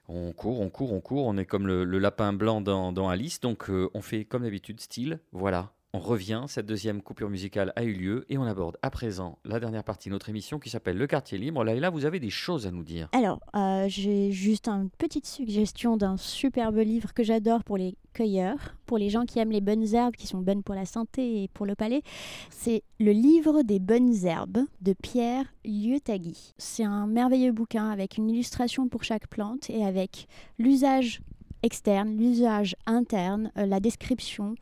On 0.09 0.31
court, 0.31 0.61
on 0.61 0.69
court, 0.69 0.93
on 0.93 1.01
court, 1.01 1.25
on 1.25 1.35
est 1.37 1.45
comme 1.45 1.67
le, 1.67 1.83
lapin 1.83 2.31
blanc 2.31 2.61
dans, 2.61 3.09
Alice, 3.09 3.41
donc 3.41 3.69
euh, 3.69 3.89
on 3.93 4.01
fait 4.01 4.23
comme 4.23 4.43
d'habitude 4.43 4.79
style, 4.79 5.19
voilà, 5.33 5.73
on 5.93 5.99
revient, 5.99 6.43
cette 6.47 6.65
deuxième 6.65 7.01
coupure 7.01 7.29
musicale 7.29 7.71
a 7.75 7.83
eu 7.83 7.93
lieu 7.93 8.25
et 8.29 8.37
on 8.37 8.43
aborde 8.43 8.77
à 8.81 8.89
présent 8.89 9.39
la 9.45 9.59
dernière 9.59 9.83
partie 9.83 10.09
de 10.09 10.13
notre 10.13 10.29
émission 10.29 10.59
qui 10.59 10.69
s'appelle 10.69 10.97
Le 10.97 11.07
quartier 11.07 11.37
libre. 11.37 11.63
Là, 11.63 11.89
vous 11.89 12.05
avez 12.05 12.19
des 12.19 12.29
choses 12.29 12.67
à 12.67 12.71
nous 12.71 12.83
dire. 12.83 13.07
Alors, 13.13 13.39
euh, 13.55 13.85
j'ai 13.87 14.31
juste 14.31 14.67
une 14.67 14.89
petite 14.89 15.25
suggestion 15.25 15.95
d'un 15.95 16.17
superbe 16.17 16.77
livre 16.77 17.13
que 17.13 17.23
j'adore 17.23 17.63
pour 17.63 17.77
les 17.77 17.95
cueilleurs, 18.13 18.75
pour 18.85 18.97
les 18.97 19.09
gens 19.09 19.25
qui 19.25 19.39
aiment 19.39 19.51
les 19.51 19.61
bonnes 19.61 19.93
herbes, 19.93 20.15
qui 20.15 20.27
sont 20.27 20.39
bonnes 20.39 20.61
pour 20.61 20.75
la 20.75 20.85
santé 20.85 21.43
et 21.43 21.47
pour 21.47 21.65
le 21.65 21.75
palais. 21.75 22.01
C'est 22.49 22.83
Le 22.99 23.11
livre 23.11 23.63
des 23.63 23.79
bonnes 23.79 24.25
herbes 24.25 24.59
de 24.81 24.93
Pierre 24.93 25.45
Lieutagui. 25.63 26.53
C'est 26.57 26.83
un 26.83 27.07
merveilleux 27.07 27.53
bouquin 27.53 27.89
avec 27.89 28.17
une 28.17 28.29
illustration 28.29 28.89
pour 28.89 29.03
chaque 29.03 29.27
plante 29.27 29.69
et 29.69 29.85
avec 29.85 30.27
l'usage 30.59 31.21
externe, 31.63 32.17
l'usage 32.17 32.75
interne, 32.85 33.51
euh, 33.57 33.65
la 33.65 33.79
description, 33.79 34.55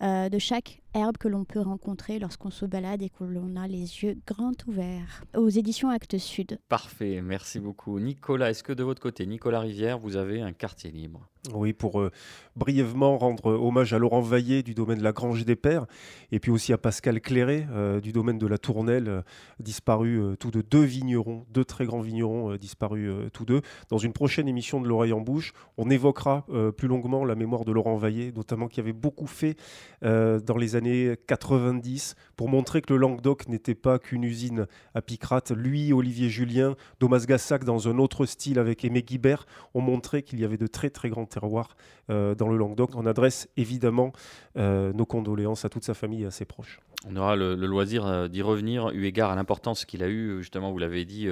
de 0.00 0.38
chaque 0.38 0.82
herbe 0.94 1.16
que 1.16 1.28
l'on 1.28 1.44
peut 1.44 1.60
rencontrer 1.60 2.18
lorsqu'on 2.18 2.50
se 2.50 2.66
balade 2.66 3.02
et 3.02 3.10
que 3.10 3.24
l'on 3.24 3.56
a 3.56 3.66
les 3.66 4.02
yeux 4.02 4.16
grands 4.26 4.52
ouverts. 4.66 5.24
Aux 5.36 5.48
éditions 5.48 5.90
Actes 5.90 6.18
Sud. 6.18 6.58
Parfait, 6.68 7.20
merci 7.22 7.60
beaucoup. 7.60 7.98
Nicolas, 8.00 8.50
est-ce 8.50 8.62
que 8.62 8.72
de 8.72 8.82
votre 8.82 9.00
côté, 9.00 9.26
Nicolas 9.26 9.60
Rivière, 9.60 9.98
vous 9.98 10.16
avez 10.16 10.40
un 10.40 10.52
quartier 10.52 10.90
libre? 10.90 11.28
Oui, 11.54 11.72
pour 11.72 12.00
euh, 12.00 12.10
brièvement 12.56 13.16
rendre 13.16 13.52
hommage 13.52 13.92
à 13.94 13.98
Laurent 13.98 14.20
Vaillé 14.20 14.62
du 14.62 14.74
domaine 14.74 14.98
de 14.98 15.04
la 15.04 15.12
Grange 15.12 15.44
des 15.44 15.56
Pères, 15.56 15.86
et 16.32 16.40
puis 16.40 16.50
aussi 16.50 16.72
à 16.72 16.78
Pascal 16.78 17.20
Cléré 17.20 17.66
euh, 17.70 18.00
du 18.00 18.12
domaine 18.12 18.38
de 18.38 18.46
la 18.46 18.58
Tournelle, 18.58 19.08
euh, 19.08 19.22
disparus 19.60 20.36
tous 20.38 20.50
deux, 20.50 20.62
deux 20.62 20.82
vignerons, 20.82 21.46
deux 21.50 21.64
très 21.64 21.86
grands 21.86 22.00
vignerons 22.00 22.56
disparus 22.56 23.10
tous 23.32 23.44
deux. 23.44 23.62
Dans 23.88 23.98
une 23.98 24.12
prochaine 24.12 24.48
émission 24.48 24.80
de 24.80 24.88
l'oreille 24.88 25.12
en 25.12 25.20
bouche, 25.20 25.52
on 25.76 25.90
évoquera 25.90 26.46
plus 26.76 26.88
longuement 26.88 27.24
la 27.24 27.34
mémoire 27.34 27.64
de 27.64 27.72
Laurent 27.72 27.96
Vaillé, 27.96 28.32
notamment 28.34 28.68
qui 28.68 28.80
avait 28.80 28.92
beaucoup 28.92 29.26
fait 29.26 29.56
dans 30.02 30.56
les 30.58 30.76
années 30.76 30.77
90 31.26 32.14
pour 32.36 32.48
montrer 32.48 32.82
que 32.82 32.92
le 32.92 32.98
Languedoc 32.98 33.48
n'était 33.48 33.74
pas 33.74 33.98
qu'une 33.98 34.24
usine 34.24 34.66
à 34.94 35.02
Picrate. 35.02 35.50
Lui, 35.50 35.92
Olivier 35.92 36.28
Julien, 36.28 36.76
Thomas 36.98 37.24
Gassac, 37.26 37.64
dans 37.64 37.88
un 37.88 37.98
autre 37.98 38.26
style 38.26 38.58
avec 38.58 38.84
Aimé 38.84 39.02
Guibert, 39.02 39.46
ont 39.74 39.80
montré 39.80 40.22
qu'il 40.22 40.40
y 40.40 40.44
avait 40.44 40.56
de 40.56 40.66
très 40.66 40.90
très 40.90 41.08
grands 41.08 41.26
terroirs 41.26 41.76
euh, 42.10 42.34
dans 42.34 42.48
le 42.48 42.56
Languedoc. 42.56 42.90
On 42.94 43.06
adresse 43.06 43.48
évidemment 43.56 44.12
euh, 44.56 44.92
nos 44.92 45.06
condoléances 45.06 45.64
à 45.64 45.68
toute 45.68 45.84
sa 45.84 45.94
famille 45.94 46.22
et 46.22 46.26
à 46.26 46.30
ses 46.30 46.44
proches. 46.44 46.80
On 47.06 47.14
aura 47.16 47.36
le, 47.36 47.54
loisir 47.54 48.06
euh, 48.06 48.28
d'y 48.28 48.42
revenir, 48.42 48.90
eu 48.90 49.04
égard 49.04 49.30
à 49.30 49.36
l'importance 49.36 49.84
qu'il 49.84 50.02
a 50.02 50.08
eu, 50.08 50.38
justement, 50.38 50.72
vous 50.72 50.78
l'avez 50.78 51.04
dit, 51.04 51.28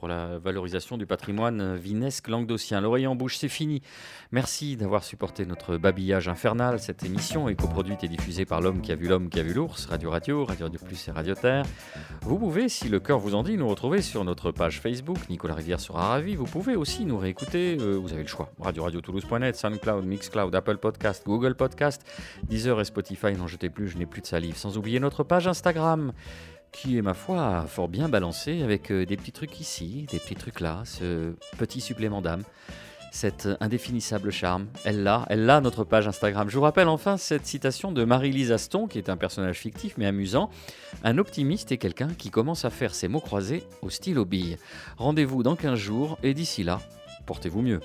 pour 0.00 0.08
la 0.08 0.38
valorisation 0.38 0.96
du 0.96 1.04
patrimoine 1.04 1.76
vinesque 1.76 2.28
languedocien. 2.28 2.80
L'oreille 2.80 3.06
en 3.06 3.14
bouche, 3.14 3.36
c'est 3.36 3.50
fini. 3.50 3.82
Merci 4.32 4.78
d'avoir 4.78 5.04
supporté 5.04 5.44
notre 5.44 5.76
babillage 5.76 6.26
infernal. 6.26 6.80
Cette 6.80 7.04
émission 7.04 7.50
est 7.50 7.54
coproduite 7.54 8.02
et 8.02 8.08
diffusée 8.08 8.46
par 8.46 8.62
l'homme 8.62 8.80
qui 8.80 8.92
a 8.92 8.94
vu 8.94 9.08
l'homme 9.08 9.28
qui 9.28 9.38
a 9.38 9.42
vu 9.42 9.52
l'ours, 9.52 9.84
Radio 9.84 10.10
Radio, 10.10 10.46
Radio 10.46 10.66
Radio 10.66 10.80
Plus 10.82 11.06
et 11.08 11.10
Radio 11.10 11.34
Terre. 11.34 11.66
Vous 12.22 12.38
pouvez, 12.38 12.70
si 12.70 12.88
le 12.88 12.98
cœur 12.98 13.18
vous 13.18 13.34
en 13.34 13.42
dit, 13.42 13.58
nous 13.58 13.68
retrouver 13.68 14.00
sur 14.00 14.24
notre 14.24 14.52
page 14.52 14.80
Facebook. 14.80 15.18
Nicolas 15.28 15.54
Rivière 15.54 15.80
sera 15.80 16.08
ravi. 16.08 16.34
Vous 16.34 16.46
pouvez 16.46 16.76
aussi 16.76 17.04
nous 17.04 17.18
réécouter. 17.18 17.76
vous 17.76 18.10
avez 18.10 18.22
le 18.22 18.28
choix. 18.28 18.50
Radio 18.58 18.84
Radio 18.84 19.02
Toulouse.net, 19.02 19.54
SoundCloud, 19.54 20.06
Mixcloud, 20.06 20.54
Apple 20.54 20.78
Podcast, 20.78 21.24
Google 21.26 21.56
Podcast, 21.56 22.06
Deezer 22.44 22.80
et 22.80 22.86
Spotify. 22.86 23.34
N'en 23.34 23.46
jetez 23.46 23.68
plus, 23.68 23.88
je 23.88 23.98
n'ai 23.98 24.06
plus 24.06 24.22
de 24.22 24.26
salive. 24.26 24.56
Sans 24.56 24.78
oublier 24.78 24.98
notre 24.98 25.24
page 25.24 25.46
Instagram 25.46 26.14
qui 26.72 26.96
est 26.96 27.02
ma 27.02 27.14
foi 27.14 27.64
fort 27.66 27.88
bien 27.88 28.08
balancé 28.08 28.62
avec 28.62 28.90
euh, 28.90 29.04
des 29.04 29.16
petits 29.16 29.32
trucs 29.32 29.60
ici, 29.60 30.06
des 30.10 30.18
petits 30.18 30.34
trucs 30.34 30.60
là, 30.60 30.82
ce 30.84 31.34
petit 31.58 31.80
supplément 31.80 32.22
d'âme, 32.22 32.42
cet 33.12 33.48
indéfinissable 33.60 34.30
charme. 34.30 34.66
Elle 34.84 35.02
l'a, 35.02 35.26
elle 35.28 35.46
l'a 35.46 35.60
notre 35.60 35.84
page 35.84 36.06
Instagram. 36.08 36.48
Je 36.48 36.56
vous 36.56 36.62
rappelle 36.62 36.88
enfin 36.88 37.16
cette 37.16 37.46
citation 37.46 37.92
de 37.92 38.04
Marie-Lise 38.04 38.52
Aston, 38.52 38.86
qui 38.86 38.98
est 38.98 39.08
un 39.08 39.16
personnage 39.16 39.58
fictif 39.58 39.94
mais 39.98 40.06
amusant. 40.06 40.50
Un 41.04 41.18
optimiste 41.18 41.72
est 41.72 41.78
quelqu'un 41.78 42.08
qui 42.16 42.30
commence 42.30 42.64
à 42.64 42.70
faire 42.70 42.94
ses 42.94 43.08
mots 43.08 43.20
croisés 43.20 43.64
au 43.82 43.90
stylo 43.90 44.24
bille. 44.24 44.56
Rendez-vous 44.96 45.42
dans 45.42 45.56
15 45.56 45.78
jours 45.78 46.18
et 46.22 46.34
d'ici 46.34 46.62
là, 46.62 46.80
portez-vous 47.26 47.62
mieux. 47.62 47.80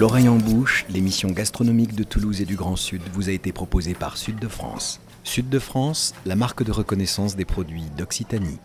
L'oreille 0.00 0.30
en 0.30 0.38
bouche, 0.38 0.86
l'émission 0.88 1.28
gastronomique 1.28 1.94
de 1.94 2.04
Toulouse 2.04 2.40
et 2.40 2.46
du 2.46 2.56
Grand 2.56 2.76
Sud 2.76 3.02
vous 3.12 3.28
a 3.28 3.32
été 3.32 3.52
proposée 3.52 3.92
par 3.92 4.16
Sud 4.16 4.38
de 4.38 4.48
France. 4.48 4.98
Sud 5.24 5.50
de 5.50 5.58
France, 5.58 6.14
la 6.24 6.36
marque 6.36 6.64
de 6.64 6.72
reconnaissance 6.72 7.36
des 7.36 7.44
produits 7.44 7.84
d'Occitanie. 7.98 8.58